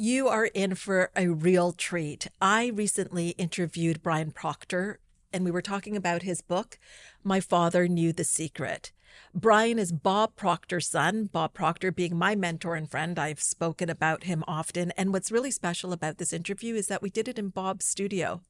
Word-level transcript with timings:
You 0.00 0.28
are 0.28 0.44
in 0.44 0.76
for 0.76 1.10
a 1.16 1.26
real 1.26 1.72
treat. 1.72 2.28
I 2.40 2.68
recently 2.68 3.30
interviewed 3.30 4.00
Brian 4.00 4.30
Proctor, 4.30 5.00
and 5.32 5.44
we 5.44 5.50
were 5.50 5.60
talking 5.60 5.96
about 5.96 6.22
his 6.22 6.40
book, 6.40 6.78
My 7.24 7.40
Father 7.40 7.88
Knew 7.88 8.12
the 8.12 8.22
Secret. 8.22 8.92
Brian 9.34 9.76
is 9.76 9.90
Bob 9.90 10.36
Proctor's 10.36 10.86
son, 10.88 11.24
Bob 11.24 11.52
Proctor 11.52 11.90
being 11.90 12.14
my 12.14 12.36
mentor 12.36 12.76
and 12.76 12.88
friend. 12.88 13.18
I've 13.18 13.40
spoken 13.40 13.90
about 13.90 14.22
him 14.22 14.44
often. 14.46 14.92
And 14.92 15.12
what's 15.12 15.32
really 15.32 15.50
special 15.50 15.92
about 15.92 16.18
this 16.18 16.32
interview 16.32 16.76
is 16.76 16.86
that 16.86 17.02
we 17.02 17.10
did 17.10 17.26
it 17.26 17.36
in 17.36 17.48
Bob's 17.48 17.84
studio. 17.84 18.40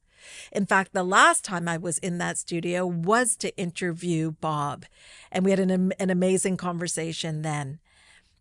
In 0.51 0.67
fact, 0.67 0.93
the 0.93 1.01
last 1.01 1.43
time 1.43 1.67
I 1.67 1.77
was 1.77 1.97
in 1.97 2.19
that 2.19 2.37
studio 2.37 2.85
was 2.85 3.35
to 3.37 3.57
interview 3.57 4.33
Bob, 4.39 4.85
and 5.31 5.43
we 5.43 5.49
had 5.49 5.59
an, 5.59 5.93
an 5.93 6.11
amazing 6.11 6.57
conversation 6.57 7.41
then 7.41 7.79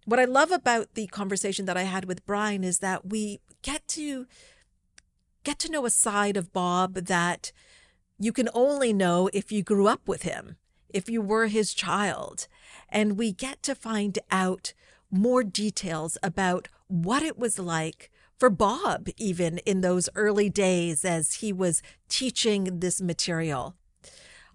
what 0.09 0.19
I 0.19 0.25
love 0.25 0.51
about 0.51 0.95
the 0.95 1.07
conversation 1.09 1.67
that 1.67 1.77
I 1.77 1.83
had 1.83 2.07
with 2.07 2.25
Brian 2.25 2.65
is 2.65 2.79
that 2.79 3.11
we 3.11 3.41
get 3.61 3.87
to 3.89 4.27
get 5.45 5.59
to 5.59 5.71
know 5.71 5.85
a 5.85 5.91
side 5.91 6.39
of 6.39 6.51
Bob 6.51 6.95
that 6.95 7.53
you 8.19 8.33
can 8.33 8.49
only 8.55 8.95
know 8.95 9.29
if 9.35 9.53
you 9.53 9.63
grew 9.63 9.87
up 9.87 10.09
with 10.09 10.23
him, 10.23 10.57
if 10.89 11.11
you 11.11 11.21
were 11.21 11.49
his 11.49 11.75
child. 11.75 12.49
And 12.89 13.19
we 13.19 13.33
get 13.33 13.63
to 13.65 13.75
find 13.75 14.19
out 14.31 14.73
more 15.11 15.45
details 15.45 16.17
about 16.23 16.69
what 16.87 17.23
it 17.23 17.39
was 17.39 17.59
like 17.59 18.11
for 18.39 18.49
Bob, 18.49 19.11
even 19.19 19.59
in 19.59 19.83
those 19.83 20.09
early 20.15 20.49
days 20.49 21.05
as 21.05 21.35
he 21.35 21.53
was 21.53 21.83
teaching 22.09 22.81
this 22.81 23.03
material. 23.03 23.75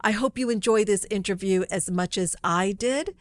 I 0.01 0.13
hope 0.13 0.39
you 0.39 0.49
enjoy 0.49 0.83
this 0.83 1.05
interview 1.11 1.63
as 1.69 1.91
much 1.91 2.17
as 2.17 2.35
I 2.43 2.71
did 2.71 3.13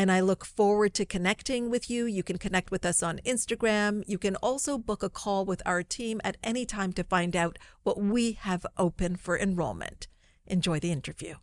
and 0.00 0.10
I 0.10 0.20
look 0.20 0.46
forward 0.46 0.94
to 0.94 1.04
connecting 1.04 1.68
with 1.68 1.90
you. 1.90 2.06
You 2.06 2.22
can 2.22 2.38
connect 2.38 2.70
with 2.70 2.86
us 2.86 3.02
on 3.02 3.20
Instagram. 3.26 4.02
You 4.06 4.16
can 4.16 4.34
also 4.36 4.78
book 4.78 5.02
a 5.02 5.10
call 5.10 5.44
with 5.44 5.60
our 5.66 5.82
team 5.82 6.22
at 6.24 6.38
any 6.42 6.64
time 6.64 6.94
to 6.94 7.04
find 7.04 7.36
out 7.36 7.58
what 7.82 8.00
we 8.00 8.32
have 8.32 8.64
open 8.78 9.16
for 9.16 9.38
enrollment. 9.38 10.08
Enjoy 10.46 10.80
the 10.80 10.90
interview. 10.90 11.34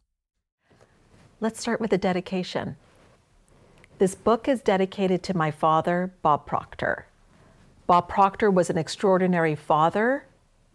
Let's 1.39 1.61
start 1.61 1.79
with 1.79 1.93
a 1.93 1.99
dedication. 1.99 2.77
This 3.99 4.15
book 4.15 4.47
is 4.47 4.61
dedicated 4.61 5.21
to 5.21 5.37
my 5.37 5.51
father, 5.51 6.15
Bob 6.23 6.47
Proctor. 6.47 7.05
Bob 7.85 8.09
Proctor 8.09 8.49
was 8.49 8.71
an 8.71 8.77
extraordinary 8.79 9.53
father, 9.53 10.25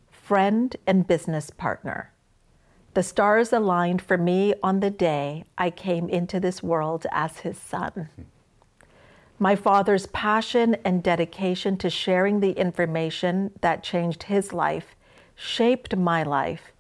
friend, 0.09 0.77
and 0.87 1.05
business 1.05 1.51
partner. 1.51 2.12
The 2.95 3.03
stars 3.03 3.55
aligned 3.55 4.03
for 4.03 4.19
me 4.19 4.53
on 4.63 4.81
the 4.81 4.91
day 4.91 5.45
I 5.57 5.71
came 5.71 6.11
into 6.11 6.39
this 6.39 6.63
world 6.63 7.07
as 7.11 7.39
his 7.39 7.57
son. 7.57 8.11
My 9.39 9.57
father's 9.57 10.07
passion 10.07 10.77
and 10.85 11.03
dedication 11.03 11.79
to 11.79 11.89
sharing 11.89 12.41
the 12.41 12.53
information 12.53 13.51
that 13.63 13.83
changed 13.83 14.25
his 14.25 14.53
life 14.53 14.95
shaped 15.35 15.97
my 15.97 16.23
life 16.23 16.73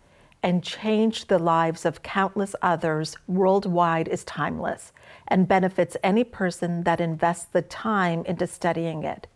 and 0.42 0.62
changed 0.62 1.28
the 1.28 1.38
lives 1.38 1.86
of 1.86 2.02
countless 2.02 2.54
others 2.60 3.16
worldwide 3.26 4.06
is 4.06 4.22
timeless 4.24 4.92
and 5.28 5.48
benefits 5.48 5.96
any 6.02 6.24
person 6.24 6.82
that 6.82 7.00
invests 7.00 7.46
the 7.46 7.62
time 7.62 8.22
into 8.26 8.46
studying 8.46 9.02
it. 9.02 9.26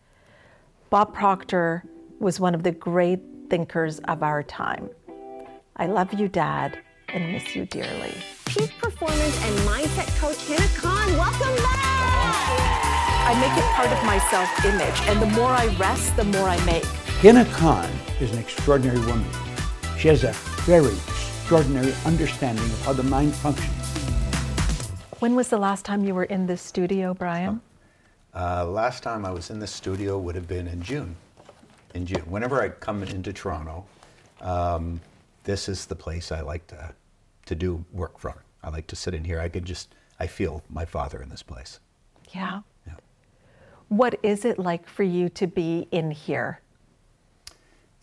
Bob 0.91 1.15
Proctor 1.15 1.85
was 2.19 2.39
one 2.39 2.55
of 2.55 2.65
the 2.65 2.73
great 2.73 3.21
thinkers 3.49 3.99
of 4.01 4.23
our 4.23 4.43
time. 4.43 4.91
I 5.79 5.85
love 5.85 6.15
you, 6.15 6.27
Dad, 6.27 6.79
and 7.09 7.33
miss 7.33 7.55
you 7.55 7.67
dearly. 7.67 8.15
Peak 8.47 8.73
performance 8.79 9.45
and 9.45 9.55
mindset 9.69 10.09
coach 10.19 10.39
Hina 10.49 10.67
Khan, 10.75 11.19
welcome 11.19 11.55
back! 11.57 11.77
I 13.29 13.39
make 13.39 13.53
it 13.59 13.65
part 13.75 13.93
of 13.93 14.03
my 14.07 14.19
self 14.31 14.65
image, 14.65 14.99
and 15.07 15.21
the 15.21 15.27
more 15.39 15.51
I 15.51 15.67
rest, 15.77 16.17
the 16.17 16.25
more 16.25 16.49
I 16.49 16.65
make. 16.65 16.87
Hina 17.21 17.45
Khan 17.53 17.91
is 18.23 18.33
an 18.33 18.39
extraordinary 18.39 19.01
woman. 19.01 19.29
She 19.99 20.09
has 20.09 20.25
a 20.25 20.33
very 20.63 20.95
extraordinary 20.95 21.93
understanding 22.07 22.65
of 22.65 22.83
how 22.87 22.95
the 22.95 23.03
mind 23.03 23.35
functions. 23.35 23.71
When 25.19 25.35
was 25.35 25.49
the 25.49 25.59
last 25.59 25.85
time 25.85 26.07
you 26.07 26.15
were 26.15 26.25
in 26.25 26.47
this 26.47 26.63
studio, 26.63 27.13
Brian? 27.13 27.61
Uh, 28.35 28.65
last 28.65 29.03
time 29.03 29.27
I 29.27 29.31
was 29.31 29.51
in 29.51 29.59
the 29.59 29.67
studio 29.67 30.19
would 30.19 30.37
have 30.37 30.49
been 30.49 30.69
in 30.69 30.81
June. 30.81 31.15
In 31.95 32.07
June. 32.07 32.23
Whenever 32.31 32.63
I 32.63 32.71
come 32.71 33.03
into 33.03 33.35
Toronto, 33.35 33.85
um, 34.41 35.03
this 35.47 35.69
is 35.69 35.87
the 35.87 35.97
place 35.97 36.31
I 36.31 36.41
like 36.41 36.67
to, 36.67 36.93
to 37.47 37.55
do 37.55 37.85
work 37.93 38.19
from. 38.19 38.35
I 38.63 38.69
like 38.69 38.89
to 38.89 38.97
sit 38.97 39.15
in 39.15 39.25
here. 39.25 39.41
I 39.41 39.49
could 39.49 39.65
just, 39.65 39.95
I 40.21 40.27
feel 40.27 40.63
my 40.69 40.85
father 40.85 41.23
in 41.23 41.29
this 41.29 41.43
place. 41.43 41.79
Yeah. 42.35 42.61
yeah. 42.87 42.95
What 43.89 44.19
is 44.23 44.45
it 44.45 44.59
like 44.59 44.89
for 44.89 45.05
you 45.05 45.29
to 45.31 45.47
be 45.47 45.87
in 45.93 46.11
here? 46.11 46.61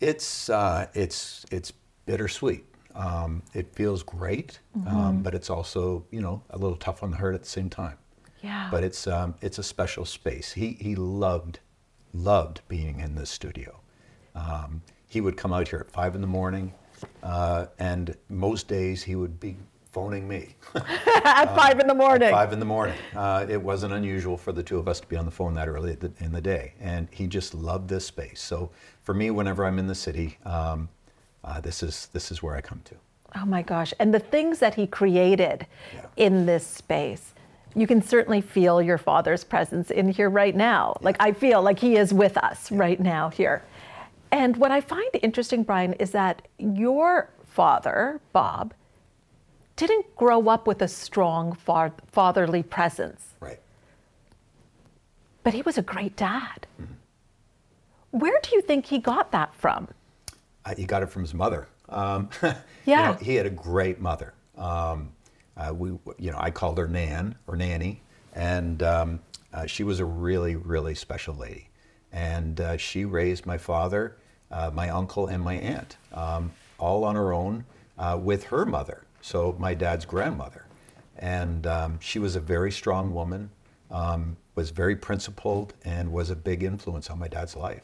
It's, 0.00 0.48
uh, 0.48 0.86
it's, 0.94 1.44
it's 1.50 1.72
bittersweet. 2.06 2.64
Um, 2.94 3.42
it 3.52 3.74
feels 3.74 4.02
great, 4.02 4.60
um, 4.74 4.82
mm-hmm. 4.82 4.96
um, 4.96 5.22
but 5.22 5.34
it's 5.34 5.50
also, 5.50 6.04
you 6.10 6.20
know, 6.20 6.42
a 6.50 6.58
little 6.58 6.76
tough 6.76 7.02
on 7.02 7.10
the 7.10 7.16
heart 7.16 7.34
at 7.34 7.42
the 7.42 7.48
same 7.48 7.68
time. 7.68 7.98
Yeah. 8.40 8.68
But 8.70 8.84
it's, 8.84 9.06
um, 9.06 9.34
it's 9.42 9.58
a 9.58 9.62
special 9.62 10.04
space. 10.04 10.52
He, 10.52 10.78
he 10.80 10.94
loved, 10.94 11.58
loved 12.14 12.62
being 12.68 13.00
in 13.00 13.16
this 13.16 13.30
studio. 13.30 13.80
Um, 14.34 14.82
he 15.08 15.20
would 15.20 15.36
come 15.36 15.52
out 15.52 15.68
here 15.68 15.80
at 15.80 15.90
five 15.90 16.14
in 16.14 16.20
the 16.20 16.26
morning 16.26 16.72
uh, 17.22 17.66
and 17.78 18.16
most 18.28 18.68
days 18.68 19.02
he 19.02 19.16
would 19.16 19.38
be 19.40 19.56
phoning 19.94 20.26
me. 20.26 20.56
at 20.74 21.54
five 21.54 21.78
in 21.78 21.86
the 21.86 21.94
morning. 21.94 22.30
five 22.30 22.52
in 22.52 22.58
the 22.58 22.64
morning. 22.64 22.96
Uh, 23.14 23.46
it 23.48 23.62
wasn't 23.62 23.92
unusual 23.92 24.36
for 24.36 24.50
the 24.50 24.62
two 24.62 24.76
of 24.76 24.88
us 24.88 24.98
to 24.98 25.06
be 25.06 25.16
on 25.16 25.24
the 25.24 25.30
phone 25.30 25.54
that 25.54 25.68
early 25.68 25.96
in 26.18 26.32
the 26.32 26.40
day. 26.40 26.74
And 26.80 27.06
he 27.12 27.28
just 27.28 27.54
loved 27.54 27.88
this 27.88 28.04
space. 28.04 28.42
So 28.42 28.72
for 29.02 29.14
me, 29.14 29.30
whenever 29.30 29.64
I'm 29.64 29.78
in 29.78 29.86
the 29.86 29.94
city, 29.94 30.36
um, 30.44 30.88
uh, 31.44 31.60
this, 31.60 31.84
is, 31.84 32.08
this 32.12 32.32
is 32.32 32.42
where 32.42 32.56
I 32.56 32.60
come 32.60 32.80
to. 32.86 32.96
Oh 33.36 33.46
my 33.46 33.62
gosh. 33.62 33.94
And 34.00 34.12
the 34.12 34.18
things 34.18 34.58
that 34.58 34.74
he 34.74 34.88
created 34.88 35.66
yeah. 35.94 36.06
in 36.16 36.44
this 36.44 36.66
space. 36.66 37.32
You 37.76 37.88
can 37.88 38.02
certainly 38.02 38.40
feel 38.40 38.80
your 38.80 38.98
father's 38.98 39.42
presence 39.42 39.90
in 39.90 40.08
here 40.08 40.30
right 40.30 40.54
now. 40.54 40.96
Yeah. 41.00 41.04
Like 41.04 41.16
I 41.18 41.32
feel 41.32 41.60
like 41.62 41.78
he 41.78 41.96
is 41.96 42.14
with 42.14 42.36
us 42.38 42.70
yeah. 42.70 42.78
right 42.78 43.00
now 43.00 43.30
here. 43.30 43.64
And 44.34 44.56
what 44.56 44.72
I 44.72 44.80
find 44.80 45.08
interesting, 45.22 45.62
Brian, 45.62 45.92
is 45.92 46.10
that 46.10 46.48
your 46.58 47.30
father, 47.44 48.20
Bob, 48.32 48.74
didn't 49.76 50.16
grow 50.16 50.48
up 50.48 50.66
with 50.66 50.82
a 50.82 50.88
strong 50.88 51.52
fatherly 51.54 52.64
presence. 52.64 53.34
Right. 53.38 53.60
But 55.44 55.54
he 55.54 55.62
was 55.62 55.78
a 55.78 55.82
great 55.82 56.16
dad. 56.16 56.66
Mm-hmm. 56.82 58.18
Where 58.18 58.40
do 58.42 58.56
you 58.56 58.60
think 58.60 58.86
he 58.86 58.98
got 58.98 59.30
that 59.30 59.54
from? 59.54 59.86
Uh, 60.64 60.74
he 60.76 60.84
got 60.84 61.04
it 61.04 61.10
from 61.10 61.22
his 61.22 61.32
mother. 61.32 61.68
Um, 61.88 62.28
yeah. 62.42 62.56
You 62.86 62.96
know, 62.96 63.12
he 63.22 63.34
had 63.36 63.46
a 63.46 63.50
great 63.50 64.00
mother. 64.00 64.34
Um, 64.58 65.12
uh, 65.56 65.72
we, 65.72 65.90
you 66.18 66.32
know, 66.32 66.38
I 66.40 66.50
called 66.50 66.78
her 66.78 66.88
Nan 66.88 67.36
or 67.46 67.54
Nanny, 67.54 68.02
and 68.32 68.82
um, 68.82 69.20
uh, 69.52 69.66
she 69.66 69.84
was 69.84 70.00
a 70.00 70.04
really, 70.04 70.56
really 70.56 70.96
special 70.96 71.36
lady. 71.36 71.68
And 72.12 72.60
uh, 72.60 72.76
she 72.76 73.04
raised 73.04 73.46
my 73.46 73.58
father 73.58 74.16
uh, 74.54 74.70
my 74.72 74.88
uncle, 74.88 75.26
and 75.26 75.42
my 75.42 75.54
aunt, 75.54 75.96
um, 76.12 76.52
all 76.78 77.04
on 77.04 77.16
her 77.16 77.32
own 77.32 77.64
uh, 77.98 78.18
with 78.20 78.44
her 78.44 78.64
mother, 78.64 79.02
so 79.20 79.56
my 79.58 79.74
dad's 79.74 80.04
grandmother. 80.04 80.64
And 81.18 81.66
um, 81.66 81.98
she 82.00 82.18
was 82.18 82.36
a 82.36 82.40
very 82.40 82.70
strong 82.70 83.12
woman, 83.12 83.50
um, 83.90 84.36
was 84.54 84.70
very 84.70 84.94
principled, 84.94 85.74
and 85.84 86.12
was 86.12 86.30
a 86.30 86.36
big 86.36 86.62
influence 86.62 87.10
on 87.10 87.18
my 87.18 87.28
dad's 87.28 87.56
life. 87.56 87.82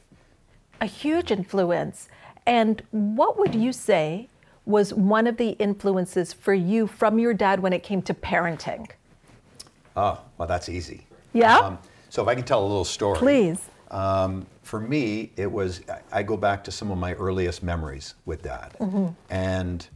A 0.80 0.86
huge 0.86 1.30
influence. 1.32 2.08
And 2.46 2.82
what 2.92 3.36
would 3.38 3.54
you 3.54 3.72
say 3.72 4.28
was 4.64 4.94
one 4.94 5.26
of 5.26 5.36
the 5.36 5.50
influences 5.50 6.32
for 6.32 6.54
you 6.54 6.86
from 6.86 7.18
your 7.18 7.34
dad 7.34 7.60
when 7.60 7.72
it 7.72 7.82
came 7.82 8.00
to 8.02 8.14
parenting? 8.14 8.88
Oh, 9.96 10.20
well, 10.38 10.46
that's 10.46 10.68
easy. 10.68 11.06
Yeah. 11.32 11.58
Um, 11.58 11.78
so 12.08 12.22
if 12.22 12.28
I 12.28 12.34
can 12.34 12.44
tell 12.44 12.62
a 12.62 12.66
little 12.66 12.84
story. 12.84 13.18
Please. 13.18 13.68
Um, 13.90 14.46
for 14.62 14.80
me, 14.80 15.32
it 15.36 15.50
was, 15.50 15.80
I 16.12 16.22
go 16.22 16.36
back 16.36 16.64
to 16.64 16.70
some 16.70 16.90
of 16.90 16.98
my 16.98 17.14
earliest 17.14 17.62
memories 17.62 18.14
with 18.24 18.42
dad. 18.42 18.76
Mm-hmm. 18.78 19.08
And 19.30 19.88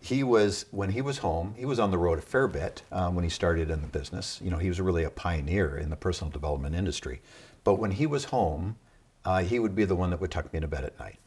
he 0.00 0.22
was, 0.22 0.66
when 0.70 0.90
he 0.90 1.02
was 1.02 1.18
home, 1.18 1.54
he 1.56 1.64
was 1.64 1.78
on 1.78 1.90
the 1.90 1.98
road 1.98 2.18
a 2.18 2.22
fair 2.22 2.48
bit 2.48 2.82
um, 2.92 3.14
when 3.14 3.24
he 3.24 3.30
started 3.30 3.70
in 3.70 3.82
the 3.82 3.88
business. 3.88 4.40
You 4.42 4.50
know, 4.50 4.58
he 4.58 4.68
was 4.68 4.80
really 4.80 5.04
a 5.04 5.10
pioneer 5.10 5.76
in 5.76 5.90
the 5.90 5.96
personal 5.96 6.30
development 6.30 6.74
industry. 6.74 7.20
But 7.64 7.74
when 7.74 7.92
he 7.92 8.06
was 8.06 8.24
home, 8.26 8.76
uh, 9.24 9.42
he 9.42 9.58
would 9.58 9.74
be 9.74 9.84
the 9.84 9.96
one 9.96 10.10
that 10.10 10.20
would 10.20 10.30
tuck 10.30 10.52
me 10.52 10.58
into 10.58 10.68
bed 10.68 10.84
at 10.84 10.98
night. 10.98 11.18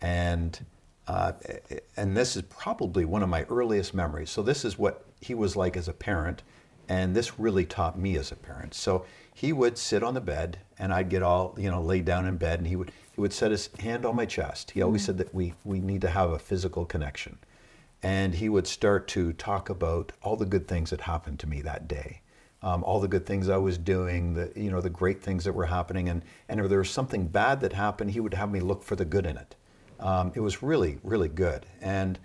And 0.00 0.64
uh, 1.08 1.32
and 1.96 2.16
this 2.16 2.36
is 2.36 2.42
probably 2.42 3.04
one 3.04 3.22
of 3.22 3.28
my 3.28 3.42
earliest 3.44 3.92
memories. 3.92 4.30
So 4.30 4.40
this 4.42 4.64
is 4.64 4.78
what 4.78 5.04
he 5.20 5.34
was 5.34 5.56
like 5.56 5.76
as 5.76 5.88
a 5.88 5.92
parent, 5.92 6.42
and 6.88 7.14
this 7.14 7.38
really 7.38 7.64
taught 7.64 7.98
me 7.98 8.16
as 8.16 8.30
a 8.30 8.36
parent. 8.36 8.72
So 8.72 9.04
he 9.34 9.52
would 9.52 9.78
sit 9.78 10.02
on 10.02 10.14
the 10.14 10.20
bed 10.20 10.58
and 10.78 10.92
I'd 10.92 11.08
get 11.08 11.22
all, 11.22 11.54
you 11.58 11.70
know, 11.70 11.82
laid 11.82 12.04
down 12.04 12.26
in 12.26 12.36
bed 12.36 12.58
and 12.60 12.68
he 12.68 12.76
would 12.76 12.92
he 13.14 13.20
would 13.20 13.32
set 13.32 13.50
his 13.50 13.68
hand 13.80 14.06
on 14.06 14.16
my 14.16 14.26
chest. 14.26 14.70
He 14.72 14.82
always 14.82 15.02
mm-hmm. 15.02 15.06
said 15.06 15.18
that 15.18 15.34
we 15.34 15.54
we 15.64 15.80
need 15.80 16.00
to 16.02 16.10
have 16.10 16.30
a 16.30 16.38
physical 16.38 16.84
connection. 16.84 17.38
And 18.02 18.34
he 18.34 18.48
would 18.48 18.66
start 18.66 19.06
to 19.08 19.32
talk 19.32 19.70
about 19.70 20.12
all 20.22 20.36
the 20.36 20.44
good 20.46 20.66
things 20.66 20.90
that 20.90 21.02
happened 21.02 21.38
to 21.40 21.48
me 21.48 21.62
that 21.62 21.86
day. 21.86 22.20
um, 22.62 22.84
all 22.84 23.00
the 23.00 23.08
good 23.08 23.26
things 23.26 23.48
I 23.48 23.56
was 23.56 23.76
doing, 23.76 24.34
the 24.34 24.52
you 24.54 24.70
know 24.70 24.80
the 24.80 24.90
great 24.90 25.22
things 25.22 25.44
that 25.44 25.52
were 25.52 25.66
happening, 25.66 26.08
and 26.08 26.22
and 26.48 26.60
if 26.60 26.68
there 26.68 26.78
was 26.78 26.90
something 26.90 27.26
bad 27.26 27.60
that 27.60 27.72
happened, 27.72 28.12
he 28.12 28.20
would 28.20 28.34
have 28.34 28.50
me 28.50 28.60
look 28.60 28.82
for 28.82 28.96
the 28.96 29.04
good 29.04 29.26
in 29.26 29.36
it. 29.36 29.56
Um, 29.98 30.32
it 30.34 30.40
was 30.40 30.62
really 30.62 30.98
really 31.02 31.28
good, 31.28 31.66
and 31.80 32.18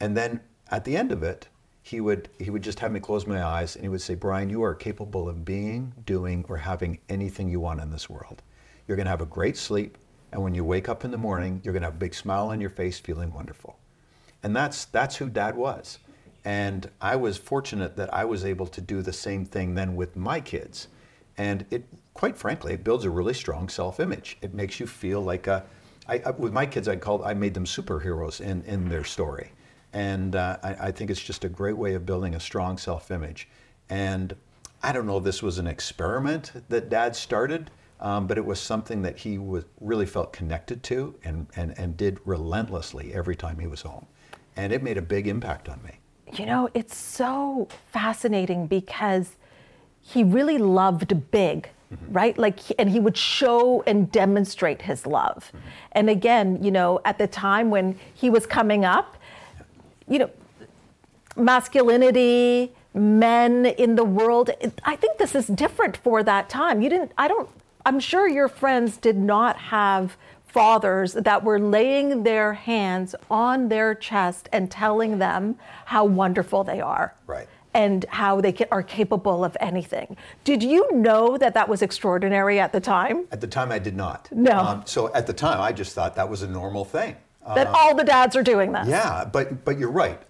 and 0.00 0.16
then 0.16 0.40
at 0.70 0.84
the 0.84 0.96
end 0.96 1.12
of 1.12 1.22
it, 1.22 1.48
he 1.84 2.00
would 2.00 2.30
he 2.38 2.48
would 2.48 2.62
just 2.62 2.80
have 2.80 2.90
me 2.90 2.98
close 2.98 3.26
my 3.26 3.44
eyes 3.44 3.76
and 3.76 3.84
he 3.84 3.90
would 3.90 4.00
say, 4.00 4.14
Brian, 4.14 4.48
you 4.48 4.62
are 4.64 4.74
capable 4.74 5.28
of 5.28 5.44
being, 5.44 5.92
doing, 6.06 6.42
or 6.48 6.56
having 6.56 6.98
anything 7.10 7.50
you 7.50 7.60
want 7.60 7.78
in 7.78 7.90
this 7.90 8.08
world. 8.08 8.42
You're 8.88 8.96
going 8.96 9.04
to 9.04 9.10
have 9.10 9.20
a 9.20 9.26
great 9.26 9.58
sleep, 9.58 9.98
and 10.32 10.42
when 10.42 10.54
you 10.54 10.64
wake 10.64 10.88
up 10.88 11.04
in 11.04 11.10
the 11.10 11.18
morning, 11.18 11.60
you're 11.62 11.74
going 11.74 11.82
to 11.82 11.88
have 11.88 11.96
a 11.96 11.98
big 11.98 12.14
smile 12.14 12.48
on 12.48 12.60
your 12.60 12.70
face, 12.70 12.98
feeling 12.98 13.32
wonderful. 13.34 13.78
And 14.42 14.56
that's 14.56 14.86
that's 14.86 15.16
who 15.16 15.28
Dad 15.28 15.56
was. 15.56 15.98
And 16.46 16.88
I 17.02 17.16
was 17.16 17.36
fortunate 17.36 17.96
that 17.96 18.12
I 18.14 18.24
was 18.24 18.46
able 18.46 18.66
to 18.68 18.80
do 18.80 19.02
the 19.02 19.12
same 19.12 19.44
thing 19.44 19.74
then 19.74 19.94
with 19.94 20.16
my 20.16 20.40
kids. 20.40 20.88
And 21.36 21.66
it, 21.70 21.84
quite 22.14 22.36
frankly, 22.36 22.72
it 22.72 22.82
builds 22.82 23.04
a 23.04 23.10
really 23.10 23.34
strong 23.34 23.68
self-image. 23.68 24.38
It 24.40 24.54
makes 24.54 24.80
you 24.80 24.86
feel 24.86 25.20
like 25.20 25.48
a, 25.48 25.64
I, 26.08 26.22
I, 26.24 26.30
with 26.30 26.52
my 26.54 26.64
kids, 26.64 26.88
I 26.88 26.96
called, 26.96 27.22
I 27.24 27.34
made 27.34 27.52
them 27.52 27.64
superheroes 27.66 28.40
in, 28.40 28.62
in 28.62 28.88
their 28.88 29.04
story. 29.04 29.50
And 29.94 30.34
uh, 30.34 30.58
I, 30.62 30.88
I 30.88 30.90
think 30.90 31.10
it's 31.10 31.22
just 31.22 31.44
a 31.44 31.48
great 31.48 31.76
way 31.76 31.94
of 31.94 32.04
building 32.04 32.34
a 32.34 32.40
strong 32.40 32.76
self-image. 32.76 33.48
And 33.88 34.34
I 34.82 34.92
don't 34.92 35.06
know 35.06 35.16
if 35.18 35.24
this 35.24 35.42
was 35.42 35.58
an 35.58 35.66
experiment 35.66 36.52
that 36.68 36.90
Dad 36.90 37.14
started, 37.16 37.70
um, 38.00 38.26
but 38.26 38.36
it 38.36 38.44
was 38.44 38.60
something 38.60 39.02
that 39.02 39.16
he 39.16 39.38
was, 39.38 39.64
really 39.80 40.04
felt 40.04 40.32
connected 40.32 40.82
to 40.82 41.14
and, 41.24 41.46
and, 41.56 41.78
and 41.78 41.96
did 41.96 42.18
relentlessly 42.24 43.14
every 43.14 43.36
time 43.36 43.58
he 43.60 43.68
was 43.68 43.82
home. 43.82 44.04
And 44.56 44.72
it 44.72 44.82
made 44.82 44.98
a 44.98 45.02
big 45.02 45.28
impact 45.28 45.68
on 45.68 45.80
me. 45.82 45.92
You 46.36 46.46
know, 46.46 46.68
it's 46.74 46.96
so 46.96 47.68
fascinating 47.92 48.66
because 48.66 49.36
he 50.00 50.24
really 50.24 50.58
loved 50.58 51.30
big, 51.30 51.68
right? 52.08 52.36
Like, 52.36 52.58
and 52.78 52.90
he 52.90 52.98
would 52.98 53.16
show 53.16 53.82
and 53.86 54.10
demonstrate 54.10 54.82
his 54.82 55.06
love. 55.06 55.52
And 55.92 56.10
again, 56.10 56.62
you 56.62 56.72
know, 56.72 57.00
at 57.04 57.18
the 57.18 57.28
time 57.28 57.70
when 57.70 57.96
he 58.12 58.28
was 58.30 58.46
coming 58.46 58.84
up, 58.84 59.16
you 60.08 60.18
know, 60.18 60.30
masculinity, 61.36 62.72
men 62.94 63.66
in 63.66 63.96
the 63.96 64.04
world, 64.04 64.50
it- 64.60 64.80
I 64.84 64.96
think 64.96 65.18
this 65.18 65.34
is 65.34 65.46
different 65.46 65.96
for 65.96 66.22
that 66.22 66.48
time. 66.48 66.80
You 66.82 66.88
didn't, 66.88 67.12
I 67.18 67.28
don't, 67.28 67.48
I'm 67.84 68.00
sure 68.00 68.28
your 68.28 68.48
friends 68.48 68.96
did 68.96 69.16
not 69.16 69.56
have 69.56 70.16
fathers 70.46 71.14
that 71.14 71.42
were 71.42 71.58
laying 71.58 72.22
their 72.22 72.52
hands 72.52 73.14
on 73.30 73.68
their 73.68 73.94
chest 73.94 74.48
and 74.52 74.70
telling 74.70 75.18
them 75.18 75.56
how 75.86 76.04
wonderful 76.04 76.62
they 76.62 76.80
are. 76.80 77.14
Right. 77.26 77.48
And 77.76 78.04
how 78.08 78.40
they 78.40 78.54
are 78.70 78.84
capable 78.84 79.44
of 79.44 79.56
anything. 79.58 80.16
Did 80.44 80.62
you 80.62 80.88
know 80.92 81.36
that 81.36 81.54
that 81.54 81.68
was 81.68 81.82
extraordinary 81.82 82.60
at 82.60 82.72
the 82.72 82.78
time? 82.78 83.26
At 83.32 83.40
the 83.40 83.48
time, 83.48 83.72
I 83.72 83.80
did 83.80 83.96
not. 83.96 84.28
Um, 84.30 84.42
No. 84.44 84.82
so 84.84 85.12
at 85.12 85.26
the 85.26 85.32
time, 85.32 85.60
I 85.60 85.72
just 85.72 85.92
thought 85.92 86.14
that 86.14 86.28
was 86.30 86.42
a 86.42 86.46
normal 86.46 86.84
thing. 86.84 87.16
That 87.46 87.66
all 87.66 87.94
the 87.94 88.04
dads 88.04 88.36
are 88.36 88.42
doing 88.42 88.72
this? 88.72 88.88
Yeah, 88.88 89.24
but 89.24 89.64
but 89.64 89.78
you're 89.78 89.90
right. 89.90 90.20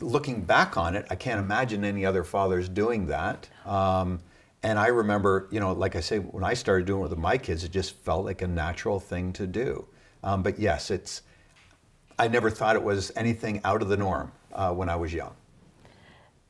Looking 0.00 0.42
back 0.42 0.76
on 0.76 0.96
it, 0.96 1.06
I 1.10 1.14
can't 1.14 1.40
imagine 1.40 1.84
any 1.84 2.04
other 2.04 2.24
fathers 2.24 2.68
doing 2.68 3.06
that. 3.06 3.48
Um, 3.64 4.20
and 4.62 4.78
I 4.78 4.88
remember, 4.88 5.48
you 5.50 5.60
know, 5.60 5.72
like 5.72 5.96
I 5.96 6.00
say, 6.00 6.18
when 6.18 6.44
I 6.44 6.54
started 6.54 6.86
doing 6.86 7.00
it 7.00 7.08
with 7.08 7.18
my 7.18 7.38
kids, 7.38 7.64
it 7.64 7.72
just 7.72 7.96
felt 7.96 8.24
like 8.24 8.42
a 8.42 8.48
natural 8.48 9.00
thing 9.00 9.32
to 9.34 9.46
do. 9.46 9.86
Um, 10.22 10.42
but 10.42 10.58
yes, 10.58 10.90
it's. 10.90 11.22
I 12.18 12.28
never 12.28 12.50
thought 12.50 12.76
it 12.76 12.82
was 12.82 13.10
anything 13.16 13.62
out 13.64 13.80
of 13.80 13.88
the 13.88 13.96
norm 13.96 14.30
uh, 14.52 14.72
when 14.74 14.90
I 14.90 14.96
was 14.96 15.14
young. 15.14 15.34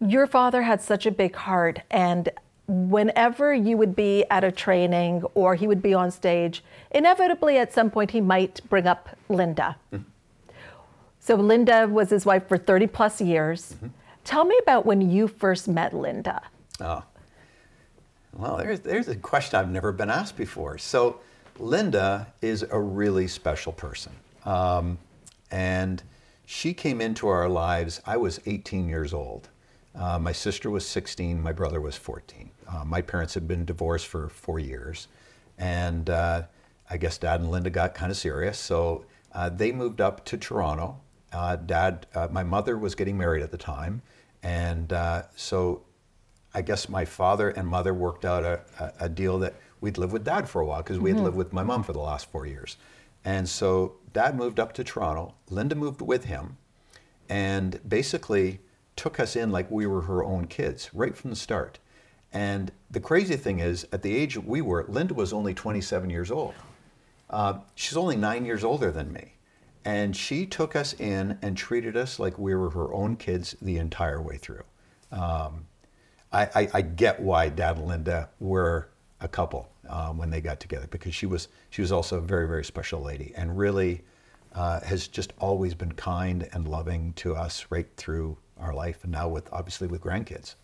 Your 0.00 0.26
father 0.26 0.62
had 0.62 0.82
such 0.82 1.06
a 1.06 1.11
big 1.11 1.37
heart, 1.37 1.81
and 1.91 2.29
whenever 2.70 3.52
you 3.52 3.76
would 3.76 3.96
be 3.96 4.25
at 4.31 4.44
a 4.44 4.52
training 4.52 5.25
or 5.34 5.56
he 5.56 5.67
would 5.67 5.82
be 5.82 5.93
on 5.93 6.11
stage, 6.11 6.62
inevitably 6.93 7.58
at 7.58 7.72
some 7.72 7.90
point 7.90 8.12
he 8.12 8.20
might 8.20 8.61
bring 8.69 8.87
up 8.87 9.08
Linda. 9.28 9.76
So 11.19 11.34
Linda 11.34 11.88
was 11.88 12.11
his 12.11 12.25
wife 12.25 12.46
for 12.49 12.56
30 12.56 12.87
plus 12.87 13.20
years. 13.20 13.75
Tell 14.25 14.44
me 14.44 14.56
about 14.62 14.87
when 14.87 15.11
you 15.11 15.26
first 15.26 15.69
met 15.69 15.93
Linda. 15.93 16.43
Oh. 16.81 17.02
Well, 18.32 18.56
there's, 18.56 18.81
there's 18.81 19.08
a 19.08 19.17
question 19.17 19.58
I've 19.58 19.70
never 19.70 19.90
been 19.90 20.11
asked 20.11 20.37
before. 20.37 20.78
So, 20.78 21.20
Linda 21.58 22.26
is 22.40 22.62
a 22.62 22.81
really 22.81 23.26
special 23.28 23.72
person. 23.72 24.12
Um, 24.46 24.99
and 25.50 26.02
she 26.46 26.72
came 26.72 27.00
into 27.00 27.28
our 27.28 27.49
lives, 27.49 28.00
I 28.06 28.17
was 28.17 28.40
18 28.46 28.88
years 28.88 29.12
old. 29.12 29.49
Uh, 29.94 30.19
my 30.19 30.32
sister 30.32 30.70
was 30.70 30.87
16, 30.87 31.40
my 31.40 31.52
brother 31.52 31.81
was 31.81 31.96
14. 31.96 32.50
Uh, 32.70 32.84
my 32.84 33.02
parents 33.02 33.34
had 33.34 33.49
been 33.49 33.64
divorced 33.64 34.06
for 34.06 34.28
four 34.28 34.58
years. 34.58 35.08
And 35.58 36.08
uh, 36.08 36.43
I 36.88 36.96
guess 36.96 37.19
dad 37.19 37.40
and 37.40 37.50
Linda 37.50 37.70
got 37.70 37.94
kind 37.94 38.11
of 38.11 38.17
serious. 38.17 38.58
So, 38.58 39.05
uh, 39.32 39.49
they 39.49 39.72
moved 39.72 40.00
up 40.00 40.25
to 40.26 40.37
Toronto. 40.37 41.00
Uh, 41.32 41.56
dad, 41.56 42.06
uh, 42.14 42.28
my 42.31 42.43
mother 42.43 42.76
was 42.76 42.94
getting 42.94 43.17
married 43.17 43.43
at 43.43 43.50
the 43.50 43.58
time. 43.58 44.02
And 44.43 44.93
uh, 44.93 45.22
so 45.37 45.82
I 46.55 46.62
guess 46.62 46.88
my 46.88 47.05
father 47.05 47.50
and 47.50 47.69
mother 47.69 47.94
worked 47.94 48.25
out 48.25 48.44
a, 48.44 48.61
a, 48.78 49.05
a 49.05 49.08
deal 49.08 49.38
that 49.40 49.55
we'd 49.81 49.99
live 49.99 50.12
with 50.12 50.25
dad 50.25 50.49
for 50.49 50.61
a 50.61 50.67
while 50.67 50.82
because 50.82 50.99
we 50.99 51.11
had 51.11 51.20
lived 51.20 51.37
with 51.37 51.52
my 51.52 51.62
mom 51.62 51.82
for 51.82 51.93
the 51.93 52.00
last 52.00 52.31
four 52.31 52.46
years. 52.46 52.76
And 53.25 53.49
so 53.49 53.96
dad 54.12 54.37
moved 54.37 54.58
up 54.58 54.72
to 54.75 54.84
Toronto. 54.84 55.34
Linda 55.49 55.75
moved 55.75 56.00
with 56.00 56.25
him 56.25 56.56
and 57.28 57.81
basically 57.88 58.61
took 58.96 59.20
us 59.20 59.37
in 59.37 59.50
like 59.50 59.70
we 59.70 59.87
were 59.87 60.02
her 60.02 60.25
own 60.25 60.46
kids 60.46 60.90
right 60.93 61.17
from 61.17 61.31
the 61.31 61.37
start. 61.37 61.78
And 62.32 62.71
the 62.91 63.00
crazy 63.00 63.37
thing 63.37 63.61
is, 63.61 63.87
at 63.93 64.03
the 64.03 64.17
age 64.17 64.37
we 64.37 64.61
were, 64.61 64.85
Linda 64.88 65.15
was 65.15 65.32
only 65.32 65.55
27 65.55 66.11
years 66.11 66.31
old. 66.31 66.55
Uh, 67.29 67.59
she's 67.75 67.97
only 67.97 68.17
nine 68.17 68.44
years 68.44 68.65
older 68.65 68.91
than 68.91 69.12
me. 69.12 69.35
And 69.85 70.15
she 70.15 70.47
took 70.47 70.77
us 70.77 70.93
in 70.94 71.38
and 71.43 71.56
treated 71.56 71.97
us 71.97 72.19
like 72.19 72.38
we 72.38 72.55
were 72.55 72.71
her 72.71 72.93
own 72.93 73.17
kids 73.17 73.56
the 73.62 73.79
entire 73.79 74.21
way 74.21 74.37
through. 74.37 74.62
Um, 75.11 75.67
I, 76.32 76.43
I, 76.55 76.69
I 76.75 76.82
get 76.82 77.21
why 77.21 77.49
Dad 77.49 77.79
and 77.79 77.87
Linda 77.87 78.29
were 78.38 78.91
a 79.21 79.29
couple 79.29 79.69
um, 79.88 80.19
when 80.19 80.31
they 80.31 80.41
got 80.41 80.61
together 80.61 80.87
because 80.91 81.15
she 81.15 81.27
was 81.27 81.49
she 81.71 81.82
was 81.82 81.93
also 81.93 82.19
a 82.19 82.21
very 82.21 82.47
very 82.47 82.65
special 82.65 83.03
lady 83.03 83.32
and 83.37 83.59
really 83.59 84.03
uh, 84.55 84.81
has 84.81 85.09
just 85.09 85.32
always 85.38 85.75
been 85.75 85.93
kind 85.93 86.49
and 86.53 86.69
loving 86.69 87.12
to 87.15 87.35
us 87.35 87.67
right 87.71 87.88
through 87.97 88.37
our 88.59 88.75
life 88.75 89.03
and 89.03 89.12
now 89.12 89.29
with 89.29 89.49
obviously 89.53 89.88
with 89.88 90.00
grandkids. 90.00 90.55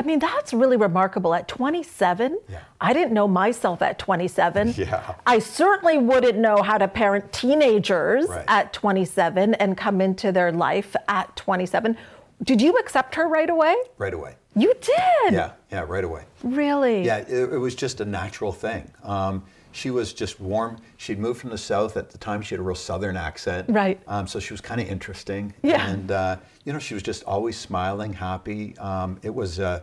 I 0.00 0.02
mean, 0.02 0.18
that's 0.18 0.54
really 0.54 0.78
remarkable. 0.78 1.34
At 1.34 1.46
27, 1.46 2.38
Yeah. 2.48 2.60
I 2.80 2.94
didn't 2.94 3.12
know 3.12 3.28
myself 3.28 3.82
at 3.82 3.98
27. 3.98 4.72
Yeah. 4.78 5.14
I 5.26 5.40
certainly 5.40 5.98
wouldn't 5.98 6.38
know 6.38 6.62
how 6.62 6.78
to 6.78 6.88
parent 6.88 7.30
teenagers 7.34 8.26
Right. 8.28 8.44
at 8.48 8.72
27 8.72 9.52
and 9.54 9.76
come 9.76 10.00
into 10.00 10.32
their 10.32 10.52
life 10.52 10.96
at 11.06 11.36
27. 11.36 11.98
Did 12.44 12.62
you 12.62 12.78
accept 12.78 13.14
her 13.16 13.28
right 13.28 13.50
away? 13.50 13.76
Right 13.98 14.14
away. 14.14 14.36
You 14.56 14.72
did. 14.80 15.34
Yeah, 15.34 15.52
yeah, 15.70 15.84
right 15.86 16.02
away. 16.02 16.24
Really? 16.42 17.04
Yeah, 17.04 17.18
it, 17.18 17.52
it 17.52 17.58
was 17.58 17.74
just 17.74 18.00
a 18.00 18.06
natural 18.06 18.52
thing. 18.52 18.90
Um, 19.04 19.44
she 19.72 19.90
was 19.90 20.12
just 20.14 20.40
warm. 20.40 20.78
She'd 20.96 21.18
moved 21.18 21.40
from 21.40 21.50
the 21.50 21.58
south 21.58 21.96
at 21.98 22.10
the 22.10 22.18
time. 22.18 22.40
She 22.42 22.54
had 22.54 22.60
a 22.60 22.62
real 22.62 22.74
southern 22.74 23.16
accent. 23.16 23.68
Right. 23.68 24.00
Um, 24.08 24.26
so 24.26 24.40
she 24.40 24.52
was 24.54 24.60
kind 24.62 24.80
of 24.80 24.88
interesting. 24.88 25.52
Yeah. 25.62 25.86
And 25.86 26.10
uh, 26.10 26.36
you 26.64 26.72
know, 26.72 26.78
she 26.80 26.94
was 26.94 27.02
just 27.04 27.22
always 27.24 27.56
smiling, 27.58 28.12
happy. 28.14 28.76
Um, 28.78 29.20
it 29.22 29.32
was 29.32 29.60
uh, 29.60 29.80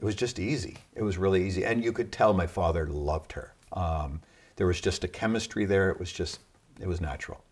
it 0.00 0.04
was 0.04 0.14
just 0.14 0.38
easy. 0.38 0.78
It 0.94 1.02
was 1.02 1.18
really 1.18 1.46
easy, 1.46 1.64
and 1.64 1.84
you 1.84 1.92
could 1.92 2.10
tell 2.10 2.32
my 2.32 2.46
father 2.46 2.86
loved 2.86 3.32
her. 3.32 3.52
Um, 3.74 4.22
there 4.56 4.66
was 4.66 4.80
just 4.80 5.04
a 5.04 5.08
chemistry 5.08 5.66
there. 5.66 5.90
It 5.90 6.00
was 6.00 6.10
just 6.10 6.40
it 6.80 6.88
was 6.88 7.00
natural. 7.00 7.44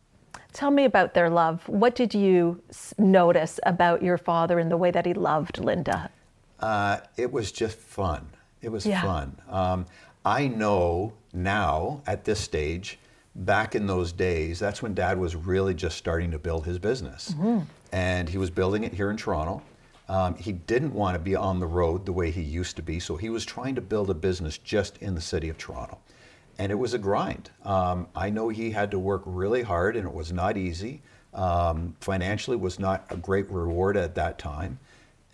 Tell 0.54 0.70
me 0.70 0.84
about 0.84 1.12
their 1.12 1.28
love. 1.28 1.68
What 1.68 1.94
did 1.94 2.14
you 2.14 2.62
notice 2.96 3.60
about 3.64 4.02
your 4.02 4.16
father 4.16 4.58
and 4.58 4.70
the 4.70 4.78
way 4.78 4.90
that 4.90 5.04
he 5.04 5.12
loved 5.12 5.58
Linda? 5.58 6.10
Uh, 6.58 6.98
it 7.18 7.30
was 7.30 7.52
just 7.52 7.76
fun. 7.76 8.26
It 8.62 8.70
was 8.70 8.86
Yeah. 8.86 9.02
fun. 9.02 9.36
Um, 9.50 9.86
I 10.24 10.48
know 10.48 11.12
now 11.34 12.00
at 12.06 12.24
this 12.24 12.40
stage, 12.40 12.98
back 13.34 13.74
in 13.74 13.86
those 13.86 14.10
days, 14.12 14.58
that's 14.58 14.82
when 14.82 14.94
Dad 14.94 15.18
was 15.18 15.36
really 15.36 15.74
just 15.74 15.98
starting 15.98 16.30
to 16.30 16.38
build 16.38 16.64
his 16.64 16.78
business, 16.78 17.34
and 17.92 18.28
he 18.30 18.38
was 18.38 18.48
building 18.50 18.84
it 18.84 18.94
here 18.94 19.10
in 19.10 19.16
Toronto. 19.18 19.62
Um, 20.08 20.36
he 20.36 20.52
didn't 20.52 20.94
want 20.94 21.14
to 21.14 21.18
be 21.18 21.36
on 21.36 21.60
the 21.60 21.66
road 21.66 22.06
the 22.06 22.12
way 22.12 22.30
he 22.30 22.42
used 22.42 22.76
to 22.76 22.82
be, 22.82 22.98
so 22.98 23.16
he 23.16 23.28
was 23.28 23.44
trying 23.44 23.74
to 23.74 23.82
build 23.82 24.08
a 24.08 24.14
business 24.14 24.56
just 24.56 24.96
in 24.98 25.14
the 25.14 25.20
city 25.20 25.48
of 25.48 25.58
Toronto, 25.58 25.98
and 26.58 26.72
it 26.72 26.76
was 26.76 26.94
a 26.94 26.98
grind. 26.98 27.50
Um, 27.64 28.08
I 28.16 28.30
know 28.30 28.48
he 28.48 28.70
had 28.70 28.90
to 28.92 28.98
work 28.98 29.22
really 29.26 29.62
hard, 29.62 29.96
and 29.96 30.06
it 30.06 30.14
was 30.14 30.32
not 30.32 30.56
easy. 30.56 31.02
Um, 31.34 31.94
financially, 32.00 32.56
was 32.56 32.78
not 32.78 33.04
a 33.10 33.16
great 33.16 33.50
reward 33.50 33.96
at 33.98 34.14
that 34.14 34.38
time. 34.38 34.78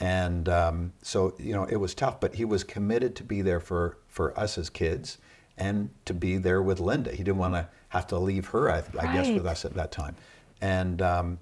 And 0.00 0.48
um, 0.48 0.92
so, 1.02 1.34
you 1.38 1.54
know, 1.54 1.64
it 1.64 1.76
was 1.76 1.94
tough, 1.94 2.18
but 2.18 2.34
he 2.34 2.44
was 2.44 2.64
committed 2.64 3.14
to 3.16 3.24
be 3.24 3.42
there 3.42 3.60
for, 3.60 3.96
for 4.08 4.38
us 4.38 4.58
as 4.58 4.68
kids 4.68 5.18
and 5.56 5.90
to 6.04 6.12
be 6.12 6.36
there 6.36 6.60
with 6.60 6.80
Linda. 6.80 7.12
He 7.12 7.18
didn't 7.18 7.38
want 7.38 7.54
to 7.54 7.68
have 7.90 8.06
to 8.08 8.18
leave 8.18 8.48
her, 8.48 8.70
I, 8.70 8.82
I 8.98 9.12
guess, 9.14 9.28
with 9.28 9.46
us 9.46 9.64
at 9.64 9.74
that 9.74 9.92
time. 9.92 10.16
And 10.60 11.00
um, 11.00 11.38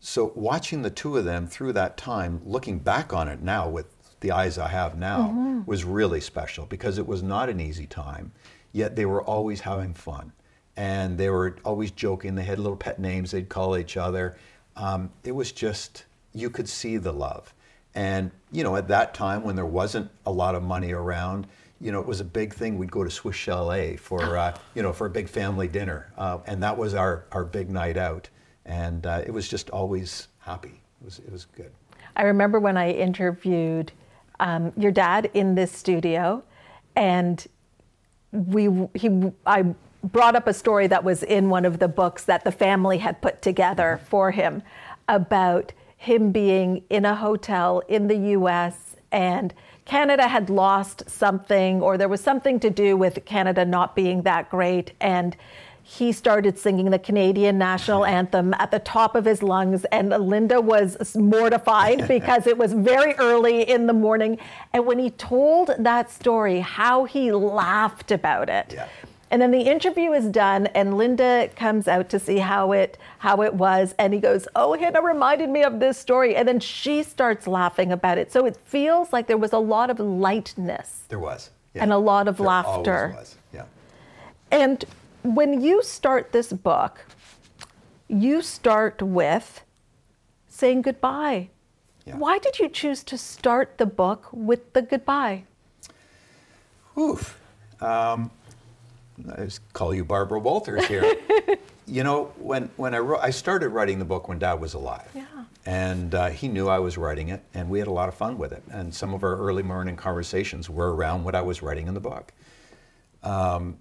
so, 0.00 0.32
watching 0.34 0.82
the 0.82 0.90
two 0.90 1.16
of 1.16 1.24
them 1.24 1.46
through 1.46 1.72
that 1.72 1.96
time, 1.96 2.40
looking 2.44 2.78
back 2.78 3.12
on 3.12 3.28
it 3.28 3.42
now 3.42 3.68
with 3.68 3.86
the 4.20 4.30
eyes 4.30 4.58
I 4.58 4.68
have 4.68 4.98
now 4.98 5.62
was 5.66 5.84
really 5.84 6.20
special 6.20 6.66
because 6.66 6.98
it 6.98 7.06
was 7.06 7.22
not 7.22 7.48
an 7.48 7.60
easy 7.60 7.86
time, 7.86 8.32
yet 8.72 8.96
they 8.96 9.06
were 9.06 9.22
always 9.22 9.60
having 9.60 9.94
fun. 9.94 10.32
And 10.76 11.16
they 11.16 11.30
were 11.30 11.56
always 11.64 11.90
joking. 11.90 12.34
They 12.34 12.44
had 12.44 12.58
little 12.58 12.76
pet 12.76 12.98
names 12.98 13.30
they'd 13.30 13.48
call 13.48 13.76
each 13.78 13.96
other. 13.96 14.36
Um, 14.76 15.10
it 15.24 15.32
was 15.32 15.52
just, 15.52 16.04
you 16.34 16.50
could 16.50 16.68
see 16.68 16.98
the 16.98 17.12
love. 17.12 17.54
And, 17.94 18.30
you 18.52 18.62
know, 18.62 18.76
at 18.76 18.88
that 18.88 19.14
time 19.14 19.42
when 19.42 19.56
there 19.56 19.64
wasn't 19.64 20.10
a 20.26 20.30
lot 20.30 20.54
of 20.54 20.62
money 20.62 20.92
around, 20.92 21.46
you 21.80 21.92
know, 21.92 22.00
it 22.00 22.06
was 22.06 22.20
a 22.20 22.24
big 22.24 22.52
thing. 22.52 22.76
We'd 22.76 22.90
go 22.90 23.04
to 23.04 23.10
Swiss 23.10 23.36
Chalet 23.36 23.96
for, 23.96 24.36
uh, 24.36 24.54
you 24.74 24.82
know, 24.82 24.92
for 24.92 25.06
a 25.06 25.10
big 25.10 25.28
family 25.28 25.66
dinner. 25.66 26.12
Uh, 26.18 26.38
and 26.46 26.62
that 26.62 26.76
was 26.76 26.94
our, 26.94 27.24
our 27.32 27.44
big 27.44 27.70
night 27.70 27.96
out. 27.96 28.28
And 28.66 29.06
uh, 29.06 29.22
it 29.24 29.30
was 29.30 29.48
just 29.48 29.70
always 29.70 30.28
happy. 30.40 30.82
It 31.00 31.04
was, 31.04 31.18
it 31.20 31.32
was 31.32 31.46
good. 31.56 31.70
I 32.16 32.22
remember 32.22 32.58
when 32.58 32.76
I 32.76 32.90
interviewed 32.90 33.92
um, 34.40 34.72
your 34.76 34.92
dad 34.92 35.30
in 35.34 35.54
this 35.54 35.72
studio, 35.72 36.42
and 36.94 37.46
we 38.32 38.88
he 38.94 39.32
I 39.46 39.74
brought 40.02 40.36
up 40.36 40.46
a 40.46 40.54
story 40.54 40.86
that 40.86 41.04
was 41.04 41.22
in 41.22 41.48
one 41.48 41.64
of 41.64 41.78
the 41.78 41.88
books 41.88 42.24
that 42.24 42.44
the 42.44 42.52
family 42.52 42.98
had 42.98 43.20
put 43.20 43.42
together 43.42 44.00
for 44.08 44.30
him 44.30 44.62
about 45.08 45.72
him 45.96 46.32
being 46.32 46.82
in 46.90 47.04
a 47.04 47.14
hotel 47.14 47.82
in 47.88 48.06
the 48.06 48.16
U.S. 48.16 48.96
and 49.10 49.54
Canada 49.84 50.26
had 50.26 50.50
lost 50.50 51.08
something, 51.08 51.80
or 51.80 51.96
there 51.96 52.08
was 52.08 52.20
something 52.20 52.58
to 52.60 52.70
do 52.70 52.96
with 52.96 53.24
Canada 53.24 53.64
not 53.64 53.94
being 53.94 54.22
that 54.22 54.50
great, 54.50 54.92
and 55.00 55.36
he 55.88 56.10
started 56.10 56.58
singing 56.58 56.90
the 56.90 56.98
Canadian 56.98 57.58
national 57.58 58.04
anthem 58.18 58.52
at 58.54 58.72
the 58.72 58.80
top 58.80 59.14
of 59.14 59.24
his 59.24 59.40
lungs, 59.40 59.84
and 59.92 60.08
Linda 60.10 60.60
was 60.60 61.14
mortified 61.14 62.08
because 62.16 62.48
it 62.48 62.58
was 62.58 62.72
very 62.72 63.14
early 63.14 63.62
in 63.62 63.86
the 63.86 63.92
morning. 63.92 64.36
And 64.72 64.84
when 64.84 64.98
he 64.98 65.10
told 65.10 65.70
that 65.78 66.10
story, 66.10 66.58
how 66.58 67.04
he 67.04 67.30
laughed 67.30 68.10
about 68.10 68.48
it. 68.48 68.72
Yeah. 68.74 68.88
And 69.30 69.40
then 69.40 69.52
the 69.52 69.60
interview 69.62 70.10
is 70.12 70.26
done, 70.26 70.66
and 70.68 70.96
Linda 70.96 71.48
comes 71.54 71.86
out 71.86 72.08
to 72.10 72.18
see 72.18 72.38
how 72.38 72.72
it 72.72 72.98
how 73.18 73.42
it 73.42 73.54
was, 73.54 73.94
and 73.98 74.12
he 74.12 74.18
goes, 74.20 74.46
"Oh, 74.56 74.76
Hina 74.78 75.00
reminded 75.02 75.50
me 75.50 75.62
of 75.62 75.78
this 75.80 75.98
story," 75.98 76.34
and 76.36 76.46
then 76.48 76.58
she 76.60 77.02
starts 77.04 77.46
laughing 77.46 77.90
about 77.92 78.18
it. 78.18 78.32
So 78.32 78.44
it 78.46 78.56
feels 78.56 79.12
like 79.12 79.26
there 79.28 79.36
was 79.36 79.52
a 79.52 79.58
lot 79.58 79.90
of 79.90 79.98
lightness 80.00 81.02
There 81.08 81.18
was. 81.18 81.50
yeah. 81.74 81.82
and 81.82 81.92
a 81.92 81.98
lot 81.98 82.26
of 82.28 82.36
There 82.38 82.46
laughter. 82.46 82.98
Always 83.02 83.16
was. 83.16 83.36
Yeah. 83.52 83.64
And 84.52 84.84
when 85.34 85.60
you 85.60 85.82
start 85.82 86.32
this 86.32 86.52
book, 86.52 87.04
you 88.08 88.42
start 88.42 89.02
with 89.02 89.62
saying 90.46 90.82
goodbye. 90.82 91.48
Yeah. 92.04 92.16
Why 92.16 92.38
did 92.38 92.58
you 92.58 92.68
choose 92.68 93.02
to 93.04 93.18
start 93.18 93.78
the 93.78 93.86
book 93.86 94.28
with 94.32 94.72
the 94.72 94.82
goodbye? 94.82 95.44
Oof. 96.96 97.38
Um, 97.80 98.30
I 99.32 99.44
just 99.44 99.60
call 99.72 99.94
you 99.94 100.04
Barbara 100.04 100.38
Walters 100.38 100.86
here. 100.86 101.14
you 101.86 102.04
know, 102.04 102.32
when, 102.38 102.70
when 102.76 102.94
I 102.94 102.98
wrote, 102.98 103.20
I 103.22 103.30
started 103.30 103.70
writing 103.70 103.98
the 103.98 104.04
book 104.04 104.28
when 104.28 104.38
Dad 104.38 104.54
was 104.54 104.74
alive. 104.74 105.08
Yeah. 105.14 105.24
And 105.66 106.14
uh, 106.14 106.28
he 106.28 106.46
knew 106.48 106.68
I 106.68 106.78
was 106.78 106.96
writing 106.96 107.30
it, 107.30 107.42
and 107.54 107.68
we 107.68 107.80
had 107.80 107.88
a 107.88 107.92
lot 107.92 108.08
of 108.08 108.14
fun 108.14 108.38
with 108.38 108.52
it. 108.52 108.62
And 108.70 108.94
some 108.94 109.12
of 109.12 109.24
our 109.24 109.36
early 109.36 109.64
morning 109.64 109.96
conversations 109.96 110.70
were 110.70 110.94
around 110.94 111.24
what 111.24 111.34
I 111.34 111.42
was 111.42 111.60
writing 111.60 111.88
in 111.88 111.94
the 111.94 112.00
book. 112.00 112.32
Um, 113.24 113.78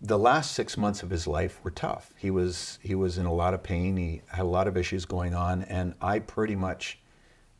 the 0.00 0.18
last 0.18 0.52
six 0.52 0.76
months 0.76 1.02
of 1.02 1.10
his 1.10 1.26
life 1.26 1.60
were 1.64 1.70
tough. 1.70 2.12
He 2.16 2.30
was 2.30 2.78
he 2.82 2.94
was 2.94 3.18
in 3.18 3.26
a 3.26 3.32
lot 3.32 3.54
of 3.54 3.62
pain. 3.62 3.96
He 3.96 4.22
had 4.28 4.42
a 4.42 4.44
lot 4.48 4.68
of 4.68 4.76
issues 4.76 5.04
going 5.04 5.34
on, 5.34 5.62
and 5.62 5.94
I 6.00 6.20
pretty 6.20 6.54
much 6.54 6.98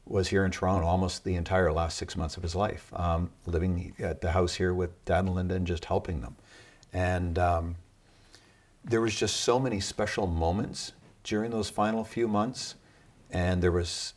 was 0.07 0.29
here 0.29 0.45
in 0.45 0.51
Toronto 0.51 0.87
almost 0.87 1.25
the 1.25 1.35
entire 1.35 1.71
last 1.73 1.99
six 1.99 2.17
months 2.17 2.37
of 2.37 2.43
his 2.43 2.55
life, 2.55 2.91
um, 2.95 3.31
living 3.45 3.95
at 3.99 4.21
the 4.21 4.33
house 4.33 4.55
here 4.55 4.73
with 4.73 5.05
Dad 5.05 5.25
and 5.25 5.35
Linda 5.35 5.55
and 5.55 5.67
just 5.67 5.85
helping 5.85 6.23
them. 6.23 6.37
And 6.93 7.39
um, 7.39 7.77
there 8.85 9.03
was 9.03 9.15
just 9.15 9.39
so 9.39 9.59
many 9.59 9.81
special 9.81 10.27
moments 10.27 10.93
during 11.25 11.51
those 11.51 11.69
final 11.69 12.05
few 12.05 12.27
months, 12.27 12.77
and 13.31 13.63
there 13.63 13.73
was, 13.73 14.15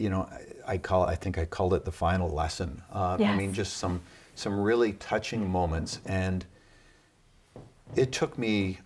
you 0.00 0.10
know, 0.10 0.28
I, 0.66 0.78
call 0.78 1.04
I 1.04 1.14
think 1.14 1.38
I 1.38 1.44
called 1.44 1.74
it 1.74 1.84
the 1.84 1.92
final 1.92 2.28
lesson. 2.30 2.82
Uh, 2.92 3.18
I 3.20 3.36
mean, 3.36 3.52
just 3.52 3.76
some 3.76 4.00
some 4.34 4.58
really 4.58 4.92
touching 4.94 5.48
moments, 5.48 6.00
and 6.06 6.44
it 7.96 8.12
took 8.12 8.38
me 8.38 8.78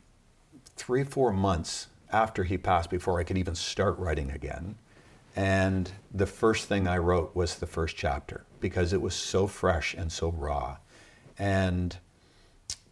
three 0.77 1.05
four 1.05 1.33
months 1.33 1.89
after 2.11 2.45
he 2.45 2.59
passed 2.59 2.91
before 2.91 3.19
I 3.19 3.25
could 3.25 3.39
even 3.39 3.55
start 3.55 3.99
writing 3.99 4.31
again. 4.31 4.77
And 5.35 5.91
the 6.13 6.27
first 6.27 6.69
thing 6.69 6.87
I 6.87 6.99
wrote 6.99 7.35
was 7.35 7.57
the 7.57 7.67
first 7.67 7.97
chapter 7.97 8.45
because 8.61 8.93
it 8.93 9.01
was 9.01 9.15
so 9.15 9.47
fresh 9.47 9.95
and 9.95 10.13
so 10.13 10.31
raw. 10.31 10.77
And 11.39 11.97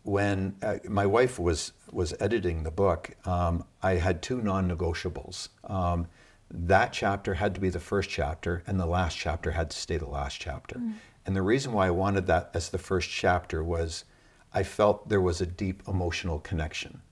when 0.02 0.56
uh, 0.62 0.78
my 0.88 1.04
wife 1.04 1.38
was 1.38 1.72
was 1.92 2.14
editing 2.20 2.62
the 2.62 2.70
book, 2.70 3.10
um, 3.26 3.64
I 3.82 3.94
had 3.94 4.22
two 4.22 4.40
non-negotiables. 4.40 5.48
Um, 5.64 6.06
that 6.50 6.92
chapter 6.92 7.34
had 7.34 7.54
to 7.54 7.60
be 7.60 7.68
the 7.68 7.80
first 7.80 8.08
chapter, 8.08 8.62
and 8.66 8.80
the 8.80 8.86
last 8.86 9.16
chapter 9.16 9.52
had 9.52 9.70
to 9.70 9.76
stay 9.76 9.98
the 9.98 10.08
last 10.08 10.40
chapter. 10.40 10.80
And 11.26 11.36
the 11.36 11.42
reason 11.42 11.72
why 11.72 11.86
I 11.86 11.90
wanted 11.90 12.26
that 12.26 12.50
as 12.54 12.70
the 12.70 12.78
first 12.78 13.10
chapter 13.10 13.62
was, 13.62 14.04
I 14.52 14.62
felt 14.62 15.08
there 15.08 15.20
was 15.20 15.40
a 15.40 15.46
deep 15.46 15.82
emotional 15.86 16.40
connection 16.40 17.02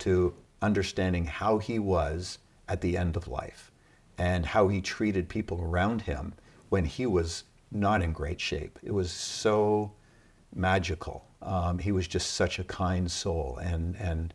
to 0.00 0.34
understanding 0.62 1.26
how 1.26 1.58
he 1.58 1.78
was 1.78 2.38
at 2.68 2.80
the 2.80 2.96
end 2.96 3.16
of 3.16 3.28
life 3.28 3.70
and 4.16 4.46
how 4.46 4.68
he 4.68 4.80
treated 4.80 5.28
people 5.28 5.62
around 5.62 6.02
him 6.02 6.34
when 6.68 6.84
he 6.84 7.06
was 7.06 7.44
not 7.70 8.02
in 8.02 8.12
great 8.12 8.40
shape. 8.40 8.78
It 8.82 8.92
was 8.92 9.10
so 9.10 9.92
magical. 10.54 11.26
Um, 11.42 11.78
he 11.78 11.92
was 11.92 12.08
just 12.08 12.34
such 12.34 12.58
a 12.58 12.64
kind 12.64 13.10
soul, 13.10 13.58
and 13.62 13.94
and 13.96 14.34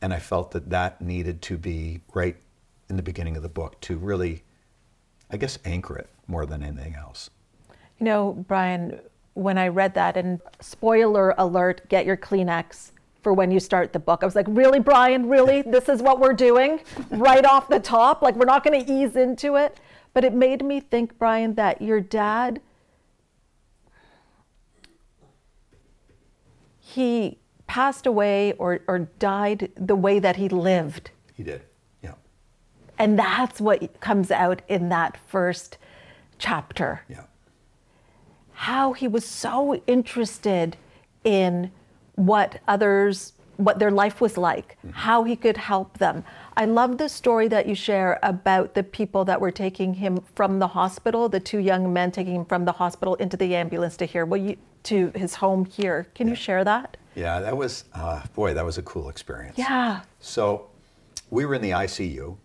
and 0.00 0.14
I 0.14 0.18
felt 0.18 0.52
that 0.52 0.70
that 0.70 1.00
needed 1.00 1.42
to 1.42 1.58
be 1.58 2.00
right 2.14 2.36
in 2.88 2.96
the 2.96 3.02
beginning 3.02 3.36
of 3.36 3.42
the 3.42 3.48
book 3.48 3.80
to 3.82 3.96
really, 3.96 4.44
I 5.30 5.36
guess, 5.36 5.58
anchor 5.64 5.96
it 5.96 6.08
more 6.26 6.46
than 6.46 6.62
anything 6.62 6.94
else. 6.94 7.30
You 7.98 8.06
know, 8.06 8.44
Brian, 8.48 9.00
when 9.34 9.58
I 9.58 9.68
read 9.68 9.94
that, 9.94 10.16
and 10.16 10.40
spoiler 10.60 11.34
alert, 11.38 11.88
get 11.88 12.04
your 12.04 12.16
Kleenex 12.16 12.90
for 13.22 13.32
when 13.32 13.50
you 13.50 13.60
start 13.60 13.92
the 13.92 13.98
book. 13.98 14.20
I 14.22 14.26
was 14.26 14.34
like, 14.34 14.46
really, 14.48 14.80
Brian? 14.80 15.28
Really? 15.28 15.62
This 15.66 15.88
is 15.88 16.02
what 16.02 16.20
we're 16.20 16.32
doing 16.32 16.80
right 17.10 17.44
off 17.44 17.68
the 17.68 17.80
top? 17.80 18.22
Like, 18.22 18.34
we're 18.36 18.46
not 18.46 18.64
going 18.64 18.84
to 18.84 18.92
ease 18.92 19.16
into 19.16 19.56
it? 19.56 19.78
But 20.12 20.24
it 20.24 20.34
made 20.34 20.64
me 20.64 20.80
think, 20.80 21.18
Brian, 21.18 21.54
that 21.54 21.80
your 21.80 22.00
dad, 22.00 22.60
he 26.78 27.38
passed 27.66 28.06
away 28.06 28.52
or, 28.54 28.80
or 28.88 28.98
died 29.20 29.70
the 29.76 29.94
way 29.94 30.18
that 30.18 30.36
he 30.36 30.48
lived. 30.48 31.10
He 31.34 31.44
did, 31.44 31.62
yeah, 32.02 32.14
And 32.98 33.16
that's 33.18 33.60
what 33.60 34.00
comes 34.00 34.30
out 34.32 34.62
in 34.66 34.88
that 34.88 35.16
first 35.28 35.78
chapter. 36.38 37.02
yeah, 37.08 37.24
how 38.60 38.92
he 38.92 39.08
was 39.08 39.24
so 39.24 39.74
interested 39.86 40.76
in 41.24 41.70
what 42.16 42.60
others 42.68 43.32
what 43.56 43.78
their 43.78 43.90
life 43.90 44.20
was 44.20 44.36
like 44.36 44.76
how 44.92 45.24
he 45.24 45.34
could 45.34 45.56
help 45.56 45.96
them. 45.96 46.22
I 46.58 46.66
love 46.66 46.98
the 46.98 47.08
story 47.08 47.48
that 47.48 47.66
you 47.66 47.74
share 47.74 48.18
about 48.22 48.74
the 48.74 48.82
people 48.82 49.24
that 49.24 49.40
were 49.40 49.50
taking 49.50 49.94
him 49.94 50.22
from 50.34 50.58
the 50.58 50.66
hospital 50.66 51.30
the 51.30 51.40
two 51.40 51.58
young 51.58 51.90
men 51.90 52.12
taking 52.12 52.34
him 52.34 52.44
from 52.44 52.66
the 52.66 52.72
hospital 52.72 53.14
into 53.14 53.36
the 53.38 53.56
ambulance 53.56 53.96
to 53.96 54.04
here 54.04 54.26
well 54.26 54.40
you 54.40 54.56
to 54.82 55.10
his 55.14 55.34
home 55.34 55.64
here. 55.64 56.06
Can 56.14 56.28
you 56.28 56.34
share 56.34 56.62
that? 56.64 56.98
Yeah. 57.14 57.40
That 57.40 57.56
was, 57.56 57.84
uh, 57.94 58.22
boy, 58.34 58.52
that 58.54 58.64
was 58.64 58.76
a 58.78 58.82
cool 58.82 59.08
experience. 59.08 59.56
yeah. 59.56 60.02
So 60.20 60.68
we 61.30 61.46
were 61.46 61.54
in 61.54 61.62
the 61.62 61.70
ICU, 61.70 62.36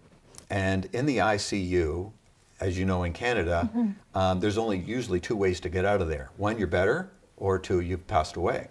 and 0.49 0.85
in 0.93 1.05
the 1.05 1.17
ICU, 1.17 2.11
as 2.59 2.77
you 2.77 2.85
know, 2.85 3.03
in 3.03 3.13
Canada, 3.13 3.69
um, 4.13 4.39
there's 4.39 4.57
only 4.57 4.77
usually 4.79 5.19
two 5.19 5.35
ways 5.35 5.59
to 5.61 5.69
get 5.69 5.85
out 5.85 6.01
of 6.01 6.07
there. 6.07 6.29
One, 6.37 6.57
you're 6.57 6.67
better, 6.67 7.11
or 7.37 7.59
two, 7.59 7.81
you've 7.81 8.07
passed 8.07 8.37
away. 8.37 8.67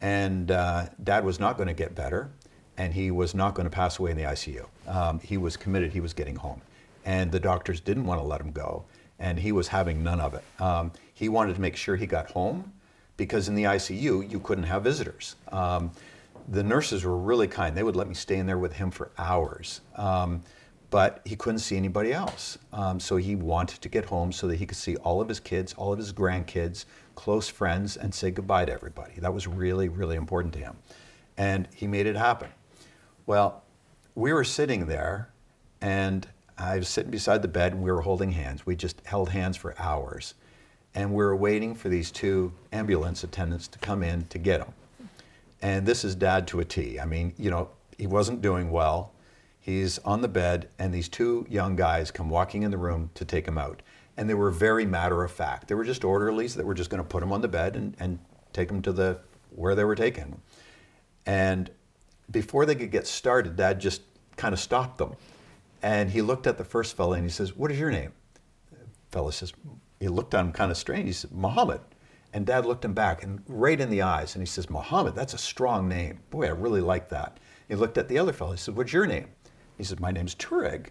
And 0.00 0.50
uh, 0.50 0.86
Dad 1.02 1.24
was 1.24 1.40
not 1.40 1.56
going 1.56 1.66
to 1.68 1.74
get 1.74 1.94
better, 1.94 2.30
and 2.76 2.94
he 2.94 3.10
was 3.10 3.34
not 3.34 3.54
going 3.54 3.68
to 3.68 3.74
pass 3.74 3.98
away 3.98 4.12
in 4.12 4.16
the 4.16 4.22
ICU. 4.24 4.66
Um, 4.86 5.18
he 5.20 5.36
was 5.38 5.56
committed, 5.56 5.92
he 5.92 6.00
was 6.00 6.12
getting 6.14 6.36
home. 6.36 6.60
And 7.04 7.32
the 7.32 7.40
doctors 7.40 7.80
didn't 7.80 8.04
want 8.04 8.20
to 8.20 8.26
let 8.26 8.40
him 8.40 8.52
go, 8.52 8.84
and 9.18 9.38
he 9.38 9.50
was 9.52 9.68
having 9.68 10.02
none 10.02 10.20
of 10.20 10.34
it. 10.34 10.44
Um, 10.60 10.92
he 11.14 11.28
wanted 11.28 11.54
to 11.54 11.60
make 11.60 11.76
sure 11.76 11.96
he 11.96 12.06
got 12.06 12.30
home 12.30 12.72
because 13.16 13.48
in 13.48 13.54
the 13.54 13.64
ICU, 13.64 14.30
you 14.30 14.40
couldn't 14.40 14.64
have 14.64 14.84
visitors. 14.84 15.36
Um, 15.50 15.90
the 16.48 16.62
nurses 16.62 17.04
were 17.04 17.16
really 17.16 17.48
kind. 17.48 17.76
They 17.76 17.82
would 17.82 17.96
let 17.96 18.06
me 18.08 18.14
stay 18.14 18.36
in 18.36 18.46
there 18.46 18.58
with 18.58 18.74
him 18.74 18.90
for 18.90 19.10
hours. 19.18 19.80
But 20.90 21.20
he 21.24 21.36
couldn't 21.36 21.58
see 21.60 21.76
anybody 21.76 22.12
else. 22.12 22.58
Um, 22.72 23.00
so 23.00 23.16
he 23.16 23.34
wanted 23.34 23.82
to 23.82 23.88
get 23.88 24.04
home 24.04 24.32
so 24.32 24.46
that 24.46 24.56
he 24.56 24.66
could 24.66 24.78
see 24.78 24.96
all 24.96 25.20
of 25.20 25.28
his 25.28 25.40
kids, 25.40 25.74
all 25.74 25.92
of 25.92 25.98
his 25.98 26.12
grandkids, 26.12 26.84
close 27.16 27.48
friends, 27.48 27.96
and 27.96 28.14
say 28.14 28.30
goodbye 28.30 28.64
to 28.66 28.72
everybody. 28.72 29.14
That 29.18 29.34
was 29.34 29.46
really, 29.46 29.88
really 29.88 30.16
important 30.16 30.54
to 30.54 30.60
him. 30.60 30.76
And 31.36 31.68
he 31.74 31.86
made 31.86 32.06
it 32.06 32.16
happen. 32.16 32.50
Well, 33.26 33.64
we 34.14 34.32
were 34.32 34.44
sitting 34.44 34.86
there, 34.86 35.28
and 35.80 36.26
I 36.56 36.76
was 36.78 36.88
sitting 36.88 37.10
beside 37.10 37.42
the 37.42 37.48
bed, 37.48 37.72
and 37.72 37.82
we 37.82 37.90
were 37.90 38.02
holding 38.02 38.32
hands. 38.32 38.64
We 38.64 38.76
just 38.76 39.02
held 39.04 39.30
hands 39.30 39.56
for 39.56 39.74
hours. 39.78 40.34
and 40.96 41.10
we 41.10 41.22
were 41.22 41.36
waiting 41.36 41.74
for 41.74 41.90
these 41.90 42.10
two 42.10 42.52
ambulance 42.72 43.22
attendants 43.22 43.68
to 43.68 43.78
come 43.78 44.02
in 44.02 44.24
to 44.28 44.38
get 44.38 44.62
him. 44.62 44.72
And 45.60 45.86
this 45.86 46.04
is 46.04 46.14
dad 46.14 46.46
to 46.48 46.60
a 46.60 46.64
T. 46.64 46.98
I 46.98 47.04
mean, 47.04 47.34
you 47.38 47.50
know, 47.50 47.68
he 47.98 48.06
wasn't 48.06 48.40
doing 48.40 48.70
well. 48.70 49.12
He's 49.66 49.98
on 50.04 50.20
the 50.20 50.28
bed, 50.28 50.68
and 50.78 50.94
these 50.94 51.08
two 51.08 51.44
young 51.50 51.74
guys 51.74 52.12
come 52.12 52.30
walking 52.30 52.62
in 52.62 52.70
the 52.70 52.78
room 52.78 53.10
to 53.14 53.24
take 53.24 53.48
him 53.48 53.58
out. 53.58 53.82
And 54.16 54.30
they 54.30 54.34
were 54.34 54.52
very 54.52 54.86
matter 54.86 55.24
of 55.24 55.32
fact. 55.32 55.66
They 55.66 55.74
were 55.74 55.82
just 55.82 56.04
orderlies 56.04 56.54
that 56.54 56.64
were 56.64 56.72
just 56.72 56.88
going 56.88 57.02
to 57.02 57.08
put 57.08 57.20
him 57.20 57.32
on 57.32 57.40
the 57.40 57.48
bed 57.48 57.74
and, 57.74 57.96
and 57.98 58.20
take 58.52 58.70
him 58.70 58.80
to 58.82 58.92
the 58.92 59.18
where 59.50 59.74
they 59.74 59.82
were 59.82 59.96
taken. 59.96 60.40
And 61.26 61.68
before 62.30 62.64
they 62.64 62.76
could 62.76 62.92
get 62.92 63.08
started, 63.08 63.56
Dad 63.56 63.80
just 63.80 64.02
kind 64.36 64.52
of 64.52 64.60
stopped 64.60 64.98
them. 64.98 65.16
And 65.82 66.10
he 66.10 66.22
looked 66.22 66.46
at 66.46 66.58
the 66.58 66.64
first 66.64 66.96
fella 66.96 67.16
and 67.16 67.24
he 67.24 67.30
says, 67.30 67.56
What 67.56 67.72
is 67.72 67.80
your 67.80 67.90
name? 67.90 68.12
The 68.70 68.78
fella 69.10 69.32
says, 69.32 69.52
He 69.98 70.06
looked 70.06 70.32
at 70.32 70.42
him 70.42 70.52
kind 70.52 70.70
of 70.70 70.76
strange. 70.76 71.06
He 71.06 71.12
said, 71.12 71.32
Muhammad. 71.32 71.80
And 72.32 72.46
Dad 72.46 72.66
looked 72.66 72.84
him 72.84 72.94
back 72.94 73.24
and 73.24 73.42
right 73.48 73.80
in 73.80 73.90
the 73.90 74.02
eyes 74.02 74.36
and 74.36 74.42
he 74.42 74.46
says, 74.46 74.70
Muhammad, 74.70 75.16
that's 75.16 75.34
a 75.34 75.38
strong 75.38 75.88
name. 75.88 76.20
Boy, 76.30 76.46
I 76.46 76.50
really 76.50 76.80
like 76.80 77.08
that. 77.08 77.40
He 77.66 77.74
looked 77.74 77.98
at 77.98 78.06
the 78.06 78.20
other 78.20 78.32
fellow. 78.32 78.52
He 78.52 78.58
said, 78.58 78.76
What's 78.76 78.92
your 78.92 79.06
name? 79.06 79.26
He 79.76 79.84
said, 79.84 80.00
My 80.00 80.10
name's 80.10 80.34
Tuareg. 80.34 80.88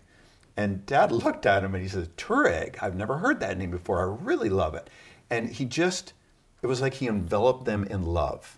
And 0.58 0.86
Dad 0.86 1.12
looked 1.12 1.46
at 1.46 1.64
him 1.64 1.76
and 1.76 1.84
he 1.84 1.90
said, 1.90 2.16
Tuareg, 2.18 2.78
I've 2.82 2.96
never 2.96 3.18
heard 3.18 3.40
that 3.40 3.58
name 3.58 3.72
before. 3.72 4.00
I 4.00 4.24
really 4.24 4.50
love 4.50 4.74
it. 4.74 4.90
And 5.30 5.50
he 5.50 5.66
just, 5.66 6.14
it 6.62 6.68
was 6.68 6.82
like 6.82 6.96
he 6.96 7.08
enveloped 7.08 7.66
them 7.66 7.84
in 7.84 8.04
love. 8.04 8.58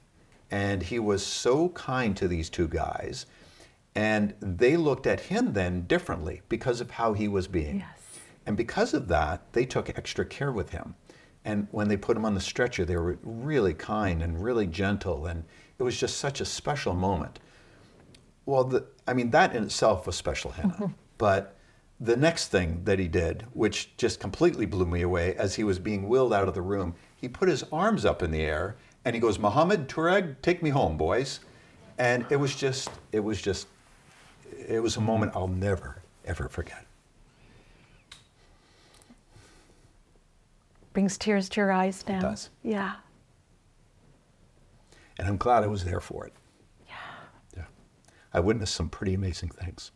And 0.52 0.84
he 0.84 1.00
was 1.00 1.26
so 1.26 1.70
kind 1.70 2.16
to 2.18 2.28
these 2.28 2.50
two 2.50 2.68
guys. 2.68 3.26
And 3.96 4.36
they 4.40 4.78
looked 4.78 5.08
at 5.08 5.22
him 5.22 5.54
then 5.54 5.82
differently 5.88 6.42
because 6.50 6.82
of 6.82 6.92
how 6.92 7.14
he 7.14 7.28
was 7.28 7.48
being. 7.48 7.80
Yes. 7.80 8.20
And 8.46 8.56
because 8.56 8.94
of 8.94 9.08
that, 9.08 9.42
they 9.54 9.66
took 9.66 9.90
extra 9.90 10.24
care 10.24 10.52
with 10.52 10.70
him. 10.70 10.96
And 11.44 11.68
when 11.72 11.88
they 11.88 11.98
put 11.98 12.16
him 12.16 12.26
on 12.26 12.36
the 12.36 12.42
stretcher, 12.42 12.86
they 12.86 12.96
were 12.96 13.18
really 13.24 13.74
kind 13.74 14.22
and 14.22 14.44
really 14.44 14.68
gentle. 14.68 15.26
And 15.26 15.46
it 15.80 15.84
was 15.84 16.00
just 16.00 16.18
such 16.18 16.42
a 16.42 16.46
special 16.46 16.94
moment. 16.94 17.40
Well, 18.48 18.64
the, 18.64 18.86
I 19.06 19.14
mean, 19.14 19.32
that 19.32 19.54
in 19.54 19.64
itself 19.64 20.08
was 20.08 20.16
special, 20.16 20.52
Hina. 20.52 20.70
Mm-hmm. 20.70 20.86
But 21.18 21.58
the 22.00 22.16
next 22.16 22.48
thing 22.48 22.82
that 22.86 22.98
he 22.98 23.10
did, 23.10 23.46
which 23.54 23.96
just 23.98 24.22
completely 24.22 24.66
blew 24.66 24.86
me 24.86 25.02
away, 25.02 25.36
as 25.36 25.56
he 25.56 25.66
was 25.66 25.80
being 25.80 26.08
wheeled 26.08 26.34
out 26.34 26.48
of 26.48 26.54
the 26.54 26.62
room, 26.62 26.96
he 27.18 27.28
put 27.28 27.50
his 27.50 27.64
arms 27.74 28.06
up 28.06 28.24
in 28.24 28.32
the 28.32 28.42
air 28.42 28.78
and 29.04 29.14
he 29.14 29.20
goes, 29.20 29.38
Mohammed 29.38 29.90
Tuareg, 29.90 30.42
take 30.42 30.64
me 30.64 30.70
home, 30.70 30.98
boys. 30.98 31.42
And 31.98 32.26
it 32.30 32.38
was 32.38 32.56
just, 32.56 32.90
it 33.12 33.20
was 33.20 33.42
just, 33.42 33.68
it 34.66 34.82
was 34.82 34.96
a 34.96 35.02
moment 35.02 35.34
I'll 35.36 35.50
never, 35.50 36.02
ever 36.24 36.48
forget. 36.48 36.86
Brings 40.94 41.18
tears 41.18 41.50
to 41.50 41.60
your 41.60 41.72
eyes 41.74 42.06
now. 42.08 42.22
does. 42.22 42.50
Yeah. 42.64 42.94
And 45.20 45.28
I'm 45.28 45.38
glad 45.38 45.64
I 45.64 45.68
was 45.68 45.84
there 45.84 46.00
for 46.00 46.26
it. 46.26 46.34
Yeah. 48.38 48.44
Yeah. 48.44 48.44
I 48.44 48.46
witnessed 48.46 48.76
some 48.76 48.90
pretty 48.90 49.14
amazing 49.14 49.50
things. 49.50 49.92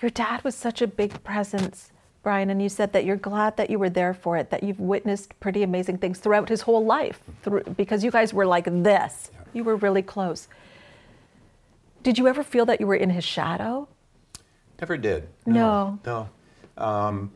Your 0.00 0.10
dad 0.10 0.42
was 0.44 0.54
such 0.54 0.82
a 0.82 0.86
big 0.86 1.22
presence, 1.22 1.92
Brian, 2.22 2.50
and 2.50 2.60
you 2.60 2.68
said 2.68 2.92
that 2.92 3.04
you're 3.04 3.16
glad 3.16 3.56
that 3.56 3.70
you 3.70 3.78
were 3.78 3.90
there 3.90 4.14
for 4.14 4.36
it, 4.36 4.50
that 4.50 4.62
you've 4.62 4.80
witnessed 4.80 5.38
pretty 5.40 5.62
amazing 5.62 5.98
things 5.98 6.18
throughout 6.18 6.48
his 6.48 6.62
whole 6.62 6.84
life, 6.84 7.20
through, 7.42 7.62
because 7.76 8.02
you 8.02 8.10
guys 8.10 8.34
were 8.34 8.46
like 8.46 8.64
this. 8.64 9.30
You 9.52 9.64
were 9.64 9.76
really 9.76 10.02
close. 10.02 10.48
Did 12.02 12.18
you 12.18 12.26
ever 12.26 12.42
feel 12.42 12.66
that 12.66 12.80
you 12.80 12.86
were 12.86 12.96
in 12.96 13.10
his 13.10 13.24
shadow? 13.24 13.88
Never 14.80 14.96
did. 14.96 15.28
No. 15.46 16.00
No. 16.04 16.28
Um, 16.76 17.30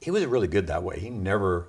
he 0.00 0.10
was 0.10 0.26
really 0.26 0.48
good 0.48 0.66
that 0.66 0.82
way. 0.82 0.98
He 0.98 1.08
never, 1.08 1.68